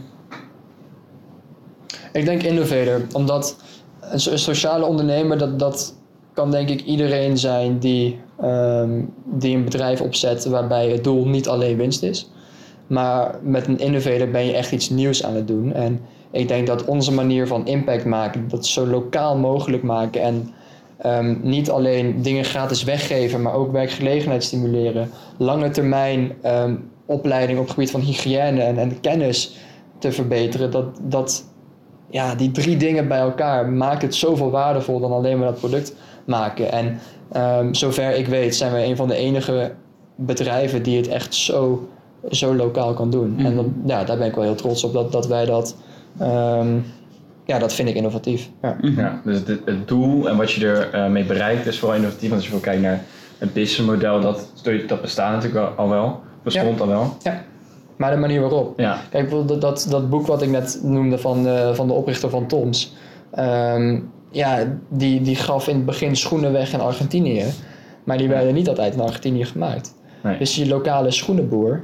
Ik 2.13 2.25
denk 2.25 2.43
innovator, 2.43 3.01
omdat 3.13 3.57
een, 4.01 4.21
so- 4.21 4.31
een 4.31 4.39
sociale 4.39 4.85
ondernemer, 4.85 5.39
dat, 5.39 5.59
dat 5.59 5.95
kan 6.33 6.51
denk 6.51 6.69
ik 6.69 6.83
iedereen 6.85 7.39
zijn 7.39 7.79
die, 7.79 8.21
ehm, 8.41 9.03
die 9.25 9.57
een 9.57 9.65
bedrijf 9.65 10.01
opzet 10.01 10.45
waarbij 10.45 10.89
het 10.91 11.05
doel 11.05 11.27
niet 11.27 11.49
alleen 11.49 11.77
winst 11.77 12.03
is. 12.03 12.31
Maar 12.87 13.39
met 13.43 13.67
een 13.67 13.79
innovator 13.79 14.31
ben 14.31 14.47
je 14.47 14.53
echt 14.53 14.73
iets 14.73 14.91
nieuws 14.91 15.25
aan 15.25 15.35
het 15.35 15.49
doen. 15.49 15.73
En 15.73 16.01
Ik 16.31 16.49
denk 16.49 16.67
dat 16.67 16.85
onze 16.85 17.13
manier 17.13 17.47
van 17.47 17.67
impact 17.67 18.05
maken, 18.05 18.49
dat 18.49 18.67
zo 18.67 18.87
lokaal 18.87 19.37
mogelijk 19.37 19.83
maken 19.83 20.21
en 20.23 20.51
ehm, 21.05 21.37
niet 21.43 21.71
alleen 21.71 22.23
dingen 22.23 22.45
gratis 22.45 22.85
weggeven, 22.85 23.43
maar 23.43 23.55
ook 23.55 23.73
werkgelegenheid 23.73 24.45
stimuleren, 24.45 25.11
lange 25.39 25.71
termijn 25.71 26.33
ehm, 26.43 26.75
opleiding 27.07 27.59
op 27.59 27.65
het 27.65 27.75
gebied 27.75 27.91
van 27.91 28.01
hygiëne 28.01 28.63
en, 28.63 28.79
en 28.79 29.01
kennis 29.01 29.57
te 29.99 30.13
verbeteren, 30.13 30.71
dat, 30.71 30.87
dat 31.03 31.45
ja, 32.11 32.35
die 32.35 32.51
drie 32.51 32.77
dingen 32.77 33.09
bij 33.09 33.19
elkaar 33.19 33.69
maakt 33.69 34.03
het 34.03 34.15
zoveel 34.15 34.51
waardevol 34.51 35.01
dan 35.01 35.13
alleen 35.13 35.39
maar 35.39 35.49
dat 35.49 35.59
product 35.59 35.95
maken. 36.25 36.73
En 36.73 36.99
um, 37.37 37.75
zover 37.75 38.17
ik 38.17 38.27
weet 38.27 38.57
zijn 38.57 38.73
we 38.73 38.85
een 38.85 38.97
van 38.97 39.09
de 39.09 39.15
enige 39.15 39.73
bedrijven 40.17 40.83
die 40.83 40.97
het 40.97 41.09
echt 41.09 41.35
zo, 41.35 41.89
zo 42.31 42.55
lokaal 42.55 42.95
kan 42.95 43.11
doen. 43.11 43.39
En 43.39 43.57
dat, 43.57 43.67
ja, 43.87 44.05
daar 44.05 44.19
ben 44.19 44.27
ik 44.27 44.35
wel 44.35 44.45
heel 44.45 44.55
trots 44.55 44.85
op 44.85 44.93
dat, 44.93 45.13
dat 45.13 45.27
wij 45.27 45.45
dat. 45.45 45.77
Ja, 47.45 47.59
dat 47.59 47.73
vind 47.75 47.89
ik 47.89 47.95
innovatief. 47.95 48.51
Ja. 48.63 48.77
Ja, 48.81 49.21
dus 49.25 49.39
het, 49.39 49.49
het 49.65 49.89
doel 49.89 50.29
en 50.29 50.37
wat 50.37 50.53
je 50.53 50.69
ermee 50.69 51.11
mee 51.11 51.25
bereikt 51.25 51.67
is 51.67 51.79
vooral 51.79 51.97
innovatief. 51.97 52.29
Want 52.29 52.35
als 52.35 52.45
je 52.45 52.51
wil 52.51 52.61
kijken 52.61 52.83
naar 52.83 53.01
het 53.39 53.53
businessmodel, 53.53 54.21
dat, 54.21 54.51
dat 54.87 55.01
bestaat 55.01 55.33
natuurlijk 55.33 55.67
al- 55.67 55.85
al 55.85 55.89
wel. 55.89 56.21
Bestond 56.43 56.81
al 56.81 56.87
wel. 56.87 57.17
Maar 57.97 58.11
de 58.11 58.17
manier 58.17 58.41
waarop. 58.41 58.79
Ja. 58.81 58.93
Kijk, 59.11 59.29
bijvoorbeeld 59.29 59.61
dat, 59.61 59.71
dat, 59.71 59.87
dat 59.91 60.11
boek 60.11 60.27
wat 60.27 60.43
ik 60.43 60.49
net 60.49 60.81
noemde 60.83 61.19
van, 61.19 61.47
eh, 61.47 61.75
van 61.75 61.87
de 61.87 61.93
oprichter 61.93 62.31
van 62.31 62.47
Toms. 62.47 62.95
Ehm, 63.33 63.99
ja, 64.31 64.65
die, 64.89 65.21
die 65.21 65.37
gaf 65.37 65.69
in 65.69 65.77
het 65.77 65.85
begin 65.85 66.17
schoenen 66.17 66.53
weg 66.53 66.73
in 66.73 66.81
Argentinië. 66.81 67.45
Maar 68.05 68.19
die 68.19 68.29
werden 68.29 68.55
niet 68.55 68.69
altijd 68.69 68.95
in 68.95 69.01
Argentinië 69.01 69.45
gemaakt. 69.45 69.95
Nee. 70.25 70.39
Dus 70.39 70.55
die 70.55 70.69
lokale 70.69 71.11
schoenenboer, 71.11 71.83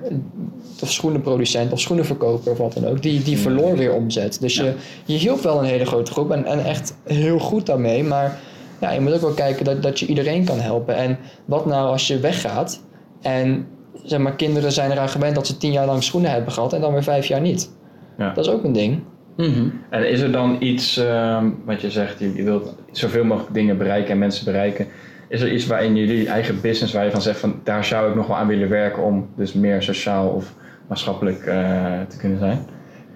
of 0.82 0.92
schoenenproducent 0.92 1.72
of 1.72 1.80
schoenenverkoper 1.80 2.52
of 2.52 2.58
wat 2.58 2.72
dan 2.72 2.86
ook, 2.86 3.02
die, 3.02 3.22
die 3.22 3.38
verloor 3.38 3.76
weer 3.76 3.92
omzet. 3.92 4.40
Dus 4.40 4.54
je, 4.56 4.74
je 5.04 5.16
hielp 5.16 5.40
wel 5.40 5.58
een 5.58 5.64
hele 5.64 5.86
grote 5.86 6.12
groep 6.12 6.30
en, 6.30 6.44
en 6.44 6.64
echt 6.64 6.96
heel 7.04 7.38
goed 7.38 7.66
daarmee. 7.66 8.04
Maar 8.04 8.38
ja, 8.80 8.90
je 8.90 9.00
moet 9.00 9.12
ook 9.12 9.20
wel 9.20 9.32
kijken 9.32 9.64
dat, 9.64 9.82
dat 9.82 10.00
je 10.00 10.06
iedereen 10.06 10.44
kan 10.44 10.60
helpen. 10.60 10.96
En 10.96 11.18
wat 11.44 11.66
nou 11.66 11.88
als 11.88 12.06
je 12.06 12.20
weggaat 12.20 12.82
en 13.20 13.66
zeg 14.04 14.18
maar, 14.18 14.36
kinderen 14.36 14.72
zijn 14.72 14.90
eraan 14.90 15.08
gewend 15.08 15.34
dat 15.34 15.46
ze 15.46 15.56
tien 15.56 15.72
jaar 15.72 15.86
lang 15.86 16.02
schoenen 16.02 16.30
hebben 16.30 16.52
gehad 16.52 16.72
en 16.72 16.80
dan 16.80 16.92
weer 16.92 17.02
vijf 17.02 17.26
jaar 17.26 17.40
niet. 17.40 17.72
Ja. 18.18 18.32
Dat 18.32 18.44
is 18.46 18.52
ook 18.52 18.64
een 18.64 18.72
ding. 18.72 19.02
Mhm. 19.36 19.68
En 19.90 20.10
is 20.10 20.20
er 20.20 20.32
dan 20.32 20.56
iets, 20.58 20.96
ehm, 20.96 21.50
wat 21.64 21.80
je 21.80 21.90
zegt, 21.90 22.18
je, 22.18 22.34
je 22.34 22.42
wilt 22.42 22.74
zoveel 22.90 23.24
mogelijk 23.24 23.54
dingen 23.54 23.78
bereiken 23.78 24.10
en 24.10 24.18
mensen 24.18 24.44
bereiken. 24.44 24.86
Is 25.30 25.40
er 25.40 25.52
iets 25.52 25.66
waarin 25.66 25.96
jullie 25.96 26.28
eigen 26.28 26.60
business, 26.60 26.92
waar 26.92 27.04
je 27.04 27.10
van 27.10 27.22
zegt 27.22 27.38
van 27.38 27.60
daar 27.64 27.84
zou 27.84 28.08
ik 28.08 28.14
nog 28.14 28.26
wel 28.26 28.36
aan 28.36 28.46
willen 28.46 28.68
werken 28.68 29.02
om 29.02 29.28
dus 29.36 29.52
meer 29.52 29.82
sociaal 29.82 30.28
of 30.28 30.54
maatschappelijk 30.86 31.46
eh, 31.46 32.00
te 32.08 32.16
kunnen 32.16 32.38
zijn? 32.38 32.58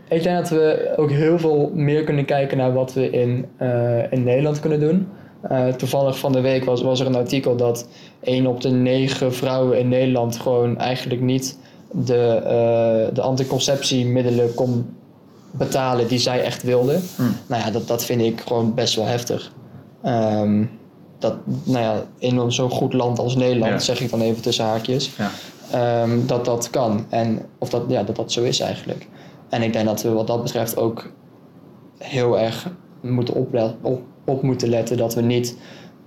Ik 0.09 0.23
denk 0.23 0.37
dat 0.37 0.49
we 0.49 0.93
ook 0.97 1.11
heel 1.11 1.39
veel 1.39 1.71
meer 1.75 2.05
kunnen 2.05 2.25
kijken 2.25 2.57
naar 2.57 2.73
wat 2.73 2.93
we 2.93 3.11
in, 3.11 3.47
eh, 3.57 4.13
in 4.13 4.25
Nederland 4.25 4.61
kunnen 4.61 4.81
doen. 4.81 5.09
Eh, 5.43 5.69
toevallig 5.69 6.19
van 6.19 6.33
de 6.33 6.41
week 6.41 6.65
was, 6.65 6.83
was 6.83 7.01
er 7.01 7.07
een 7.07 7.15
artikel 7.15 7.57
dat 7.57 7.89
1 8.21 8.47
op 8.47 8.61
de 8.61 8.71
9 8.71 9.35
vrouwen 9.35 9.79
in 9.79 9.89
Nederland 9.89 10.37
gewoon 10.37 10.79
eigenlijk 10.79 11.21
niet 11.21 11.59
de, 11.91 13.11
de 13.13 13.21
anticonceptiemiddelen 13.21 14.55
kon 14.55 14.97
betalen 15.51 16.09
die 16.09 16.19
zij 16.19 16.43
echt 16.43 16.63
wilden. 16.63 17.03
Hmm. 17.17 17.37
Nou 17.47 17.63
ja, 17.63 17.71
dat, 17.71 17.89
dat 17.89 18.05
vind 18.05 18.21
ik 18.21 18.41
gewoon 18.41 18.75
best 18.75 18.95
wel 18.95 19.07
heftig. 19.07 19.53
Ehm, 20.03 20.65
dat, 21.25 21.35
nou 21.65 21.85
ja, 21.85 22.03
in 22.19 22.53
zo'n 22.53 22.71
goed 22.71 22.93
land 22.93 23.19
als 23.19 23.37
Nederland, 23.37 23.73
Ja. 23.73 23.79
zeg 23.79 24.01
ik 24.01 24.11
dan 24.11 24.21
even 24.21 24.43
tussen 24.43 24.65
haakjes, 24.65 25.11
Ja. 25.17 25.31
ehm, 25.71 26.27
dat 26.27 26.45
dat 26.45 26.71
kan. 26.71 27.05
En 27.09 27.43
of 27.59 27.69
dat, 27.71 27.83
ja, 27.89 28.03
dat 28.03 28.17
dat 28.17 28.33
zo 28.33 28.43
is 28.43 28.61
eigenlijk. 28.61 29.09
En 29.49 29.63
ik 29.63 29.73
denk 29.73 29.87
dat 29.87 30.03
we 30.03 30.09
wat 30.13 30.27
dat 30.27 30.43
betreft 30.43 30.77
ook 30.77 31.11
heel 31.99 32.39
erg 32.39 32.71
moeten 33.01 33.35
op, 33.35 34.01
op 34.25 34.43
moeten 34.43 34.69
letten 34.69 34.97
dat 34.97 35.15
we 35.15 35.21
niet 35.21 35.57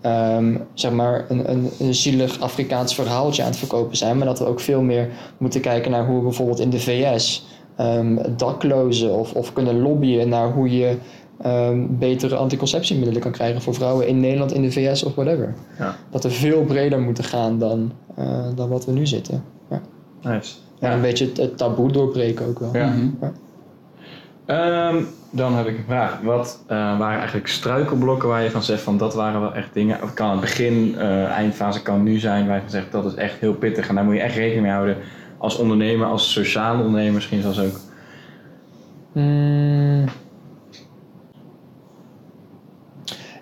ehm, 0.01 0.58
zeg 0.73 0.91
maar 0.91 1.25
een, 1.30 1.51
een, 1.51 1.69
een 1.80 1.95
zielig 1.95 2.39
Afrikaans 2.39 2.95
verhaaltje 2.95 3.41
aan 3.43 3.49
het 3.49 3.58
verkopen 3.58 3.97
zijn, 3.97 4.17
maar 4.17 4.27
dat 4.27 4.39
we 4.39 4.45
ook 4.45 4.60
veel 4.60 4.82
meer 4.82 5.10
moeten 5.38 5.62
kijken 5.62 5.91
naar 5.91 6.06
hoe 6.06 6.17
we 6.17 6.23
bijvoorbeeld 6.23 6.60
in 6.60 6.69
de 6.69 6.80
VS 6.80 7.45
ehm, 7.75 8.17
daklozen 8.38 9.13
of, 9.13 9.34
of 9.34 9.53
kunnen 9.53 9.82
lobbyen 9.82 10.30
naar 10.30 10.51
hoe 10.51 10.77
je 10.77 10.97
ehm, 11.41 11.86
betere 11.89 12.36
anticonceptiemiddelen 12.36 13.21
kan 13.21 13.32
krijgen 13.32 13.62
voor 13.62 13.73
vrouwen 13.73 14.08
in 14.08 14.19
Nederland, 14.19 14.54
in 14.54 14.62
de 14.62 14.71
VS 14.71 15.04
of 15.04 15.15
whatever. 15.15 15.54
Ja. 15.80 15.95
Dat 16.10 16.23
we 16.23 16.30
veel 16.30 16.63
breder 16.63 17.00
moeten 17.00 17.23
gaan 17.23 17.60
dan, 17.60 17.91
eh, 18.15 18.47
dan 18.56 18.69
wat 18.69 18.86
we 18.86 18.91
nu 18.91 19.06
zitten. 19.06 19.43
Ja. 19.69 19.82
Nice. 20.21 20.56
En 20.80 20.91
een 20.91 21.02
beetje 21.02 21.26
het, 21.26 21.38
het 21.38 21.58
taboe 21.58 21.91
doorbreken 21.91 22.45
ook 22.45 22.60
wel. 22.60 22.76
Ja. 22.76 22.88
Mhm. 22.88 23.08
Ehm, 24.45 25.04
dan 25.32 25.54
heb 25.54 25.67
ik 25.67 25.78
een 25.78 25.84
vraag. 25.88 26.21
Wat 26.21 26.63
eh, 26.67 26.97
waren 26.97 27.17
eigenlijk 27.17 27.47
struikelblokken 27.47 28.30
waar 28.30 28.43
je 28.43 28.52
van 28.52 28.63
zegt 28.63 28.82
van 28.82 28.97
dat 28.97 29.13
waren 29.13 29.41
wel 29.41 29.54
echt 29.54 29.73
dingen. 29.73 30.04
Of 30.04 30.13
kan 30.13 30.32
het 30.32 30.39
begin, 30.39 30.95
eh, 30.97 31.23
eindfase 31.23 31.82
kan 31.82 32.04
nu 32.04 32.17
zijn 32.17 32.47
waar 32.47 32.56
je 32.56 32.62
van 32.62 32.71
zegt 32.71 32.91
dat 32.91 33.06
is 33.06 33.13
echt 33.13 33.39
heel 33.39 33.54
pittig 33.54 33.88
en 33.88 33.95
daar 33.95 34.04
moet 34.04 34.15
je 34.15 34.21
echt 34.21 34.36
rekening 34.36 34.62
mee 34.62 34.71
houden 34.71 34.97
als 35.38 35.58
ondernemer, 35.58 36.08
als 36.08 36.32
sociale 36.32 36.84
ondernemer 36.84 37.13
misschien 37.13 37.41
zelfs 37.41 37.60
ook. 37.60 37.80
Mm. 39.12 40.06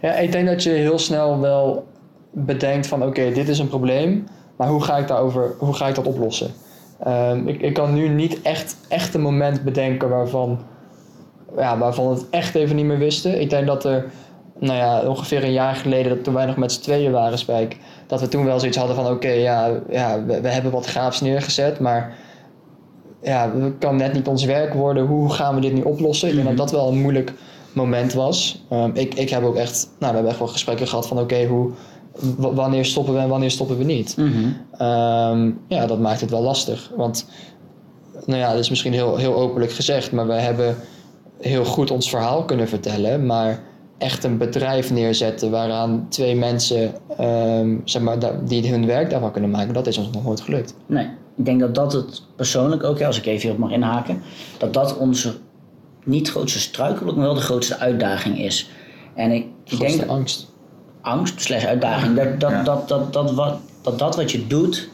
Ja, 0.05 0.13
ik 0.13 0.31
denk 0.31 0.47
dat 0.47 0.63
je 0.63 0.69
heel 0.69 0.99
snel 0.99 1.39
wel 1.39 1.87
bedenkt 2.31 2.87
van 2.87 3.03
oké, 3.03 3.31
dit 3.31 3.47
is 3.47 3.59
een 3.59 3.67
probleem, 3.67 4.27
maar 4.57 4.67
hoe 4.67 4.83
ga 4.83 4.97
ik, 4.97 5.07
daarover, 5.07 5.55
hoe 5.57 5.73
ga 5.73 5.87
ik 5.87 5.95
dat 5.95 6.05
oplossen? 6.05 6.51
Ehm, 7.03 7.47
ik, 7.47 7.61
ik 7.61 7.73
kan 7.73 7.93
nu 7.93 8.07
niet 8.07 8.41
echt, 8.41 8.77
echt 8.87 9.13
een 9.13 9.21
moment 9.21 9.63
bedenken 9.63 10.09
waarvan, 10.09 10.59
ja, 11.57 11.77
waarvan 11.77 12.07
we 12.07 12.13
het 12.13 12.29
echt 12.29 12.55
even 12.55 12.75
niet 12.75 12.85
meer 12.85 12.97
wisten. 12.97 13.41
Ik 13.41 13.49
denk 13.49 13.67
dat 13.67 13.85
er, 13.85 14.05
nou 14.59 14.77
ja, 14.77 15.07
ongeveer 15.07 15.43
een 15.43 15.51
jaar 15.51 15.75
geleden, 15.75 16.15
dat 16.15 16.23
toen 16.23 16.33
wij 16.33 16.45
nog 16.45 16.57
met 16.57 16.71
z'n 16.71 16.81
tweeën 16.81 17.11
waren, 17.11 17.37
Spijk, 17.37 17.77
dat 18.07 18.21
we 18.21 18.27
toen 18.27 18.45
wel 18.45 18.59
zoiets 18.59 18.77
hadden 18.77 18.95
van 18.95 19.07
oké, 19.07 19.29
ja, 19.29 19.69
ja 19.89 20.23
we, 20.25 20.41
we 20.41 20.49
hebben 20.49 20.71
wat 20.71 20.87
gaafs 20.87 21.21
neergezet, 21.21 21.79
maar 21.79 22.13
ja, 23.21 23.51
het 23.59 23.77
kan 23.79 23.95
net 23.95 24.13
niet 24.13 24.27
ons 24.27 24.43
werk 24.43 24.73
worden. 24.73 25.05
Hoe 25.05 25.33
gaan 25.33 25.55
we 25.55 25.61
dit 25.61 25.73
nu 25.73 25.81
oplossen? 25.81 26.29
Ik 26.29 26.35
denk 26.35 26.47
dat 26.47 26.57
dat 26.57 26.71
wel 26.71 26.87
een 26.87 27.01
moeilijk 27.01 27.33
moment 27.75 28.13
was. 28.13 28.63
Ehm, 28.69 28.89
ik, 28.93 29.13
ik 29.13 29.29
heb 29.29 29.43
ook 29.43 29.55
echt, 29.55 29.83
nou, 29.83 29.99
we 29.99 30.05
hebben 30.05 30.27
echt 30.27 30.39
wel 30.39 30.47
gesprekken 30.47 30.87
gehad 30.87 31.07
van 31.07 31.19
oké, 31.19 31.45
hoe, 31.45 31.71
wanneer 32.37 32.85
stoppen 32.85 33.13
we 33.13 33.19
en 33.19 33.29
wanneer 33.29 33.51
stoppen 33.51 33.77
we 33.77 33.83
niet? 33.83 34.17
Mhm. 34.17 34.49
Ehm, 34.71 35.51
ja, 35.67 35.85
dat 35.85 35.99
maakt 35.99 36.21
het 36.21 36.29
wel 36.29 36.41
lastig. 36.41 36.91
Want, 36.95 37.25
nou 38.25 38.39
ja, 38.39 38.51
dat 38.51 38.59
is 38.59 38.69
misschien 38.69 38.93
heel, 38.93 39.15
heel 39.17 39.35
openlijk 39.35 39.71
gezegd, 39.71 40.11
maar 40.11 40.27
we 40.27 40.33
hebben 40.33 40.75
heel 41.39 41.65
goed 41.65 41.91
ons 41.91 42.09
verhaal 42.09 42.45
kunnen 42.45 42.67
vertellen. 42.67 43.25
Maar 43.25 43.63
echt 43.97 44.23
een 44.23 44.37
bedrijf 44.37 44.91
neerzetten 44.91 45.51
waaraan 45.51 46.05
twee 46.09 46.35
mensen, 46.35 46.93
ehm, 47.17 47.77
zeg 47.83 48.01
maar, 48.01 48.17
die 48.45 48.69
hun 48.71 48.85
werk 48.85 49.09
daarvan 49.09 49.31
kunnen 49.31 49.49
maken, 49.49 49.73
dat 49.73 49.87
is 49.87 49.97
ons 49.97 50.09
nog 50.11 50.23
nooit 50.23 50.41
gelukt. 50.41 50.75
Nee, 50.85 51.07
ik 51.35 51.45
denk 51.45 51.59
dat 51.59 51.75
dat 51.75 51.93
het 51.93 52.21
persoonlijk 52.35 52.83
ook, 52.83 53.01
als 53.01 53.17
ik 53.17 53.25
even 53.25 53.41
hierop 53.41 53.57
mag 53.59 53.71
inhaken, 53.71 54.21
dat 54.57 54.73
dat 54.73 54.97
onze 54.97 55.33
niet 56.05 56.29
grootste 56.29 56.59
struikelblok, 56.59 57.15
maar 57.15 57.25
wel 57.25 57.33
de 57.33 57.39
grootste 57.41 57.77
uitdaging 57.77 58.39
is. 58.39 58.69
En 59.15 59.31
ik, 59.31 59.45
ik 59.65 59.79
denk 59.79 60.05
angst. 60.05 60.53
angst 61.01 61.41
slash 61.41 61.65
uitdaging, 61.65 62.15
dat 62.15 62.39
dat, 62.39 62.51
Ja. 62.51 62.63
dat, 62.63 62.87
dat, 62.87 63.13
dat, 63.13 63.33
wat, 63.33 63.57
dat 63.81 63.99
dat 63.99 64.15
wat 64.15 64.31
je 64.31 64.47
doet, 64.47 64.89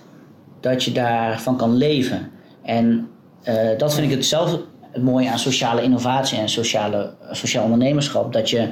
dat 0.60 0.84
je 0.84 0.92
daarvan 0.92 1.58
kan 1.58 1.76
leven. 1.76 2.30
En 2.64 3.08
eh, 3.44 3.78
dat 3.78 3.94
vind 3.94 4.06
ik 4.12 4.16
het 4.18 4.26
zelf 4.26 4.58
het 4.92 5.04
mooie 5.04 5.30
aan 5.32 5.40
sociale 5.40 5.84
innovatie 5.84 6.38
en 6.38 6.50
sociale, 6.50 7.14
sociaal 7.32 7.64
ondernemerschap, 7.64 8.34
dat 8.34 8.50
je 8.50 8.68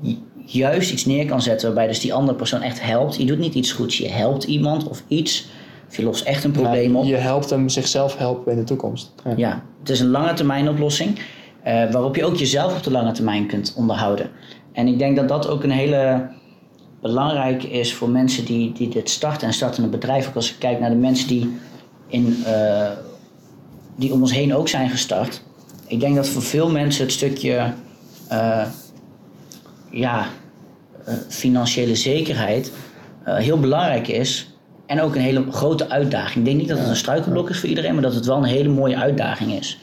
ju- 0.00 0.16
juist 0.44 0.92
iets 0.92 1.04
neer 1.04 1.26
kan 1.26 1.42
zetten 1.42 1.66
waarbij 1.66 1.86
dus 1.86 2.00
die 2.00 2.14
andere 2.14 2.36
persoon 2.38 2.62
echt 2.62 2.82
helpt. 2.82 3.16
Je 3.16 3.24
doet 3.24 3.38
niet 3.38 3.54
iets 3.54 3.72
goeds, 3.72 3.98
je 3.98 4.08
helpt 4.08 4.44
iemand 4.44 4.88
of 4.88 5.02
iets, 5.08 5.48
of 5.88 5.96
je 5.96 6.02
lost 6.02 6.24
echt 6.24 6.44
een 6.44 6.50
probleem 6.50 6.96
op. 6.96 7.04
Je 7.04 7.14
helpt 7.16 7.50
hem 7.50 7.68
zichzelf 7.68 8.16
helpen 8.16 8.52
in 8.52 8.58
de 8.58 8.64
toekomst. 8.64 9.12
Ja. 9.24 9.32
Ja, 9.36 9.62
het 9.80 9.90
is 9.90 10.00
een 10.00 10.10
lange 10.10 10.32
termijn 10.34 10.68
oplossing 10.68 11.18
eh, 11.66 11.90
waarop 11.90 12.16
je 12.16 12.24
ook 12.24 12.36
jezelf 12.36 12.76
op 12.76 12.82
de 12.82 12.90
lange 12.90 13.12
termijn 13.12 13.46
kunt 13.46 13.74
onderhouden. 13.76 14.30
En 14.72 14.86
ik 14.86 14.98
denk 14.98 15.16
dat 15.16 15.28
dat 15.28 15.48
ook 15.48 15.62
een 15.62 15.70
hele 15.70 16.28
belangrijke 17.00 17.70
is 17.70 17.94
voor 17.94 18.10
mensen 18.10 18.44
die, 18.44 18.72
die 18.72 18.88
dit 18.88 19.10
starten 19.10 19.46
en 19.46 19.54
starten 19.54 19.84
een 19.84 19.90
bedrijf. 19.90 20.28
Ook 20.28 20.34
als 20.34 20.50
ik 20.50 20.58
kijk 20.58 20.80
naar 20.80 20.90
de 20.90 20.96
mensen 20.96 21.28
die, 21.28 21.56
in, 22.06 22.42
eh, 22.44 22.90
die 23.96 24.12
om 24.12 24.20
ons 24.20 24.32
heen 24.32 24.54
ook 24.54 24.68
zijn 24.68 24.90
gestart. 24.90 25.42
Ik 25.86 26.00
denk 26.00 26.16
dat 26.16 26.28
voor 26.28 26.42
veel 26.42 26.70
mensen 26.70 27.04
het 27.04 27.12
stukje 27.12 27.72
eh, 28.28 28.66
ja, 29.90 30.26
financiële 31.28 31.96
zekerheid 31.96 32.72
heel 33.24 33.60
belangrijk 33.60 34.08
is. 34.08 34.50
En 34.86 35.00
ook 35.00 35.14
een 35.14 35.20
hele 35.20 35.44
grote 35.50 35.88
uitdaging. 35.88 36.36
Ik 36.36 36.44
denk 36.44 36.56
niet 36.56 36.68
dat 36.68 36.78
het 36.78 36.88
een 36.88 36.96
struikelblok 36.96 37.50
is 37.50 37.58
voor 37.58 37.68
iedereen, 37.68 37.92
maar 37.92 38.02
dat 38.02 38.14
het 38.14 38.26
wel 38.26 38.36
een 38.36 38.44
hele 38.44 38.68
mooie 38.68 38.96
uitdaging 38.96 39.52
is. 39.52 39.78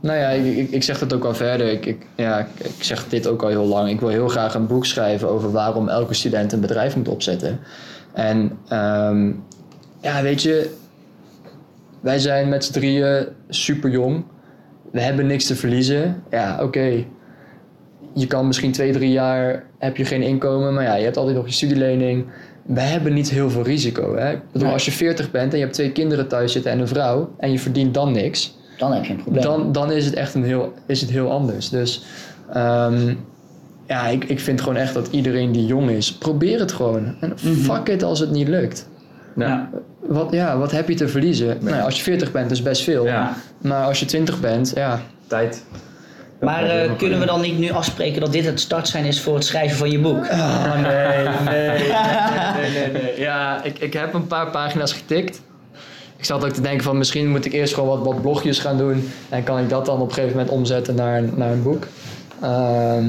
Nou 0.00 0.18
ja, 0.18 0.28
ik, 0.28 0.56
ik, 0.56 0.70
ik 0.70 0.82
zeg 0.82 1.00
het 1.00 1.12
ook 1.12 1.24
al 1.24 1.34
verder. 1.34 1.72
Ik, 1.72 1.86
ik, 1.86 2.06
ja, 2.16 2.48
ik, 2.58 2.82
zeg 2.82 3.08
dit 3.08 3.26
ook 3.26 3.42
al 3.42 3.48
heel 3.48 3.64
lang. 3.64 3.90
Ik 3.90 4.00
wil 4.00 4.08
heel 4.08 4.28
graag 4.28 4.54
een 4.54 4.66
boek 4.66 4.86
schrijven 4.86 5.28
over 5.28 5.52
waarom 5.52 5.88
elke 5.88 6.14
student 6.14 6.52
een 6.52 6.60
bedrijf 6.60 6.96
moet 6.96 7.08
opzetten. 7.08 7.58
En 8.12 8.58
ehm, 8.68 9.32
ja, 10.00 10.22
weet 10.22 10.42
je, 10.42 10.70
wij 12.00 12.18
zijn 12.18 12.48
met 12.48 12.64
z'n 12.64 12.72
drieën 12.72 13.26
super 13.48 13.90
jong. 13.90 14.24
we 14.92 15.00
hebben 15.00 15.26
niks 15.26 15.46
te 15.46 15.56
verliezen. 15.56 16.22
Ja, 16.30 16.62
oké. 16.62 17.04
Je 18.14 18.26
kan 18.26 18.46
misschien 18.46 18.72
twee, 18.72 18.92
drie 18.92 19.10
jaar 19.10 19.64
heb 19.78 19.96
je 19.96 20.04
geen 20.04 20.22
inkomen, 20.22 20.74
maar 20.74 20.84
ja, 20.84 20.94
je 20.94 21.04
hebt 21.04 21.16
altijd 21.16 21.36
nog 21.36 21.46
je 21.46 21.52
studielening. 21.52 22.26
We 22.62 22.80
hebben 22.80 23.12
niet 23.12 23.30
heel 23.30 23.50
veel 23.50 23.62
risico. 23.62 24.16
Hè? 24.16 24.32
Ik 24.32 24.40
bedoel, 24.52 24.72
als 24.72 24.84
je 24.84 24.90
40 24.90 25.30
bent 25.30 25.52
en 25.52 25.58
je 25.58 25.64
hebt 25.64 25.76
twee 25.76 25.92
kinderen 25.92 26.28
thuis 26.28 26.52
zitten 26.52 26.72
en 26.72 26.80
een 26.80 26.88
vrouw 26.88 27.34
en 27.38 27.52
je 27.52 27.58
verdient 27.58 27.94
dan 27.94 28.12
niks, 28.12 28.55
Dan 28.76 28.92
heb 28.92 29.04
je 29.04 29.12
een 29.12 29.22
probleem. 29.22 29.42
dan, 29.42 29.72
dan 29.72 29.92
is 29.92 30.04
het 30.04 30.14
echt 30.14 30.34
een 30.34 30.44
heel, 30.44 30.74
is 30.86 31.00
het 31.00 31.10
heel 31.10 31.30
anders. 31.30 31.68
Dus 31.68 32.02
ehm, 32.52 33.14
ja, 33.86 34.06
ik, 34.06 34.24
ik 34.24 34.40
vind 34.40 34.60
gewoon 34.60 34.76
echt 34.76 34.94
dat 34.94 35.08
iedereen 35.10 35.52
die 35.52 35.66
jong 35.66 35.90
is, 35.90 36.12
probeer 36.12 36.60
het 36.60 36.72
gewoon. 36.72 37.14
En 37.20 37.38
fuck 37.38 37.88
it 37.88 38.02
als 38.02 38.20
het 38.20 38.30
niet 38.30 38.48
lukt. 38.48 38.88
Ja. 39.36 39.46
Ja. 39.46 39.70
Wat, 40.00 40.32
ja, 40.32 40.58
wat 40.58 40.70
heb 40.70 40.88
je 40.88 40.94
te 40.94 41.08
verliezen? 41.08 41.58
Nou, 41.60 41.82
als 41.82 41.96
je 41.96 42.02
40 42.02 42.32
bent, 42.32 42.50
is 42.50 42.62
best 42.62 42.82
veel. 42.82 43.04
Ja. 43.04 43.34
Maar 43.58 43.84
als 43.84 44.00
je 44.00 44.06
20 44.06 44.40
bent, 44.40 44.72
ja. 44.74 45.00
Tijd. 45.26 45.64
Maar 46.40 46.64
eh, 46.64 46.90
kunnen 46.96 47.20
we 47.20 47.26
dan 47.26 47.40
niet 47.40 47.58
nu 47.58 47.70
afspreken 47.70 48.20
dat 48.20 48.32
dit 48.32 48.44
het 48.44 48.60
startsein 48.60 49.04
is 49.04 49.20
voor 49.20 49.34
het 49.34 49.44
schrijven 49.44 49.76
van 49.76 49.90
je 49.90 49.98
boek? 49.98 50.26
Oh 50.30 50.74
nee, 50.74 50.82
nee, 50.82 51.28
nee, 51.44 51.68
nee, 52.54 52.70
nee, 52.70 53.02
nee. 53.02 53.20
Ja, 53.26 53.62
ik, 53.64 53.78
ik 53.78 53.92
heb 53.92 54.14
een 54.14 54.26
paar 54.26 54.50
pagina's 54.50 54.92
getikt. 54.92 55.40
Ik 56.26 56.32
zat 56.32 56.44
ook 56.44 56.52
te 56.52 56.60
denken 56.60 56.84
van 56.84 56.98
misschien 56.98 57.28
moet 57.30 57.44
ik 57.44 57.52
eerst 57.52 57.74
gewoon 57.74 57.88
wat, 57.88 58.04
wat 58.12 58.22
blogjes 58.22 58.58
gaan 58.58 58.78
doen. 58.78 59.08
En 59.28 59.42
kan 59.44 59.58
ik 59.58 59.68
dat 59.68 59.86
dan 59.86 60.00
op 60.00 60.08
een 60.08 60.14
gegeven 60.14 60.36
moment 60.36 60.54
omzetten 60.54 60.94
naar, 60.94 61.18
een- 61.18 61.32
naar 61.36 61.52
een 61.52 61.62
boek. 61.62 61.86
Ehm, 62.42 63.08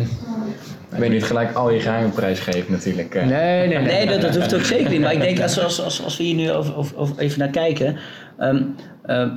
Ik 0.91 0.97
weet 0.97 1.09
niet 1.09 1.23
gelijk 1.23 1.53
al 1.55 1.71
je 1.71 1.79
geheimen 1.79 2.11
prijsgeven 2.11 2.71
natuurlijk. 2.71 3.15
eh. 3.15 3.25
nee, 3.25 3.67
nee, 3.67 3.77
nee. 3.77 3.81
Nee, 3.93 4.05
dat, 4.07 4.21
dat 4.21 4.35
hoeft 4.35 4.55
ook 4.55 4.61
zeker 4.61 4.89
niet. 4.89 5.01
Maar 5.01 5.13
ik 5.13 5.19
denk, 5.21 5.39
als, 5.41 5.59
als, 5.63 5.81
als, 5.83 6.03
als 6.03 6.17
we 6.17 6.23
hier 6.23 6.35
nu 6.35 6.51
over, 6.51 6.97
over, 6.97 7.17
even 7.17 7.39
naar 7.39 7.49
kijken. 7.49 7.97
ehm, 8.37 8.61
ehm, 9.05 9.29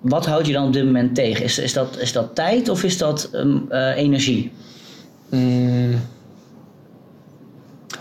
wat 0.00 0.26
houdt 0.26 0.46
je 0.46 0.52
dan 0.52 0.66
op 0.66 0.72
dit 0.72 0.84
moment 0.84 1.14
tegen? 1.14 1.44
Is, 1.44 1.58
is, 1.58 1.72
dat, 1.72 1.98
is 1.98 2.12
dat 2.12 2.34
tijd 2.34 2.68
of 2.68 2.82
is 2.84 2.98
dat 2.98 3.30
eh, 3.68 3.96
energie? 3.96 4.52
Mm. 5.30 5.94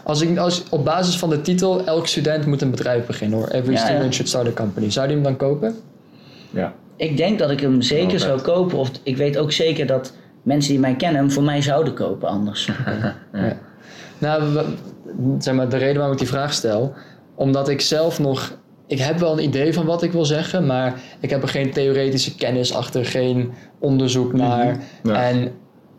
Als 0.06 0.22
ik, 0.22 0.38
als, 0.38 0.64
op 0.70 0.86
basis 0.86 1.18
van 1.18 1.30
de 1.30 1.42
titel, 1.42 1.86
elk 1.86 2.08
student 2.08 2.46
moet 2.46 2.62
een 2.62 2.72
bedrijf 2.72 3.06
beginnen 3.06 3.38
hoor. 3.40 3.48
Every 3.48 3.74
Ja, 3.74 3.80
ja. 3.80 3.86
student 3.86 4.14
should 4.14 4.30
start 4.30 4.48
a 4.48 4.52
company. 4.52 4.92
Zou 4.92 5.08
je 5.08 5.14
hem 5.14 5.24
dan 5.24 5.36
kopen? 5.38 5.76
Ja. 6.50 6.74
Ik 6.96 7.18
denk 7.18 7.40
dat 7.40 7.50
ik 7.52 7.60
hem 7.60 7.82
zeker 7.82 8.20
zou 8.20 8.42
kopen. 8.42 8.78
Of 8.78 8.90
ik 9.04 9.18
weet 9.18 9.38
ook 9.38 9.52
zeker 9.52 9.86
dat 9.86 10.14
mensen 10.44 10.72
die 10.72 10.80
mij 10.80 10.96
kennen 10.96 11.22
hem 11.22 11.32
voor 11.32 11.44
mij 11.44 11.62
zouden 11.62 11.94
kopen 11.94 12.28
anders. 12.28 12.70
Ja. 13.34 13.58
Nou, 14.18 14.54
we- 14.54 14.66
zeg 15.40 15.54
maar, 15.54 15.70
de 15.70 15.78
reden 15.78 15.96
waarom 15.96 16.12
ik 16.14 16.20
die 16.20 16.28
vraag 16.28 16.54
stel, 16.54 16.94
omdat 17.36 17.70
ik 17.70 17.82
zelf 17.82 18.20
nog. 18.20 18.58
Ik 18.88 19.00
heb 19.00 19.18
wel 19.20 19.32
een 19.38 19.44
idee 19.44 19.74
van 19.74 19.86
wat 19.86 20.04
ik 20.04 20.12
wil 20.12 20.26
zeggen, 20.26 20.66
maar 20.66 20.94
ik 21.20 21.30
heb 21.30 21.42
er 21.42 21.48
geen 21.48 21.72
theoretische 21.72 22.36
kennis 22.36 22.74
achter, 22.74 23.06
geen 23.06 23.52
onderzoek 23.80 24.34
naar. 24.34 24.78
Ja. 25.04 25.24
En 25.24 25.52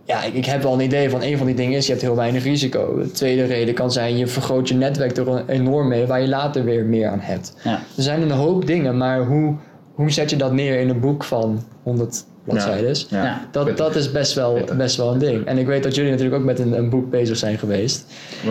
ja, 0.06 0.22
ik, 0.22 0.34
ik 0.34 0.44
heb 0.44 0.62
wel 0.62 0.72
een 0.72 0.80
idee 0.80 1.10
van 1.10 1.22
een 1.22 1.36
van 1.36 1.46
die 1.46 1.54
dingen 1.54 1.76
is, 1.76 1.86
je 1.86 1.90
hebt 1.92 2.04
heel 2.04 2.16
weinig 2.16 2.42
risico. 2.42 2.98
De 2.98 3.10
tweede 3.10 3.44
reden 3.44 3.74
kan 3.74 3.92
zijn, 3.92 4.16
je 4.16 4.26
vergroot 4.26 4.68
je 4.68 4.74
netwerk 4.74 5.16
er 5.16 5.48
enorm 5.48 5.88
mee, 5.88 6.06
waar 6.06 6.20
je 6.20 6.28
later 6.28 6.64
weer 6.64 6.84
meer 6.84 7.08
aan 7.08 7.20
hebt. 7.20 7.54
Ja. 7.64 7.72
Er 7.96 8.02
zijn 8.02 8.22
een 8.22 8.30
hoop 8.30 8.66
dingen, 8.66 8.96
maar 8.96 9.24
hoe, 9.24 9.54
hoe 9.94 10.10
zet 10.10 10.30
je 10.30 10.36
dat 10.36 10.52
neer 10.52 10.80
in 10.80 10.88
een 10.88 11.00
boek 11.00 11.24
van 11.24 11.64
100 11.86 12.24
bladzijden? 12.44 12.94
Ja. 13.08 13.24
Ja. 13.24 13.40
Dat, 13.50 13.76
dat 13.76 13.96
is 13.96 14.12
best 14.12 14.34
wel, 14.34 14.58
best 14.76 14.96
wel 14.96 15.12
een 15.12 15.18
ding. 15.18 15.44
En 15.46 15.58
ik 15.58 15.66
weet 15.66 15.82
dat 15.82 15.94
jullie 15.94 16.10
natuurlijk 16.10 16.36
ook 16.40 16.44
met 16.46 16.58
een, 16.58 16.72
een 16.78 16.90
boek 16.90 17.10
bezig 17.10 17.36
zijn 17.36 17.58
geweest. 17.58 18.06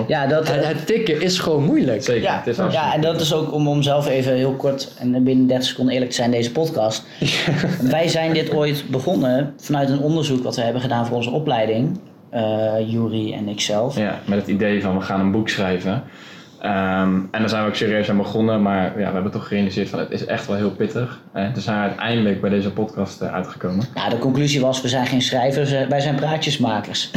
Ja, 0.07 0.27
dat, 0.27 0.47
Het, 0.47 0.67
het 0.67 0.85
tikken 0.87 1.21
is 1.21 1.39
gewoon 1.39 1.63
moeilijk. 1.63 2.03
Zeker. 2.03 2.21
ja, 2.23 2.37
het 2.43 2.47
is 2.47 2.73
ja, 2.73 2.93
en 2.93 3.01
dat 3.01 3.21
is 3.21 3.33
ook 3.33 3.53
om, 3.53 3.67
om 3.67 3.81
zelf 3.81 4.07
even 4.07 4.33
heel 4.33 4.53
kort 4.53 4.93
en 4.99 5.23
binnen 5.23 5.47
30 5.47 5.67
seconden 5.67 5.93
eerlijk 5.93 6.11
te 6.11 6.17
zijn, 6.17 6.31
deze 6.31 6.51
podcast. 6.51 7.03
Wij 7.81 8.07
zijn 8.07 8.33
dit 8.33 8.53
ooit 8.53 8.83
begonnen 8.89 9.53
vanuit 9.57 9.89
een 9.89 9.99
onderzoek 9.99 10.43
wat 10.43 10.55
we 10.55 10.61
hebben 10.61 10.81
gedaan 10.81 11.05
voor 11.05 11.15
onze 11.15 11.29
opleiding. 11.31 11.99
eh 12.29 12.73
Jury 12.87 13.33
en 13.33 13.47
ikzelf. 13.47 13.97
Ja, 13.97 14.19
met 14.25 14.39
het 14.39 14.47
idee 14.47 14.81
van 14.81 14.97
we 14.97 15.01
gaan 15.01 15.19
een 15.19 15.31
boek 15.31 15.49
schrijven. 15.49 16.03
Ehm, 16.65 17.13
en 17.31 17.39
daar 17.39 17.49
zijn 17.49 17.61
we 17.61 17.67
ook 17.67 17.75
serieus 17.75 18.09
aan 18.09 18.17
begonnen, 18.17 18.61
maar 18.61 18.83
ja, 18.99 19.07
we 19.07 19.13
hebben 19.13 19.31
toch 19.31 19.47
gerealiseerd 19.47 19.89
van 19.89 19.99
het 19.99 20.11
is 20.11 20.25
echt 20.25 20.47
wel 20.47 20.55
heel 20.55 20.71
pittig. 20.71 21.19
En 21.33 21.53
toen 21.53 21.61
zijn 21.61 21.77
we 21.77 21.87
uiteindelijk 21.87 22.41
bij 22.41 22.49
deze 22.49 22.71
podcast 22.71 23.21
eh, 23.21 23.33
uitgekomen. 23.33 23.85
Nou, 23.95 24.09
de 24.09 24.17
conclusie 24.17 24.61
was, 24.61 24.81
we 24.81 24.87
zijn 24.87 25.05
geen 25.05 25.21
schrijvers, 25.21 25.71
eh, 25.71 25.87
wij 25.87 25.99
zijn 25.99 26.15
praatjesmakers. 26.15 27.11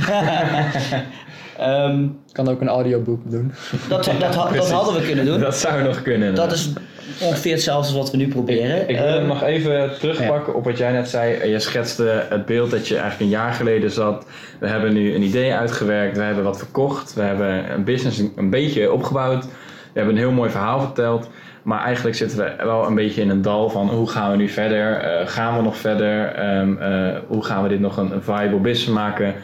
Ehm, 1.59 2.03
Ik 2.05 2.33
kan 2.33 2.49
ook 2.49 2.61
een 2.61 2.69
audioboek 2.69 3.31
doen. 3.31 3.53
dat, 3.89 4.05
dat, 4.05 4.21
dat, 4.21 4.71
hadden 4.71 4.95
we 4.95 5.07
kunnen 5.07 5.25
doen. 5.25 5.41
Dat 5.41 5.57
zou 5.57 5.83
nog 5.83 6.03
kunnen. 6.03 6.35
Dat 6.35 6.53
is 6.53 6.73
ongeveer 7.21 7.53
hetzelfde 7.53 7.87
als 7.87 7.97
wat 7.97 8.11
we 8.11 8.17
nu 8.17 8.29
proberen. 8.29 8.89
Ik 8.89 8.97
wil 8.97 9.07
hem 9.07 9.19
Ehm, 9.19 9.27
nog 9.27 9.43
even 9.43 9.91
terugpakken 9.99 10.55
op 10.55 10.65
wat 10.65 10.79
jij 10.79 10.93
net 10.93 11.09
zei. 11.09 11.51
Je 11.51 11.59
schetste 11.59 12.27
het 12.29 12.47
beeld 12.47 12.71
dat 12.71 12.89
je 12.89 12.95
eigenlijk 12.95 13.23
een 13.23 13.39
jaar 13.39 13.53
geleden 13.53 13.91
zat. 13.91 14.27
We 14.61 14.67
hebben 14.69 14.93
nu 14.93 15.15
een 15.15 15.23
idee 15.23 15.55
uitgewerkt. 15.55 16.17
We 16.17 16.23
hebben 16.23 16.45
wat 16.45 16.59
verkocht. 16.59 17.15
We 17.15 17.23
hebben 17.23 17.73
een 17.73 17.85
business 17.85 18.19
een- 18.37 18.51
beetje 18.51 18.93
opgebouwd. 18.93 19.45
We 19.45 19.51
hebben 20.05 20.15
een 20.15 20.21
heel 20.21 20.31
mooi 20.33 20.51
verhaal 20.51 20.81
verteld. 20.81 21.29
Maar 21.63 21.83
eigenlijk 21.85 22.17
zitten 22.17 22.39
we 22.39 22.53
wel 22.65 22.87
een 22.87 22.95
beetje 22.95 23.21
in 23.21 23.29
een 23.31 23.43
dal 23.43 23.71
van 23.71 23.89
hoe 23.89 24.09
gaan 24.11 24.31
we 24.31 24.37
nu 24.37 24.49
verder? 24.49 24.93
Eh, 24.93 25.27
gaan 25.29 25.57
we 25.57 25.63
nog 25.63 25.77
verder? 25.77 26.27
Ehm, 26.35 26.77
eh, 26.77 27.17
hoe 27.27 27.45
gaan 27.45 27.63
we 27.63 27.69
dit 27.69 27.81
nog 27.81 27.97
een, 27.97 28.13
een 28.13 28.23
viable 28.23 28.59
business 28.59 28.87
maken? 28.99 29.35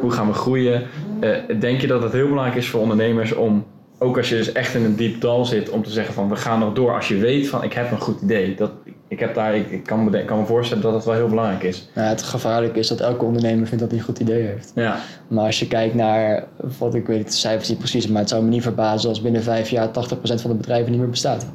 Hoe 0.00 0.10
gaan 0.10 0.26
we 0.26 0.32
groeien? 0.32 0.82
Eh, 1.20 1.30
denk 1.60 1.80
je 1.80 1.86
dat 1.86 2.02
het 2.02 2.12
heel 2.12 2.28
belangrijk 2.28 2.56
is 2.58 2.68
voor 2.68 2.80
ondernemers 2.80 3.32
om 3.34 3.64
ook 3.98 4.16
als 4.16 4.28
je 4.28 4.36
dus 4.36 4.52
echt 4.52 4.74
in 4.74 4.84
een 4.84 4.96
diep 4.96 5.20
dal 5.20 5.44
zit, 5.44 5.70
om 5.70 5.82
te 5.82 5.90
zeggen 5.90 6.14
van 6.14 6.28
we 6.28 6.36
gaan 6.36 6.58
nog 6.58 6.72
door. 6.72 6.94
Als 6.94 7.08
je 7.08 7.16
weet 7.16 7.48
van 7.48 7.62
ik 7.62 7.72
heb 7.72 7.90
een 7.90 8.00
goed 8.00 8.20
idee. 8.20 8.54
Dat, 8.54 8.70
ik, 9.08 9.20
heb 9.20 9.34
daar, 9.34 9.56
ik, 9.56 9.70
ik 9.70 9.84
kan, 9.84 10.04
me, 10.04 10.18
ik 10.18 10.26
kan 10.26 10.38
me 10.38 10.46
voorstellen 10.46 10.82
dat 10.82 10.94
het 10.94 11.04
wel 11.04 11.14
heel 11.14 11.28
belangrijk 11.28 11.62
is. 11.62 11.88
Het 11.92 12.22
gevaarlijke 12.22 12.78
is 12.78 12.88
dat 12.88 13.00
elke 13.00 13.24
ondernemer 13.24 13.66
vindt 13.66 13.82
dat 13.82 13.90
hij 13.90 13.98
een 13.98 14.04
goed 14.04 14.18
idee 14.18 14.42
heeft. 14.42 14.72
Ja, 14.74 14.98
Maar 15.28 15.44
als 15.44 15.58
je 15.58 15.66
kijkt 15.66 15.94
naar, 15.94 16.44
wat 16.78 16.94
ik 16.94 17.06
weet 17.06 17.26
de 17.26 17.32
cijfers 17.32 17.68
niet 17.68 17.78
precies, 17.78 18.08
maar 18.08 18.20
het 18.20 18.28
zou 18.28 18.42
me 18.42 18.48
niet 18.48 18.62
verbazen 18.62 19.08
als 19.08 19.22
binnen 19.22 19.42
vijf 19.42 19.68
jaar 19.68 19.88
80% 19.88 19.92
van 20.20 20.50
de 20.50 20.56
bedrijven 20.56 20.90
niet 20.90 21.00
meer 21.00 21.10
bestaat. 21.10 21.46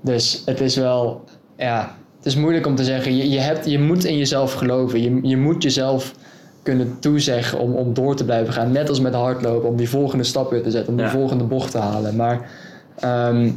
Dus 0.00 0.42
het 0.46 0.60
is 0.60 0.76
wel, 0.76 1.24
ja, 1.56 1.96
het 2.16 2.26
is 2.26 2.36
moeilijk 2.36 2.66
om 2.66 2.74
te 2.74 2.84
zeggen. 2.84 3.16
Je, 3.16 3.30
je, 3.30 3.38
hebt, 3.38 3.70
je 3.70 3.78
moet 3.78 4.04
in 4.04 4.16
jezelf 4.16 4.52
geloven. 4.52 5.02
Je, 5.02 5.28
je 5.28 5.36
moet 5.36 5.62
jezelf 5.62 6.14
kunnen 6.74 6.96
toezeggen 7.00 7.58
om, 7.58 7.72
om 7.74 7.94
door 7.94 8.16
te 8.16 8.24
blijven 8.24 8.52
gaan. 8.52 8.72
Net 8.72 8.88
als 8.88 9.00
met 9.00 9.14
hardlopen, 9.14 9.68
om 9.68 9.76
die 9.76 9.88
volgende 9.88 10.24
stap 10.24 10.50
weer 10.50 10.62
te 10.62 10.70
zetten, 10.70 10.90
om 10.90 10.96
die 10.96 11.06
Ja. 11.06 11.12
volgende 11.12 11.44
bocht 11.44 11.70
te 11.70 11.78
halen. 11.78 12.16
Maar 12.16 12.50
ehm, 12.98 13.50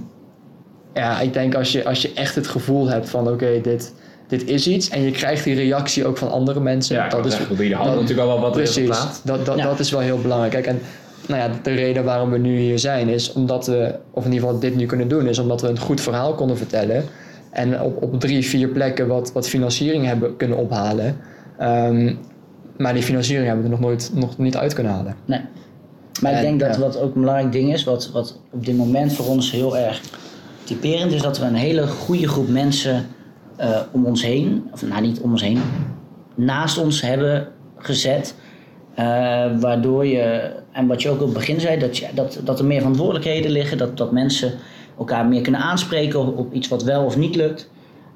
ja, 0.93 1.19
ik 1.19 1.33
denk 1.33 1.55
als 1.55 1.71
je, 1.71 1.85
als 1.85 2.01
je 2.01 2.11
echt 2.13 2.35
het 2.35 2.47
gevoel 2.47 2.87
hebt 2.87 3.09
van 3.09 3.27
oké, 3.29 3.59
dit, 3.61 3.93
dit 4.27 4.47
is 4.49 4.67
iets. 4.67 4.89
En 4.89 5.01
je 5.01 5.11
krijgt 5.11 5.43
die 5.43 5.55
reactie 5.55 6.05
ook 6.05 6.17
van 6.17 6.31
andere 6.31 6.59
mensen. 6.59 6.95
ja 6.95 7.09
dat 7.09 7.25
is, 7.25 7.37
dat- 7.37 7.49
natuurlijk 7.49 8.19
al 8.19 8.27
wel 8.27 8.39
wat 8.39 8.51
Precies, 8.51 8.75
resultaat. 8.87 9.21
dat, 9.23 9.45
dat, 9.45 9.57
Ja. 9.57 9.63
dat 9.63 9.79
is 9.79 9.91
wel 9.91 9.99
heel 9.99 10.21
belangrijk. 10.21 10.51
Kijk, 10.53 10.65
en 10.65 10.79
nou 11.27 11.41
ja, 11.41 11.49
de 11.63 11.71
reden 11.73 12.03
waarom 12.03 12.29
we 12.29 12.37
nu 12.37 12.57
hier 12.57 12.79
zijn 12.79 13.07
is 13.07 13.33
omdat 13.33 13.65
we, 13.67 13.95
of 14.11 14.25
in 14.25 14.31
ieder 14.31 14.45
geval 14.47 14.61
dit 14.61 14.75
nu 14.75 14.85
kunnen 14.85 15.07
doen, 15.07 15.27
is 15.27 15.39
omdat 15.39 15.61
we 15.61 15.67
een 15.67 15.79
goed 15.79 16.01
verhaal 16.01 16.33
konden 16.33 16.57
vertellen. 16.57 17.03
En 17.51 17.81
op, 17.81 18.03
op 18.03 18.19
drie, 18.19 18.45
vier 18.45 18.67
plekken 18.67 19.07
wat, 19.07 19.31
wat 19.33 19.47
financiering 19.49 20.05
hebben 20.05 20.37
kunnen 20.37 20.57
ophalen. 20.57 21.17
Ehm, 21.57 22.13
maar 22.77 22.93
die 22.93 23.03
financiering 23.03 23.47
hebben 23.47 23.65
we 23.65 23.71
er 23.71 23.79
nog 23.79 23.87
nooit 23.89 24.11
nog 24.13 24.37
niet 24.37 24.57
uit 24.57 24.73
kunnen 24.73 24.93
halen. 24.93 25.15
Nee. 25.25 25.39
Maar 26.21 26.31
ik 26.31 26.37
En, 26.37 26.43
denk 26.43 26.59
dat 26.59 26.75
ja. 26.75 26.81
wat 26.81 26.99
ook 26.99 27.15
een 27.15 27.21
belangrijk 27.21 27.51
ding 27.51 27.73
is, 27.73 27.83
wat, 27.83 28.09
wat 28.13 28.39
op 28.51 28.65
dit 28.65 28.77
moment 28.77 29.13
voor 29.13 29.25
ons 29.27 29.51
heel 29.51 29.77
erg 29.77 30.01
typerend 30.63 31.11
is, 31.11 31.21
dat 31.21 31.39
we 31.39 31.45
een 31.45 31.55
hele 31.55 31.87
goede 31.87 32.27
groep 32.27 32.47
mensen 32.49 33.05
eh, 33.55 33.79
om 33.91 34.05
ons 34.05 34.23
heen, 34.23 34.63
of 34.71 34.81
nou 34.87 35.01
niet 35.01 35.19
om 35.19 35.31
ons 35.31 35.41
heen, 35.41 35.61
naast 36.35 36.77
ons 36.77 37.01
hebben 37.01 37.47
gezet. 37.77 38.35
eh, 38.95 39.05
waardoor 39.59 40.05
je, 40.05 40.51
en 40.71 40.87
wat 40.87 41.01
je 41.01 41.09
ook 41.09 41.19
op 41.19 41.25
het 41.25 41.33
begin 41.33 41.59
zei, 41.59 41.79
dat, 41.79 41.97
je, 41.97 42.07
dat, 42.13 42.39
dat 42.43 42.59
er 42.59 42.65
meer 42.65 42.79
verantwoordelijkheden 42.79 43.51
liggen, 43.51 43.77
dat, 43.77 43.97
dat 43.97 44.11
mensen 44.11 44.53
elkaar 44.97 45.25
meer 45.25 45.41
kunnen 45.41 45.61
aanspreken 45.61 46.19
op, 46.19 46.37
op 46.37 46.53
iets 46.53 46.67
wat 46.67 46.83
wel 46.83 47.03
of 47.05 47.17
niet 47.17 47.35
lukt. 47.35 47.69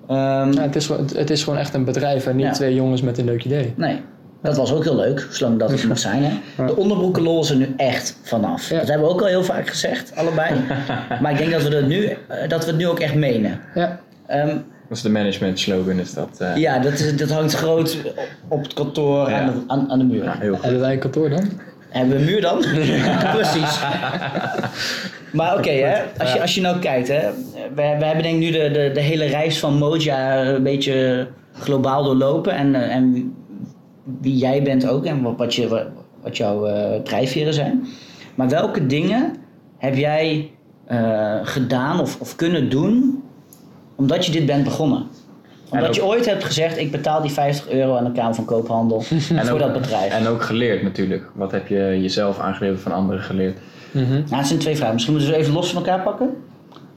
Ehm, 0.08 0.52
Ja, 0.54 0.62
het, 0.62 0.76
is, 0.76 0.86
gewoon- 0.86 1.10
het 1.16 1.30
is 1.30 1.44
gewoon 1.44 1.60
echt 1.60 1.74
een 1.74 1.86
bedrijf 1.86 2.26
en 2.28 2.36
niet 2.36 2.46
Ja. 2.46 2.52
twee 2.52 2.74
jongens 2.76 3.02
met 3.02 3.18
een 3.18 3.26
leuk 3.26 3.44
idee. 3.46 3.74
Nee, 3.78 4.00
dat 4.46 4.58
was 4.58 4.74
ook 4.74 4.84
heel 4.84 4.96
leuk, 4.96 5.28
zolang 5.32 5.60
dat 5.60 5.72
het 5.72 5.88
mag 5.88 6.00
zijn. 6.00 6.24
Hè? 6.24 6.66
De 6.66 6.76
onderbroeken 6.76 7.26
er 7.50 7.56
nu 7.56 7.74
echt 7.78 8.18
vanaf. 8.24 8.70
Ja. 8.70 8.80
Dat 8.80 8.88
hebben 8.88 9.08
we 9.08 9.14
ook 9.14 9.22
al 9.22 9.28
heel 9.28 9.44
vaak 9.44 9.68
gezegd, 9.70 10.12
allebei. 10.16 10.54
maar 11.22 11.32
ik 11.32 11.38
denk 11.38 11.52
dat 11.52 11.64
we, 11.64 11.70
dat 11.70 11.88
nu, 11.88 12.06
eh, 12.06 12.50
dat 12.50 12.64
we 12.66 12.70
het 12.72 12.80
nu 12.80 12.88
ook 12.88 13.00
echt 13.00 13.16
menen. 13.16 13.60
Ja, 13.76 14.00
Ehm, 14.28 14.48
Dat 14.48 14.98
is 14.98 15.02
de 15.02 15.10
management 15.10 15.60
slogan 15.60 16.00
is 16.00 16.14
dat. 16.14 16.30
eh, 16.40 16.56
ja, 16.56 16.80
dat, 16.80 16.94
is, 16.94 17.16
dat 17.18 17.30
hangt 17.30 17.54
groot 17.54 17.98
op 18.48 18.64
het 18.64 18.74
kantoor 18.74 19.30
Ja. 19.30 19.40
aan, 19.40 19.46
de, 19.46 19.54
aan, 19.68 19.92
aan 19.92 20.00
de 20.00 20.06
muur. 20.06 20.24
ja, 20.24 20.38
hebben 20.40 20.80
wij 20.80 20.94
een 20.94 21.00
kantoor 21.00 21.30
dan? 21.30 21.50
Hebben 21.90 22.14
we 22.16 22.20
een 22.22 22.26
muur 22.26 22.42
dan? 22.42 22.60
Precies. 23.36 23.80
Maar 25.32 25.58
oké, 25.58 25.70
hè, 25.72 26.02
als, 26.18 26.34
je, 26.34 26.42
als 26.42 26.56
je 26.56 26.62
nou 26.62 26.80
kijkt, 26.80 27.08
hè, 27.08 27.20
we, 27.76 27.96
we 28.00 28.06
hebben 28.06 28.24
denk 28.24 28.36
ik 28.36 28.40
nu 28.40 28.52
de, 28.52 28.72
de, 28.72 28.92
de 28.94 29.00
hele 29.02 29.26
reis 29.26 29.60
van 29.60 29.74
Moja 29.78 30.44
een 30.46 30.64
beetje 30.64 31.28
globaal 31.54 32.04
doorlopen. 32.04 32.54
En, 32.56 32.76
eh, 32.76 32.96
en 32.96 33.34
wie, 34.22 34.38
jij 34.38 34.64
bent 34.64 34.88
ook 34.88 35.06
en 35.06 35.22
wat, 35.22 35.38
wat, 35.38 35.56
je, 35.56 35.88
wat 36.22 36.38
jouw 36.38 36.66
eh, 36.66 37.02
drijfveren 37.02 37.54
zijn. 37.54 37.88
Maar 38.36 38.50
welke 38.50 38.86
dingen 38.86 39.36
heb 39.78 39.96
jij 39.96 40.52
eh, 40.86 41.36
gedaan 41.44 42.00
of, 42.00 42.20
of 42.22 42.36
kunnen 42.36 42.70
doen 42.70 43.24
omdat 43.96 44.26
je 44.26 44.32
dit 44.32 44.46
bent 44.46 44.64
begonnen? 44.64 45.08
Omdat 45.70 45.88
ook- 45.88 45.94
je 45.96 46.06
ooit 46.06 46.26
hebt 46.26 46.44
gezegd, 46.44 46.78
ik 46.78 46.92
betaal 46.92 47.22
die 47.22 47.32
50 47.32 47.70
euro 47.70 47.96
aan 47.96 48.04
de 48.04 48.12
Kamer 48.12 48.36
van 48.36 48.46
Koophandel 48.46 49.02
voor 49.02 49.50
ook- 49.52 49.60
dat 49.60 49.74
bedrijf. 49.74 50.12
En 50.14 50.28
ook 50.28 50.42
geleerd 50.42 50.84
natuurlijk. 50.84 51.30
Wat 51.34 51.52
heb 51.52 51.68
je 51.68 51.98
jezelf 52.02 52.40
aangeleerd 52.40 52.76
of 52.76 52.82
van 52.82 52.92
anderen 52.92 53.22
geleerd? 53.22 53.58
Mhm. 53.92 54.12
Nou, 54.14 54.36
het 54.36 54.48
zijn 54.48 54.60
twee 54.60 54.76
vragen. 54.76 54.94
Misschien 54.94 55.14
moeten 55.16 55.32
we 55.32 55.38
ze 55.38 55.44
even 55.44 55.56
los 55.56 55.72
van 55.72 55.86
elkaar 55.86 56.04
pakken. 56.04 56.30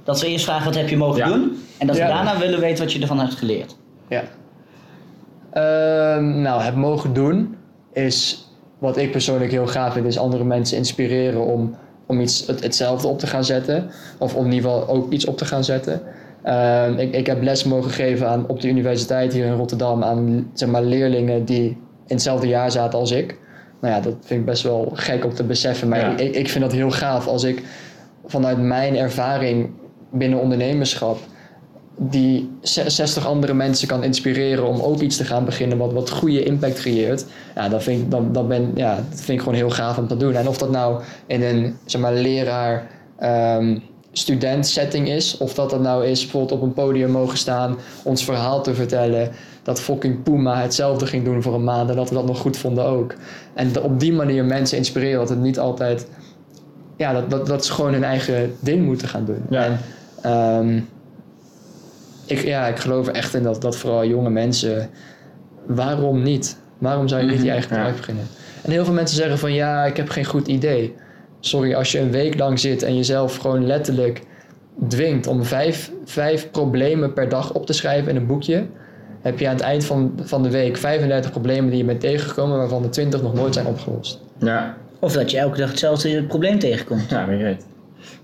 Dat 0.05 0.21
we 0.21 0.27
eerst 0.29 0.45
vragen, 0.45 0.65
wat 0.65 0.75
heb 0.75 0.89
je 0.89 0.97
mogen 0.97 1.19
Ja. 1.19 1.27
doen? 1.29 1.59
En 1.79 1.87
dat 1.87 1.97
we 1.97 2.03
Ja. 2.03 2.09
daarna 2.09 2.39
willen 2.39 2.61
weten 2.61 2.85
wat 2.85 2.93
je 2.93 3.01
ervan 3.01 3.19
hebt 3.19 3.35
geleerd. 3.35 3.77
Ja. 4.09 4.23
Ehm, 5.59 6.41
nou, 6.41 6.63
het 6.63 6.75
mogen 6.77 7.13
doen 7.13 7.57
is 7.93 8.47
wat 8.79 8.97
ik 8.97 9.11
persoonlijk 9.11 9.51
heel 9.51 9.67
gaaf 9.67 9.93
vind, 9.93 10.07
is 10.07 10.19
andere 10.19 10.45
mensen 10.45 10.77
inspireren 10.77 11.45
om, 11.45 11.75
om 12.07 12.21
iets 12.21 12.47
het, 12.47 12.63
hetzelfde 12.63 13.09
op 13.09 13.19
te 13.19 13.27
gaan 13.27 13.45
zetten. 13.45 13.91
Of 14.19 14.35
om 14.35 14.45
in 14.47 14.53
ieder 14.53 14.71
geval 14.71 14.89
ook 14.89 15.13
iets 15.13 15.27
op 15.27 15.37
te 15.37 15.45
gaan 15.45 15.65
zetten. 15.65 16.01
Ehm, 16.43 16.99
ik, 16.99 17.15
ik 17.15 17.27
heb 17.27 17.43
les 17.43 17.65
mogen 17.65 17.91
geven 17.91 18.29
aan, 18.29 18.49
op 18.49 18.61
de 18.61 18.69
universiteit 18.69 19.33
hier 19.33 19.45
in 19.45 19.57
Rotterdam 19.57 20.05
aan 20.05 20.51
zeg 20.55 20.69
maar, 20.69 20.83
leerlingen 20.83 21.45
die 21.45 21.67
in 22.07 22.15
hetzelfde 22.15 22.47
jaar 22.47 22.71
zaten 22.71 22.99
als 22.99 23.11
ik. 23.11 23.39
Nou 23.81 23.95
ja, 23.95 24.01
dat 24.01 24.15
vind 24.21 24.41
ik 24.41 24.47
best 24.47 24.63
wel 24.63 24.91
gek 24.95 25.25
om 25.25 25.35
te 25.35 25.45
beseffen. 25.45 25.89
Maar 25.89 25.99
Ja. 25.99 26.17
ik, 26.17 26.35
ik 26.35 26.49
vind 26.49 26.65
dat 26.65 26.73
heel 26.73 26.91
gaaf 26.91 27.27
als 27.27 27.45
ik 27.45 27.63
vanuit 28.27 28.59
mijn 28.59 28.97
ervaring 28.97 29.71
binnen 30.11 30.41
ondernemerschap 30.41 31.19
die 31.99 32.51
ze- 32.63 32.91
60 32.91 33.27
andere 33.27 33.55
mensen 33.55 33.89
kan 33.89 34.05
inspireren 34.05 34.67
om 34.67 34.81
ook 34.81 35.01
iets 35.01 35.17
te 35.17 35.25
gaan 35.25 35.45
beginnen 35.45 35.79
wat, 35.79 35.93
wat 35.93 36.11
goede 36.11 36.43
impact 36.43 36.75
creëert. 36.75 37.25
Ja, 37.55 37.69
dat 37.69 37.83
vind, 37.83 38.03
ik, 38.03 38.11
dan, 38.11 38.33
dan 38.33 38.49
ben, 38.49 38.71
ja, 38.75 38.95
dat 38.95 39.21
vind 39.21 39.29
ik 39.29 39.39
gewoon 39.39 39.55
heel 39.55 39.71
gaaf 39.71 39.99
om 39.99 40.07
te 40.09 40.17
doen. 40.17 40.35
En 40.35 40.49
of 40.49 40.59
dat 40.59 40.71
nou 40.71 41.03
in 41.27 41.43
een 41.43 41.77
zeg 41.85 42.01
maar, 42.01 42.13
leraar 42.13 42.91
ehm, 43.19 43.79
student 44.13 44.67
setting 44.67 45.09
is, 45.09 45.37
of 45.37 45.55
dat 45.55 45.71
dat 45.71 45.81
nou 45.81 46.07
is 46.07 46.21
bijvoorbeeld 46.23 46.61
op 46.61 46.63
een 46.63 46.73
podium 46.73 47.11
mogen 47.11 47.39
staan, 47.39 47.77
ons 48.03 48.25
verhaal 48.25 48.63
te 48.63 48.75
vertellen, 48.75 49.31
dat 49.63 49.81
fucking 49.81 50.23
Puma 50.23 50.61
hetzelfde 50.61 51.07
ging 51.07 51.25
doen 51.25 51.43
voor 51.43 51.55
een 51.55 51.65
maand 51.65 51.91
en 51.91 51.97
dat 51.97 52.09
we 52.09 52.15
dat 52.15 52.27
nog 52.27 52.39
goed 52.39 52.57
vonden 52.57 52.85
ook. 52.85 53.15
En 53.55 53.83
op 53.83 54.01
die 54.01 54.13
manier 54.13 54.45
mensen 54.45 54.79
inspireren, 54.79 55.19
dat 55.19 55.29
het 55.29 55.41
niet 55.41 55.59
altijd, 55.59 56.07
ja, 56.97 57.13
dat, 57.13 57.31
dat, 57.31 57.47
dat 57.47 57.67
ze 57.67 57.73
gewoon 57.73 57.93
hun 57.93 58.05
eigen 58.05 58.55
ding 58.61 58.85
moeten 58.85 59.09
gaan 59.09 59.25
doen. 59.25 59.43
Ja. 59.51 59.65
En, 59.65 59.79
ehm, 60.23 60.81
ik, 62.29 62.39
ja, 62.45 62.67
ik 62.67 62.79
geloof 62.79 63.07
er 63.07 63.15
echt 63.15 63.35
in 63.35 63.43
dat, 63.43 63.63
dat 63.63 63.77
vooral 63.77 64.05
jonge 64.07 64.31
mensen. 64.31 64.89
Waarom 65.67 66.23
niet? 66.23 66.59
Waarom 66.79 67.09
zou 67.09 67.21
je 67.23 67.31
niet 67.31 67.43
je 67.43 67.51
eigen 67.51 67.69
Ja. 67.71 67.77
bedrijf 67.77 67.97
beginnen? 67.97 68.25
En 68.63 68.71
heel 68.71 68.85
veel 68.85 68.95
mensen 68.95 69.17
zeggen 69.17 69.39
van 69.39 69.53
ja, 69.53 69.85
ik 69.85 69.97
heb 69.97 70.09
geen 70.09 70.25
goed 70.25 70.49
idee. 70.49 70.95
Sorry, 71.41 71.75
als 71.75 71.93
je 71.93 71.99
een 72.01 72.11
week 72.11 72.39
lang 72.39 72.59
zit 72.61 72.83
en 72.83 72.97
jezelf 72.97 73.37
gewoon 73.37 73.67
letterlijk 73.67 74.23
dwingt 74.89 75.27
om 75.27 75.45
vijf, 75.45 75.91
vijf 76.05 76.51
problemen 76.51 77.13
per 77.13 77.29
dag 77.29 77.53
op 77.55 77.67
te 77.67 77.73
schrijven 77.73 78.11
in 78.11 78.17
een 78.17 78.27
boekje, 78.27 78.67
heb 79.21 79.39
je 79.39 79.47
aan 79.49 79.55
het 79.55 79.63
eind 79.63 79.85
van, 79.85 80.13
van 80.23 80.43
de 80.43 80.51
week 80.51 80.77
35 80.77 81.31
problemen 81.31 81.71
die 81.71 81.79
je 81.79 81.85
bent 81.85 82.01
tegengekomen, 82.01 82.57
waarvan 82.59 82.83
de 82.83 82.89
20 82.89 83.23
nog 83.23 83.35
nooit 83.35 83.55
zijn 83.55 83.67
opgelost. 83.67 84.21
Ja, 84.39 84.77
Of 84.99 85.13
dat 85.13 85.31
je 85.31 85.39
elke 85.39 85.59
dag 85.59 85.69
hetzelfde 85.71 86.23
probleem 86.25 86.59
tegenkomt. 86.59 87.11
ja 87.11 87.27
wie 87.27 87.43
weet. 87.43 87.67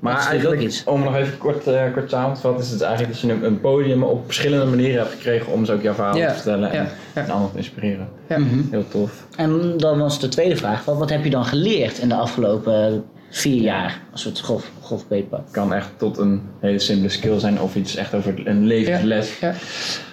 Maar 0.00 0.14
Dat 0.14 0.26
eigenlijk, 0.26 0.60
ook 0.60 0.66
iets. 0.66 0.84
om 0.84 1.02
nog 1.04 1.16
even 1.16 1.38
kort, 1.38 1.66
eh 1.66 1.82
kort 1.92 2.10
samen 2.10 2.34
te 2.34 2.40
vatten, 2.40 2.64
is 2.64 2.70
het 2.70 2.80
eigenlijk 2.80 3.12
dat 3.12 3.20
je 3.22 3.32
een, 3.32 3.44
een 3.44 3.60
podium 3.60 4.02
op 4.02 4.24
verschillende 4.24 4.64
manieren 4.66 4.98
hebt 4.98 5.12
gekregen 5.12 5.52
om 5.52 5.64
zo 5.64 5.74
ook 5.74 5.82
jouw 5.82 5.94
verhaal 5.94 6.16
Ja, 6.16 6.28
te 6.28 6.34
vertellen 6.34 6.70
en, 6.70 6.82
ja, 6.82 6.88
ja. 7.14 7.22
en 7.22 7.30
anderen 7.30 7.50
te 7.52 7.58
inspireren. 7.58 8.08
Ja. 8.28 8.38
Mhm. 8.38 8.60
Heel 8.70 8.88
tof. 8.88 9.26
En 9.36 9.76
dan 9.76 9.98
was 9.98 10.20
de 10.20 10.28
tweede 10.28 10.56
vraag, 10.56 10.84
wat, 10.84 10.98
wat 10.98 11.10
heb 11.10 11.24
je 11.24 11.30
dan 11.30 11.44
geleerd 11.44 11.98
in 11.98 12.08
de 12.08 12.14
afgelopen 12.14 13.04
vier 13.30 13.60
jaar? 13.62 14.00
Als 14.12 14.24
we 14.24 14.30
het 14.30 14.40
grof, 14.40 14.70
grof 14.82 15.04
kan 15.50 15.74
echt 15.74 15.88
tot 15.96 16.18
een 16.18 16.42
hele 16.60 16.78
simpele 16.78 17.08
skill 17.08 17.38
zijn 17.38 17.60
of 17.60 17.74
iets 17.74 17.96
echt 17.96 18.14
over 18.14 18.46
een 18.48 18.66
levensles. 18.66 19.38
Ja. 19.38 19.54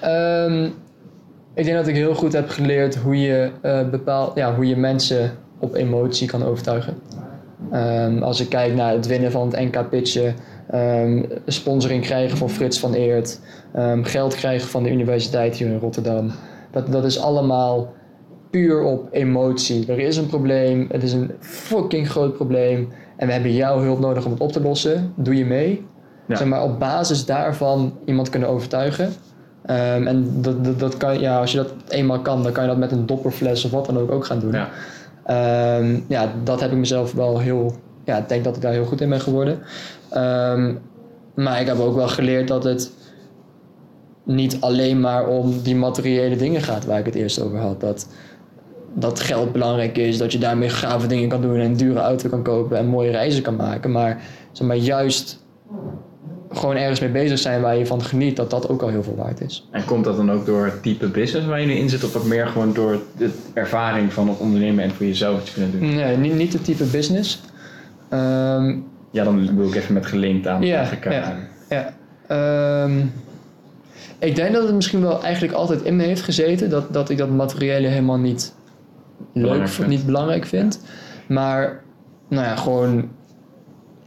Ehm, 0.01 0.65
ik 1.53 1.63
denk 1.65 1.77
dat 1.77 1.87
ik 1.87 1.95
heel 1.95 2.15
goed 2.15 2.33
heb 2.33 2.49
geleerd 2.49 2.95
hoe 2.95 3.19
je, 3.21 3.51
eh 3.61 3.89
bepaal, 3.89 4.31
ja, 4.35 4.55
hoe 4.55 4.67
je 4.67 4.75
mensen 4.77 5.31
op 5.59 5.75
emotie 5.75 6.27
kan 6.27 6.43
overtuigen. 6.43 6.97
Ehm, 7.71 8.23
als 8.23 8.39
ik 8.39 8.49
kijk 8.49 8.73
naar 8.73 8.93
het 8.93 9.07
winnen 9.07 9.31
van 9.31 9.47
het 9.47 9.59
NK 9.59 9.89
pitchen, 9.89 10.35
ehm, 10.69 11.23
sponsoring 11.45 12.03
krijgen 12.03 12.37
van 12.37 12.49
Frits 12.49 12.79
van 12.79 12.93
Eert, 12.93 13.39
ehm, 13.73 14.03
geld 14.03 14.35
krijgen 14.35 14.69
van 14.69 14.83
de 14.83 14.91
universiteit 14.91 15.55
hier 15.55 15.67
in 15.67 15.79
Rotterdam. 15.79 16.31
Dat, 16.71 16.91
dat 16.91 17.05
is 17.05 17.19
allemaal 17.19 17.93
puur 18.49 18.83
op 18.83 19.07
emotie. 19.11 19.85
Er 19.87 19.99
is 19.99 20.17
een 20.17 20.27
probleem, 20.27 20.87
het 20.91 21.03
is 21.03 21.13
een 21.13 21.31
fucking 21.39 22.09
groot 22.09 22.33
probleem 22.33 22.89
en 23.17 23.27
we 23.27 23.33
hebben 23.33 23.53
jouw 23.53 23.79
hulp 23.79 23.99
nodig 23.99 24.25
om 24.25 24.31
het 24.31 24.41
op 24.41 24.51
te 24.51 24.61
lossen. 24.61 25.13
Doe 25.15 25.35
je 25.35 25.45
mee? 25.45 25.85
Ja. 26.27 26.35
Zeg 26.35 26.47
maar 26.47 26.63
op 26.63 26.79
basis 26.79 27.25
daarvan 27.25 27.97
iemand 28.05 28.29
kunnen 28.29 28.49
overtuigen. 28.49 29.13
En 29.65 30.41
dat, 30.41 30.65
dat, 30.65 30.79
dat 30.79 30.97
kan, 30.97 31.19
ja, 31.19 31.39
als 31.39 31.51
je 31.51 31.57
dat 31.57 31.73
eenmaal 31.87 32.19
kan, 32.19 32.43
dan 32.43 32.51
kan 32.51 32.63
je 32.63 32.69
dat 32.69 32.77
met 32.77 32.91
een 32.91 33.05
dopperfles 33.05 33.65
of 33.65 33.71
wat 33.71 33.85
dan 33.85 33.97
ook 33.97 34.11
ook 34.11 34.25
gaan 34.25 34.39
doen. 34.39 34.51
Ja. 34.51 34.69
Ehm, 35.25 35.99
ja, 36.07 36.33
dat 36.43 36.59
heb 36.59 36.71
ik 36.71 36.77
mezelf 36.77 37.11
wel 37.11 37.39
heel. 37.39 37.75
Ja, 38.03 38.17
ik 38.17 38.29
denk 38.29 38.43
dat 38.43 38.55
ik 38.55 38.61
daar 38.61 38.71
heel 38.71 38.85
goed 38.85 39.01
in 39.01 39.09
ben 39.09 39.21
geworden. 39.21 39.59
Ehm, 40.09 40.73
maar 41.33 41.61
ik 41.61 41.67
heb 41.67 41.79
ook 41.79 41.95
wel 41.95 42.07
geleerd 42.07 42.47
dat 42.47 42.63
het 42.63 42.91
niet 44.23 44.57
alleen 44.61 44.99
maar 44.99 45.27
om 45.27 45.61
die 45.61 45.75
materiële 45.75 46.35
dingen 46.35 46.61
gaat 46.61 46.85
waar 46.85 46.99
ik 46.99 47.05
het 47.05 47.15
eerst 47.15 47.41
over 47.41 47.59
had. 47.59 47.79
Dat, 47.79 48.07
dat 48.93 49.19
geld 49.19 49.51
belangrijk 49.51 49.97
is, 49.97 50.17
dat 50.17 50.31
je 50.31 50.37
daarmee 50.37 50.69
gave 50.69 51.07
dingen 51.07 51.29
kan 51.29 51.41
doen 51.41 51.55
en 51.55 51.61
een 51.61 51.77
dure 51.77 51.99
auto 51.99 52.29
kan 52.29 52.43
kopen 52.43 52.77
en 52.77 52.85
mooie 52.85 53.11
reizen 53.11 53.43
kan 53.43 53.55
maken. 53.55 53.91
Maar, 53.91 54.21
zeg 54.51 54.67
maar 54.67 54.75
juist 54.75 55.39
gewoon 56.53 56.75
ergens 56.75 56.99
mee 56.99 57.09
bezig 57.09 57.39
zijn 57.39 57.61
waar 57.61 57.77
je 57.77 57.85
van 57.85 58.01
geniet, 58.01 58.35
dat 58.35 58.49
dat 58.49 58.69
ook 58.69 58.81
al 58.81 58.87
heel 58.87 59.03
veel 59.03 59.15
waard 59.15 59.41
is. 59.41 59.67
En 59.71 59.85
komt 59.85 60.03
dat 60.03 60.17
dan 60.17 60.31
ook 60.31 60.45
door 60.45 60.65
het 60.65 60.83
type 60.83 61.07
business 61.07 61.47
waar 61.47 61.61
je 61.61 61.67
nu 61.67 61.73
in 61.73 61.89
zit 61.89 62.03
of 62.03 62.15
ook 62.15 62.25
meer 62.25 62.47
gewoon 62.47 62.73
door 62.73 62.99
de 63.17 63.29
ervaring 63.53 64.13
van 64.13 64.29
het 64.29 64.37
ondernemen 64.37 64.83
en 64.83 64.91
voor 64.91 65.05
jezelf 65.05 65.41
iets 65.41 65.53
kunnen 65.53 65.71
doen? 65.71 65.95
Nee, 65.95 66.17
niet, 66.17 66.33
niet 66.35 66.53
het 66.53 66.63
type 66.63 66.83
business. 66.83 67.41
Ehm, 68.09 68.75
Ja, 69.11 69.23
dan 69.23 69.55
wil 69.57 69.67
ik 69.67 69.75
even 69.75 69.93
met 69.93 70.05
gelinkt 70.05 70.47
aan 70.47 70.61
Ja, 70.61 70.89
ja. 71.09 71.35
Ja. 71.69 71.93
Ehm, 72.27 72.99
ik 74.19 74.35
denk 74.35 74.53
dat 74.53 74.63
het 74.63 74.75
misschien 74.75 75.01
wel 75.01 75.23
eigenlijk 75.23 75.53
altijd 75.53 75.81
in 75.81 75.95
me 75.95 76.03
heeft 76.03 76.21
gezeten. 76.21 76.69
Dat, 76.69 76.93
dat 76.93 77.09
ik 77.09 77.17
dat 77.17 77.29
materiële 77.29 77.87
helemaal 77.87 78.17
niet 78.17 78.53
leuk 79.33 79.43
Belangrijk 79.43 79.69
vind, 79.71 79.87
niet 79.87 80.05
belangrijk 80.05 80.45
vind. 80.45 80.81
Maar 81.27 81.81
nou 82.27 82.45
ja, 82.45 82.55
gewoon 82.55 83.09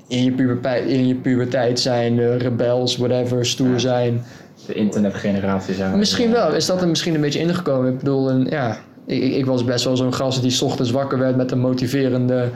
in 0.09 0.25
je, 0.25 0.31
puberteit, 0.33 0.85
in 0.89 1.07
je 1.07 1.15
puberteit 1.15 1.81
zijn, 1.81 2.19
eh, 2.19 2.37
rebels, 2.37 2.97
whatever, 2.97 3.47
stoer 3.47 3.69
Ja. 3.73 3.79
zijn. 3.79 4.23
De 4.67 4.75
internetgeneratie 4.75 5.75
zou 5.75 5.97
Misschien 5.97 6.31
wel, 6.33 6.55
is 6.55 6.67
dat 6.67 6.81
er 6.83 6.89
misschien 6.89 7.15
een 7.15 7.21
beetje 7.21 7.39
ingekomen. 7.39 7.93
Ik 7.93 7.99
bedoel, 7.99 8.31
een, 8.31 8.47
ja, 8.51 8.77
ik, 9.07 9.23
ik- 9.35 9.47
was 9.47 9.65
best 9.65 9.85
wel 9.85 9.97
zo'n 9.97 10.15
gast 10.15 10.43
die 10.43 10.51
's 10.51 10.63
ochtends 10.63 10.91
wakker 10.91 11.19
werd 11.19 11.37
met 11.37 11.51
een 11.53 11.59
motiverende, 11.61 12.49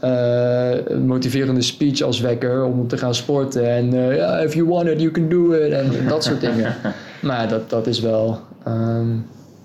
eh, 0.00 0.96
motiverende 1.04 1.62
speech 1.62 2.00
als 2.00 2.20
wekker 2.20 2.64
om 2.64 2.88
te 2.88 2.96
gaan 2.98 3.14
sporten. 3.14 3.70
En 3.70 3.92
eh, 4.10 4.16
ja, 4.16 4.38
if 4.38 4.54
you 4.54 4.68
want 4.68 4.86
it, 4.88 5.00
you 5.00 5.10
can 5.12 5.28
do 5.28 5.52
it. 5.52 5.72
En 5.72 5.90
dat 6.08 6.24
soort 6.24 6.40
dingen. 6.40 6.74
Maar 7.22 7.48
dat, 7.48 7.70
dat 7.70 7.86
is 7.86 8.00
wel, 8.00 8.38
ehm, 8.64 9.10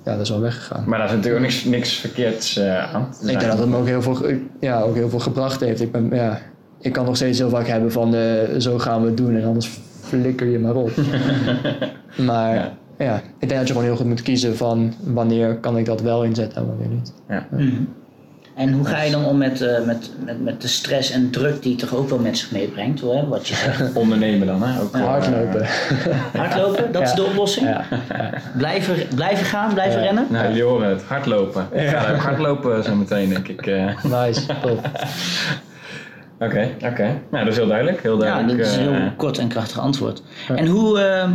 ja, 0.06 0.12
dat 0.12 0.20
is 0.20 0.30
wel 0.30 0.40
weggegaan. 0.42 0.84
Maar 0.88 0.98
daar 1.00 1.08
is 1.08 1.14
natuurlijk 1.14 1.44
ook 1.46 1.50
niks, 1.52 1.64
niks 1.66 1.94
verkeerds 1.94 2.58
eh, 2.58 2.94
aan. 2.94 3.08
Ik 3.22 3.28
denk 3.28 3.42
dat 3.42 3.58
het 3.60 3.70
me 3.70 3.78
ook 3.78 3.88
heel 3.88 4.02
veel, 4.02 4.18
ja, 4.60 4.82
ook 4.82 4.96
heel 4.96 5.10
veel 5.10 5.20
gebracht 5.20 5.60
heeft. 5.60 5.82
Ik, 5.82 5.92
ben, 5.92 6.10
ja, 6.12 6.40
ik 6.84 6.94
kan 6.94 7.06
nog 7.06 7.16
steeds 7.16 7.38
heel 7.40 7.50
vaak 7.50 7.68
hebben 7.68 7.92
van 7.92 8.16
eh, 8.16 8.22
zo 8.58 8.78
gaan 8.80 9.02
we 9.02 9.08
het 9.08 9.18
doen 9.18 9.36
en 9.36 9.44
anders 9.46 9.70
flikker 10.02 10.48
je 10.48 10.60
maar 10.60 10.76
op. 10.76 10.92
maar 12.16 12.56
Ja. 12.56 12.72
ja. 12.98 13.16
ik 13.40 13.48
denk 13.50 13.60
dat 13.60 13.68
je 13.68 13.74
gewoon 13.74 13.84
heel 13.88 13.96
goed 13.98 14.06
moet 14.06 14.22
kiezen 14.22 14.58
van 14.58 14.94
wanneer 15.04 15.56
kan 15.56 15.78
ik 15.78 15.86
dat 15.86 16.02
wel 16.02 16.24
inzetten 16.24 16.62
en 16.62 16.68
wanneer 16.68 16.88
niet. 16.88 17.14
Ja. 17.30 17.48
Mhm. 17.52 17.72
En 18.56 18.72
hoe 18.74 18.86
ga 18.86 19.02
je 19.02 19.12
dan 19.12 19.26
om 19.26 19.38
met, 19.38 19.62
eh, 19.62 19.86
met, 19.86 20.12
met, 20.26 20.44
met 20.44 20.62
de 20.62 20.68
stress 20.68 21.12
en 21.12 21.30
druk 21.30 21.62
die 21.62 21.76
toch 21.76 21.96
ook 21.96 22.10
wel 22.10 22.20
met 22.20 22.38
zich 22.38 22.52
meebrengt, 22.52 23.00
hoor, 23.02 23.16
hè, 23.16 23.28
wat 23.28 23.48
je 23.48 23.56
zegt. 23.56 23.94
Ondernemen 23.94 24.48
dan, 24.48 24.64
hè? 24.64 24.82
Ook 24.82 24.94
Ja, 24.94 25.00
wel, 25.00 25.08
hardlopen. 25.08 25.62
eh, 25.62 25.70
Hardlopen, 26.42 26.92
dat 26.92 27.02
is 27.02 27.10
Ja. 27.10 27.16
de 27.16 27.24
oplossing. 27.24 27.68
Ja. 27.68 27.86
Blijven, 28.58 28.96
blijven 29.16 29.46
gaan, 29.46 29.74
blijven 29.74 30.02
rennen. 30.02 30.26
nou, 30.30 30.48
jullie 30.48 30.64
horen 30.64 30.90
het. 30.90 31.04
Hardlopen. 31.04 31.68
Ik 31.72 31.88
ga 31.88 32.12
ook 32.12 32.18
hardlopen 32.18 32.84
zo 32.84 32.96
meteen, 32.96 33.30
denk 33.30 33.48
ik. 33.48 33.68
eh. 33.68 34.04
Nice, 34.04 34.42
top. 34.62 34.90
Oké, 36.46 36.70
oké. 36.86 37.22
Nou, 37.30 37.44
dat 37.44 37.48
is 37.48 37.58
heel 37.58 37.68
duidelijk. 37.68 38.02
Heel 38.02 38.24
Ja, 38.24 38.32
duidelijk. 38.32 38.58
dat 38.58 38.68
is 38.68 38.76
een 38.76 38.94
eh, 38.94 39.00
heel 39.02 39.12
kort 39.18 39.38
en 39.38 39.48
krachtig 39.48 39.80
antwoord. 39.80 40.22
En 40.48 40.68
hoe 40.68 41.00
eh, 41.00 41.32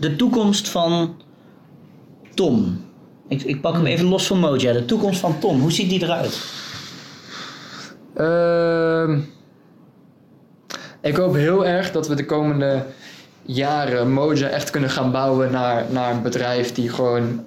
de 0.00 0.16
toekomst 0.16 0.68
van 0.68 1.16
Tom. 2.34 2.84
Ik, 3.28 3.42
ik 3.42 3.60
pak 3.60 3.74
hem 3.74 3.86
even 3.86 4.06
los 4.06 4.26
van 4.26 4.38
Moja. 4.38 4.72
De 4.72 4.84
toekomst 4.84 5.20
van 5.20 5.38
Tom, 5.38 5.60
hoe 5.60 5.72
ziet 5.72 5.90
die 5.90 6.02
eruit? 6.02 6.42
Ehm, 8.14 9.18
ik 11.00 11.16
hoop 11.16 11.34
heel 11.34 11.66
erg 11.66 11.90
dat 11.92 12.08
we 12.08 12.14
de 12.14 12.24
komende 12.26 12.84
jaren 13.42 14.12
Moja 14.12 14.48
echt 14.48 14.70
kunnen 14.70 14.90
gaan 14.90 15.12
bouwen 15.12 15.50
naar, 15.50 15.84
naar 15.90 16.10
een 16.10 16.22
bedrijf 16.22 16.72
die 16.72 16.88
gewoon 16.88 17.44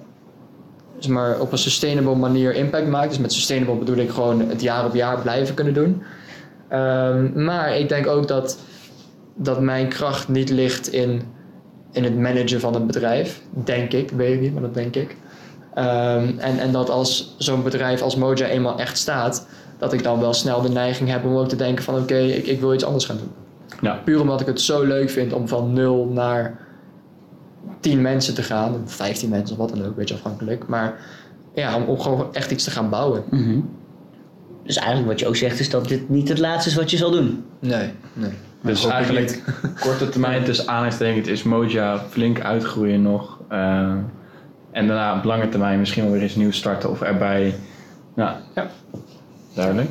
zeg 0.98 1.12
maar, 1.12 1.40
op 1.40 1.52
een 1.52 1.58
sustainable 1.58 2.14
manier 2.14 2.54
impact 2.54 2.86
maakt. 2.88 3.08
Dus 3.08 3.18
met 3.18 3.32
sustainable 3.32 3.74
bedoel 3.74 3.96
ik 3.96 4.10
gewoon 4.10 4.48
het 4.48 4.60
jaar 4.60 4.84
op 4.84 4.94
jaar 4.94 5.20
blijven 5.20 5.54
kunnen 5.54 5.74
doen. 5.74 6.02
Ehm, 6.68 7.44
maar 7.44 7.76
ik 7.76 7.88
denk 7.88 8.06
ook 8.06 8.28
dat, 8.28 8.58
dat 9.34 9.60
mijn 9.60 9.88
kracht 9.88 10.28
niet 10.28 10.50
ligt 10.50 10.92
in 10.92 11.22
in 11.92 12.04
het 12.04 12.18
managen 12.18 12.60
van 12.60 12.74
het 12.74 12.86
bedrijf. 12.86 13.42
Denk 13.50 13.92
ik, 13.92 14.10
weet 14.10 14.34
ik 14.34 14.40
niet, 14.40 14.52
maar 14.52 14.62
dat 14.62 14.74
denk 14.74 14.96
ik. 14.96 15.16
Ehm, 15.74 16.38
en, 16.38 16.58
en 16.58 16.72
dat 16.72 16.90
als 16.90 17.34
zo'n 17.38 17.62
bedrijf 17.62 18.02
als 18.02 18.16
Moja 18.16 18.46
eenmaal 18.46 18.78
echt 18.78 18.98
staat, 18.98 19.46
dat 19.78 19.92
ik 19.92 20.02
dan 20.02 20.20
wel 20.20 20.32
snel 20.32 20.62
de 20.62 20.68
neiging 20.68 21.10
heb 21.10 21.24
om 21.24 21.36
ook 21.36 21.48
te 21.48 21.56
denken 21.56 21.84
van 21.84 21.98
oké, 21.98 22.18
ik, 22.18 22.46
ik 22.46 22.60
wil 22.60 22.74
iets 22.74 22.84
anders 22.84 23.04
gaan 23.04 23.16
doen. 23.16 23.30
Ja. 23.80 24.00
Puur 24.04 24.20
omdat 24.20 24.40
ik 24.40 24.46
het 24.46 24.60
zo 24.60 24.84
leuk 24.84 25.10
vind 25.10 25.32
om 25.32 25.48
van 25.48 25.72
0 25.72 26.06
naar 26.06 26.58
10 27.80 28.02
mensen 28.02 28.34
te 28.34 28.42
gaan, 28.42 28.74
of 28.84 28.92
15 28.92 29.28
mensen 29.28 29.56
of 29.56 29.60
wat 29.60 29.68
dan 29.68 29.80
ook, 29.80 29.86
een 29.86 29.94
beetje 29.94 30.14
afhankelijk. 30.14 30.66
Maar 30.66 31.00
ja, 31.54 31.76
om, 31.76 31.82
om 31.84 32.00
gewoon 32.00 32.34
echt 32.34 32.50
iets 32.50 32.64
te 32.64 32.70
gaan 32.70 32.90
bouwen. 32.90 33.22
Mhm. 33.30 33.60
Dus 34.68 34.76
eigenlijk 34.76 35.08
wat 35.08 35.20
je 35.20 35.26
ook 35.26 35.36
zegt 35.36 35.60
is 35.60 35.70
dat 35.70 35.88
dit 35.88 36.08
niet 36.08 36.28
het 36.28 36.38
laatste 36.38 36.70
is 36.70 36.76
wat 36.76 36.90
je 36.90 36.96
zal 36.96 37.10
doen. 37.10 37.44
Nee, 37.58 37.90
nee. 38.12 38.30
Dus 38.62 38.86
eigenlijk 38.86 39.42
korte 39.80 40.08
termijn 40.08 40.44
tussen 40.44 40.68
aanhalingstekens 40.68 41.28
is 41.28 41.42
Moja 41.42 41.98
flink 42.08 42.40
uitgroeien 42.40 43.02
nog. 43.02 43.38
eh, 43.48 43.92
en 44.70 44.86
daarna 44.86 45.16
op 45.18 45.24
lange 45.24 45.48
termijn 45.48 45.78
misschien 45.78 46.02
wel 46.02 46.12
weer 46.12 46.22
eens 46.22 46.34
nieuw 46.34 46.50
starten 46.50 46.90
of 46.90 47.00
erbij. 47.00 47.54
Ja, 48.16 48.40
Ja. 48.54 48.70
duidelijk. 49.54 49.90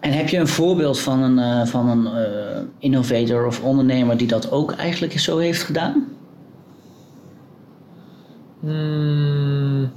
En 0.00 0.12
heb 0.12 0.28
je 0.28 0.38
een 0.38 0.48
voorbeeld 0.48 1.00
van 1.00 1.22
een, 1.22 1.38
eh, 1.38 1.66
van 1.66 1.88
een 1.88 2.06
eh, 2.06 2.60
innovator 2.78 3.46
of 3.46 3.62
ondernemer 3.62 4.16
die 4.16 4.26
dat 4.26 4.50
ook 4.50 4.72
eigenlijk 4.72 5.18
zo 5.18 5.38
heeft 5.38 5.62
gedaan? 5.62 6.04
Hmm. 8.60 9.90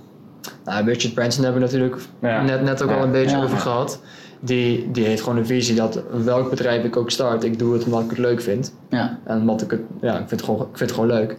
Nou, 0.66 0.86
Richard 0.86 1.14
Branson 1.14 1.43
hebben 1.43 1.61
we 1.61 1.68
natuurlijk 1.68 2.01
Ja. 2.22 2.41
net, 2.43 2.61
net 2.61 2.82
ook 2.84 2.89
Ja. 2.89 2.95
al 2.97 3.03
een 3.03 3.11
beetje 3.11 3.38
Ja. 3.38 3.43
over 3.43 3.57
gehad. 3.57 4.01
Die, 4.39 4.91
die 4.91 5.05
heeft 5.05 5.22
gewoon 5.22 5.38
een 5.38 5.45
visie 5.45 5.76
dat 5.76 6.03
welk 6.24 6.49
bedrijf 6.49 6.84
ik 6.84 6.97
ook 6.97 7.11
start, 7.11 7.43
ik 7.43 7.59
doe 7.59 7.74
het 7.74 7.84
omdat 7.86 8.01
ik 8.03 8.09
het 8.09 8.18
leuk 8.18 8.41
vind. 8.41 8.74
Ja. 8.89 9.18
En 9.24 9.39
omdat 9.39 9.61
ik 9.61 9.72
het, 9.72 9.82
ja, 10.01 10.11
ik 10.11 10.18
vind 10.18 10.30
het 10.30 10.43
gewoon, 10.43 10.61
ik 10.61 10.78
vind 10.78 10.89
het 10.89 10.99
gewoon 10.99 11.09
leuk. 11.16 11.38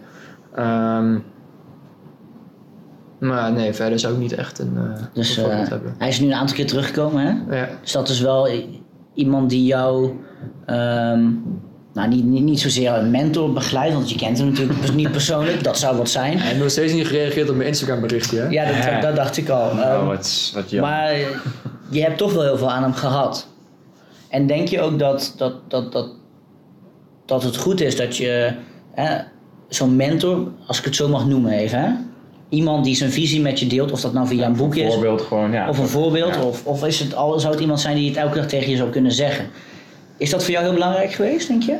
Ehm, 0.55 1.17
maar 3.19 3.51
nee, 3.51 3.73
verder 3.73 3.99
zou 3.99 4.13
ik 4.13 4.19
niet 4.19 4.33
echt 4.33 4.59
een, 4.59 4.73
eh 4.77 5.01
Dus 5.13 5.37
eh, 5.37 5.45
hebben. 5.69 5.95
hij 5.97 6.07
is 6.07 6.19
nu 6.19 6.27
een 6.27 6.33
aantal 6.33 6.55
keer 6.55 6.67
teruggekomen, 6.67 7.23
hè? 7.25 7.57
Ja. 7.59 7.67
Dus 7.81 7.91
dat 7.91 8.09
is 8.09 8.19
wel 8.21 8.47
iemand 9.13 9.49
die 9.49 9.65
jou, 9.65 10.11
ehm, 10.65 11.25
nou 11.95 12.07
niet, 12.09 12.23
niet, 12.25 12.43
niet 12.43 12.59
zozeer 12.59 12.93
een 12.93 13.11
mentor 13.11 13.53
begeleidt, 13.53 13.93
want 13.93 14.09
je 14.09 14.15
kent 14.17 14.37
hem 14.37 14.47
natuurlijk 14.49 14.93
niet 15.01 15.11
persoonlijk, 15.11 15.63
dat 15.63 15.77
zou 15.77 15.97
wat 15.97 16.09
zijn. 16.09 16.37
Hij 16.37 16.47
heeft 16.47 16.59
nog 16.59 16.69
steeds 16.69 16.93
niet 16.93 17.07
gereageerd 17.07 17.49
op 17.49 17.55
mijn 17.55 17.67
Instagram 17.67 18.01
berichtje. 18.01 18.37
hè? 18.39 18.47
Ja, 18.47 18.65
dat, 18.65 18.75
Ja. 18.75 18.99
dat 19.01 19.15
dacht 19.15 19.37
ik 19.37 19.49
al. 19.49 19.69
Oh, 19.69 19.79
Ehm, 19.81 20.05
wat, 20.05 20.51
wat 20.53 20.69
jammer. 20.69 20.89
maar 20.89 21.13
je 21.89 22.01
hebt 22.01 22.17
toch 22.17 22.33
wel 22.33 22.43
heel 22.43 22.57
veel 22.57 22.71
aan 22.71 22.83
hem 22.83 22.93
gehad. 22.93 23.47
En 24.29 24.47
denk 24.47 24.67
je 24.67 24.81
ook 24.81 24.99
dat, 24.99 25.33
dat, 25.37 25.53
dat, 25.67 25.91
dat, 25.91 26.09
dat 27.25 27.43
het 27.43 27.57
goed 27.57 27.81
is 27.81 27.95
dat 27.95 28.17
je 28.17 28.51
hè, 28.93 29.17
zo'n 29.69 29.95
mentor, 29.95 30.47
als 30.67 30.79
ik 30.79 30.85
het 30.85 30.95
zo 30.95 31.07
mag 31.07 31.27
noemen 31.27 31.51
even, 31.51 31.79
hè? 31.79 31.89
iemand 32.49 32.83
die 32.85 32.95
zijn 32.95 33.11
visie 33.11 33.41
met 33.41 33.59
je 33.59 33.67
deelt, 33.67 33.91
of 33.91 34.01
dat 34.01 34.13
nou 34.13 34.27
via 34.27 34.45
een 34.45 34.55
boek 34.55 34.75
is, 34.75 34.93
Voorbeeld 34.93 35.21
gewoon, 35.21 35.51
ja. 35.51 35.69
of 35.69 35.77
een 35.77 35.87
voorbeeld, 35.87 36.35
Ja. 36.35 36.41
of, 36.43 36.65
of 36.65 36.85
is 36.85 36.99
het 36.99 37.15
al, 37.15 37.39
zou 37.39 37.51
het 37.53 37.61
iemand 37.61 37.79
zijn 37.79 37.95
die 37.95 38.07
het 38.09 38.17
elke 38.17 38.35
dag 38.35 38.45
tegen 38.47 38.69
je 38.69 38.77
zou 38.77 38.89
kunnen 38.89 39.11
zeggen? 39.11 39.45
Is 40.17 40.29
dat 40.29 40.43
voor 40.43 40.51
jou 40.51 40.63
heel 40.65 40.73
belangrijk 40.73 41.11
geweest, 41.11 41.47
denk 41.47 41.63
je? 41.63 41.77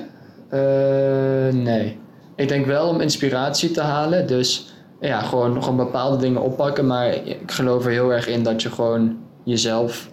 Eh, 0.49 1.53
nee. 1.63 1.99
Ik 2.36 2.47
denk 2.47 2.65
wel 2.65 2.88
om 2.89 3.01
inspiratie 3.01 3.71
te 3.71 3.81
halen. 3.81 4.27
Dus 4.27 4.73
ja, 4.99 5.19
gewoon, 5.21 5.63
gewoon 5.63 5.77
bepaalde 5.77 6.17
dingen 6.17 6.41
oppakken. 6.41 6.88
Maar 6.88 7.07
ik 7.13 7.51
geloof 7.51 7.86
er 7.86 7.91
heel 7.91 8.13
erg 8.13 8.27
in 8.27 8.43
dat 8.43 8.61
je 8.61 8.69
gewoon 8.71 9.17
jezelf 9.43 10.09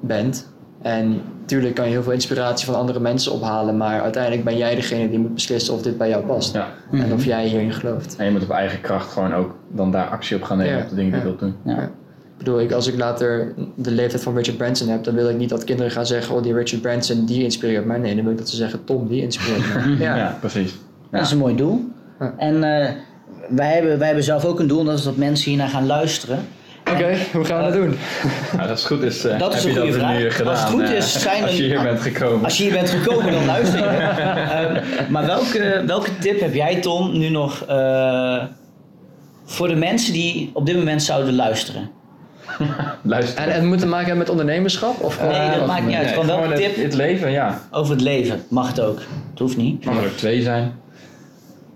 bent. 0.00 0.48
En 0.82 1.22
natuurlijk 1.40 1.74
kan 1.74 1.84
je 1.84 1.90
heel 1.90 2.02
veel 2.02 2.12
inspiratie 2.12 2.66
van 2.66 2.74
andere 2.74 3.00
mensen 3.00 3.32
ophalen. 3.32 3.76
Maar 3.76 4.00
uiteindelijk 4.02 4.44
ben 4.44 4.56
jij 4.56 4.74
degene 4.74 5.08
die 5.10 5.18
moet 5.18 5.34
beslissen 5.34 5.74
of 5.74 5.82
dit 5.82 5.98
bij 5.98 6.08
jou 6.08 6.24
past. 6.26 6.54
Ja. 6.54 6.68
En 6.92 7.12
of 7.12 7.24
jij 7.24 7.46
hierin 7.46 7.72
gelooft. 7.72 8.16
En 8.16 8.24
je 8.24 8.30
moet 8.30 8.42
op 8.42 8.50
eigen 8.50 8.80
kracht 8.80 9.12
gewoon 9.12 9.34
ook 9.34 9.54
dan 9.68 9.90
daar 9.90 10.06
actie 10.08 10.36
op 10.36 10.42
gaan 10.42 10.58
nemen 10.58 10.76
Ja. 10.76 10.82
op 10.82 10.88
de 10.88 10.94
dingen 10.94 11.12
die 11.12 11.20
je 11.20 11.26
Ja. 11.26 11.36
wilt 11.36 11.52
doen. 11.64 11.74
Bedoel, 12.40 12.60
ik, 12.60 12.72
als 12.72 12.86
ik 12.86 12.96
later 12.98 13.54
de 13.74 13.90
leeftijd 13.90 14.22
van 14.22 14.36
Richard 14.36 14.56
Branson 14.56 14.88
heb, 14.88 15.04
dan 15.04 15.14
wil 15.14 15.28
ik 15.28 15.36
niet 15.36 15.48
dat 15.48 15.64
kinderen 15.64 15.92
gaan 15.92 16.06
zeggen: 16.06 16.34
Oh, 16.36 16.42
die 16.42 16.54
Richard 16.54 16.82
Branson 16.82 17.24
die 17.24 17.42
inspireert 17.44 17.84
mij. 17.84 17.98
Nee, 17.98 18.14
dan 18.14 18.22
wil 18.24 18.32
ik 18.32 18.38
dat 18.38 18.48
ze 18.48 18.56
zeggen: 18.56 18.84
Tom, 18.84 19.08
die 19.08 19.22
inspireert 19.22 19.74
mij. 19.74 19.96
Ja, 20.06 20.16
ja. 20.16 20.36
precies. 20.40 20.74
Dat 21.10 21.20
is 21.22 21.30
een 21.30 21.38
mooi 21.38 21.56
doel. 21.56 21.84
Ja. 22.20 22.34
En 22.38 22.54
eh, 22.54 22.90
wij, 23.48 23.72
hebben, 23.74 23.98
wij 23.98 24.06
hebben 24.06 24.24
zelf 24.24 24.44
ook 24.44 24.60
een 24.60 24.66
doel, 24.66 24.80
en 24.80 24.86
dat 24.86 24.98
is 24.98 25.04
dat 25.04 25.16
mensen 25.16 25.48
hiernaar 25.50 25.68
gaan 25.68 25.86
luisteren. 25.86 26.38
Oké, 26.90 27.16
hoe 27.32 27.44
gaan 27.44 27.56
we 27.58 27.62
dat 27.64 27.72
doen? 27.72 27.96
Nou, 28.56 28.68
dat 28.68 28.78
is 28.78 28.84
goed. 28.84 29.02
Is, 29.02 29.24
eh, 29.24 29.38
Dat 29.38 29.54
is 29.54 29.64
heb 29.64 29.76
een 29.76 29.82
je 29.84 29.92
goede 29.92 29.98
dat 29.98 30.08
vraag. 30.20 30.36
gedaan? 30.36 30.50
Als 30.52 30.60
het 30.60 30.70
goed 30.70 30.82
eh, 30.82 30.92
is, 30.96 31.20
zijn 31.22 31.42
als 31.42 31.56
je 31.56 31.62
er- 31.62 31.68
hier 31.68 31.82
bent 31.82 32.00
gekomen. 32.00 32.44
Als 32.44 32.56
je 32.56 32.62
hier 32.62 32.72
bent 32.72 32.90
gekomen, 32.90 33.32
dan 33.32 33.44
luister 33.46 33.78
je. 33.78 33.84
Ehm, 33.88 34.82
maar 35.12 35.26
welke, 35.26 35.82
welke 35.86 36.18
tip 36.18 36.40
heb 36.40 36.54
jij, 36.54 36.80
Tom, 36.80 37.18
nu 37.18 37.28
nog 37.28 37.64
eh, 37.68 38.42
voor 39.44 39.68
de 39.68 39.74
mensen 39.76 40.12
die 40.12 40.50
op 40.52 40.66
dit 40.66 40.76
moment 40.76 41.02
zouden 41.02 41.34
luisteren? 41.34 41.90
Luister. 43.02 43.42
En 43.42 43.52
het 43.54 43.62
moet 43.64 43.78
te 43.78 43.86
maken 43.86 44.06
hebben 44.06 44.18
met 44.18 44.28
ondernemerschap? 44.30 45.00
Of 45.02 45.16
gewoon- 45.16 45.32
Nee, 45.32 45.50
dat 45.50 45.60
of- 45.60 45.66
maakt 45.66 45.86
niet 45.86 45.94
uit. 45.96 46.04
Nee, 46.06 46.24
gewoon 46.24 46.50
het, 46.50 46.56
tip? 46.60 46.76
het 46.82 46.94
leven, 46.94 47.30
ja. 47.30 47.60
Over 47.70 47.92
het 47.92 48.00
leven. 48.02 48.42
Mag 48.48 48.68
het 48.68 48.80
ook. 48.80 48.98
Het 49.30 49.38
hoeft 49.38 49.56
niet. 49.56 49.84
Mag 49.84 49.96
er 49.96 50.04
ook 50.04 50.16
twee 50.16 50.42
zijn. 50.42 50.72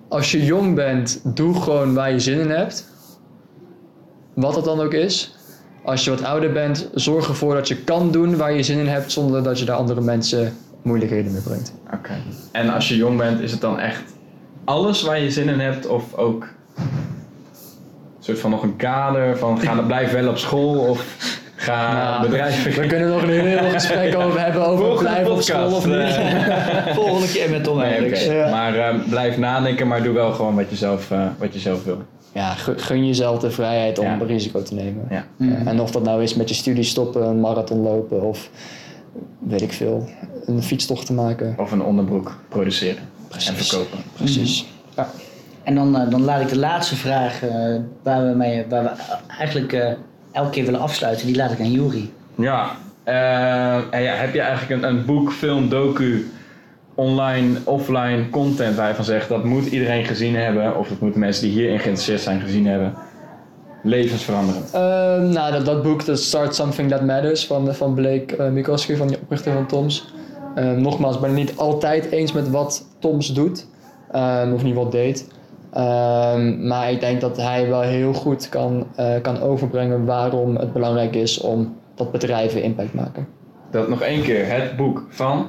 Als 0.09 0.31
je 0.33 0.45
jong 0.45 0.75
bent, 0.75 1.21
doe 1.25 1.55
gewoon 1.63 1.95
waar 1.95 2.13
je 2.13 2.21
zin 2.21 2.41
in 2.41 2.51
hebt. 2.51 2.87
Wat 4.35 4.57
het 4.57 4.65
dan 4.65 4.81
ook 4.81 4.93
is. 4.95 5.35
Als 5.85 6.05
je 6.05 6.11
wat 6.11 6.25
ouder 6.25 6.53
bent, 6.53 6.89
zorg 6.95 7.29
ervoor 7.29 7.55
dat 7.55 7.69
je 7.69 7.77
kan 7.77 8.11
doen 8.11 8.37
waar 8.37 8.53
je 8.53 8.63
zin 8.63 8.79
in 8.79 8.87
hebt 8.87 9.13
zonder 9.13 9.43
dat 9.43 9.59
je 9.59 9.65
daar 9.65 9.77
andere 9.77 10.01
mensen 10.01 10.57
moeilijkheden 10.83 11.33
mee 11.33 11.41
brengt. 11.43 11.73
Oké. 11.95 12.13
En 12.53 12.69
als 12.69 12.89
je 12.89 12.97
jong 12.97 13.19
bent, 13.19 13.41
is 13.41 13.51
het 13.53 13.61
dan 13.61 13.79
echt 13.79 14.03
alles 14.65 15.03
waar 15.03 15.21
je 15.21 15.31
zin 15.31 15.49
in 15.49 15.61
hebt 15.61 15.87
of 15.87 16.15
ook 16.15 16.49
soort 18.25 18.39
van 18.39 18.51
nog 18.51 18.63
een 18.63 18.77
kader 18.77 19.39
van 19.39 19.61
ga 19.61 19.75
blijf 19.83 20.13
wel 20.13 20.29
op 20.29 20.39
school 20.39 20.79
of 20.79 21.05
ga 21.57 21.93
Nou, 22.19 22.23
bedrijven. 22.29 22.81
We 22.81 22.87
kunnen 22.87 23.09
nog 23.09 23.23
een 23.23 23.31
heel 23.31 23.71
gesprek 23.79 24.17
over 24.17 24.41
hebben 24.41 24.67
over 24.67 24.85
Volgende 24.85 25.11
blijven 25.11 25.33
op 25.33 25.43
school 25.43 25.75
of 25.75 25.87
niet. 25.87 26.19
Volgende 27.01 27.33
keer 27.33 27.51
met 27.51 27.65
Tom 27.65 27.79
Nee. 27.79 28.35
Ja. 28.35 28.51
Maar 28.51 28.75
eh, 28.75 28.95
blijf 29.09 29.37
nadenken, 29.39 29.89
maar 29.89 30.03
doe 30.03 30.15
wel 30.15 30.33
gewoon 30.33 30.55
wat 30.55 30.71
je 30.71 30.77
zelf, 30.77 31.11
eh, 31.11 31.27
wat 31.39 31.53
je 31.55 31.59
zelf 31.61 31.85
wil. 31.85 32.03
Ja, 32.33 32.55
gu- 32.55 32.79
gun 32.79 33.07
jezelf 33.07 33.39
de 33.39 33.51
vrijheid 33.51 33.99
om 33.99 34.05
Ja. 34.07 34.19
risico 34.27 34.63
te 34.63 34.75
nemen. 34.75 35.07
Ja. 35.11 35.25
Ja, 35.37 35.57
En 35.65 35.81
of 35.81 35.91
dat 35.91 36.03
nou 36.03 36.23
is 36.23 36.35
met 36.35 36.49
je 36.49 36.55
studie 36.55 36.85
stoppen, 36.85 37.23
een 37.27 37.41
marathon 37.41 37.79
lopen 37.83 38.23
of 38.23 38.49
weet 39.39 39.63
ik 39.63 39.73
veel, 39.73 40.09
een 40.47 40.63
fietstocht 40.63 41.07
te 41.07 41.13
maken. 41.13 41.55
Of 41.59 41.73
een 41.73 41.83
onderbroek 41.83 42.37
produceren 42.49 42.97
en 42.99 43.29
Precies. 43.29 43.69
verkopen. 43.69 43.99
Precies. 44.17 44.67
Ja. 44.97 45.11
En 45.65 45.75
dan, 45.75 45.97
eh, 45.97 46.11
dan 46.11 46.25
laat 46.25 46.41
ik 46.41 46.49
de 46.49 46.59
laatste 46.59 46.97
vraag, 46.97 47.43
eh, 47.43 47.77
waar, 48.03 48.29
we 48.29 48.35
mee, 48.37 48.65
waar 48.69 48.83
we 48.83 48.91
eigenlijk 49.39 49.73
eh, 49.73 49.93
elke 50.33 50.51
keer 50.51 50.65
willen 50.65 50.81
afsluiten, 50.81 51.27
die 51.27 51.37
laat 51.37 51.51
ik 51.53 51.61
aan 51.61 51.73
Juri. 51.73 52.13
Ja, 52.35 52.71
eh, 53.05 53.95
en 53.95 54.03
ja, 54.03 54.15
heb 54.15 54.35
je 54.35 54.41
eigenlijk 54.41 54.83
een, 54.83 54.89
een 54.89 55.05
boek, 55.05 55.33
film, 55.33 55.69
docu, 55.69 56.31
online, 56.95 57.59
offline 57.65 58.31
content 58.31 58.77
waar 58.77 58.89
je 58.89 58.95
van 58.95 59.05
zegt 59.05 59.29
dat 59.29 59.45
moet 59.45 59.67
iedereen 59.67 60.05
gezien 60.05 60.37
hebben, 60.37 60.77
of 60.77 60.89
dat 60.89 61.01
moeten 61.01 61.21
mensen 61.21 61.43
die 61.45 61.53
hierin 61.53 61.79
geïnteresseerd 61.79 62.21
zijn 62.21 62.41
gezien 62.41 62.67
hebben? 62.67 62.95
Levensveranderend. 63.83 64.71
Ehm, 64.73 65.29
nou, 65.29 65.53
dat, 65.53 65.65
dat 65.65 65.83
boek, 65.83 66.05
dat 66.05 66.19
Start 66.19 66.55
Something 66.55 66.91
That 66.91 67.05
Matters 67.05 67.47
van, 67.47 67.75
van 67.75 67.95
Blake 67.95 68.37
uh, 68.39 68.49
Mikoski, 68.49 68.97
van 68.97 69.07
de 69.07 69.19
oprichter 69.23 69.53
van 69.53 69.67
Toms. 69.67 70.13
Ehm, 70.55 70.81
nogmaals, 70.81 71.15
ik 71.15 71.21
ben 71.21 71.31
het 71.31 71.39
niet 71.39 71.57
altijd 71.57 72.11
eens 72.11 72.33
met 72.33 72.51
wat 72.51 72.87
Toms 72.99 73.35
doet, 73.35 73.67
ehm, 74.13 74.53
of 74.53 74.63
niet 74.63 74.75
wat 74.75 74.93
deed. 74.93 75.29
Ehm, 75.75 76.67
maar 76.67 76.91
ik 76.91 77.01
denk 77.01 77.21
dat 77.21 77.37
hij 77.37 77.69
wel 77.69 77.81
heel 77.81 78.13
goed 78.13 78.49
kan, 78.49 78.87
eh, 78.97 79.21
kan 79.23 79.41
overbrengen 79.41 80.05
waarom 80.05 80.57
het 80.57 80.73
belangrijk 80.73 81.15
is 81.15 81.41
om 81.41 81.77
dat 81.95 82.13
bedrijven 82.13 82.63
impact 82.63 82.95
maken. 82.95 83.27
Dat 83.71 83.89
nog 83.89 84.01
één 84.03 84.23
keer, 84.23 84.53
het 84.53 84.77
boek 84.77 85.07
van. 85.09 85.47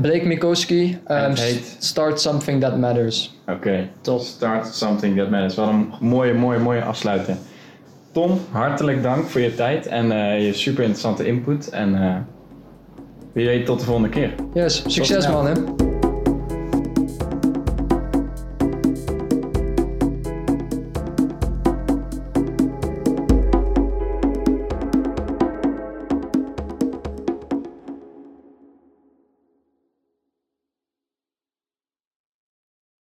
Blake 0.00 0.26
Mikoski, 0.26 0.98
het 1.04 1.40
heet? 1.40 1.76
Start 1.78 2.20
Something 2.20 2.60
That 2.60 2.78
Matters. 2.78 3.38
Oké, 3.46 3.88
Top. 4.00 4.20
Start 4.20 4.66
Something 4.74 5.16
That 5.18 5.30
Matters. 5.30 5.54
Wat 5.54 5.68
een 5.68 5.92
mooie, 6.00 6.34
mooie, 6.34 6.58
mooie 6.58 6.82
afsluiten. 6.82 7.38
Tom, 8.12 8.38
hartelijk 8.50 9.02
dank 9.02 9.24
voor 9.24 9.40
je 9.40 9.54
tijd 9.54 9.86
en 9.86 10.12
eh, 10.12 10.46
je 10.46 10.52
super 10.52 10.82
interessante 10.82 11.26
input. 11.26 11.68
En 11.68 12.02
eh 12.02 12.16
wie 13.32 13.46
weet 13.46 13.66
tot 13.66 13.78
de 13.78 13.84
volgende 13.84 14.08
keer. 14.08 14.34
Yes, 14.54 14.82
succes 14.86 15.28
man 15.28 15.46
hè. 15.46 15.52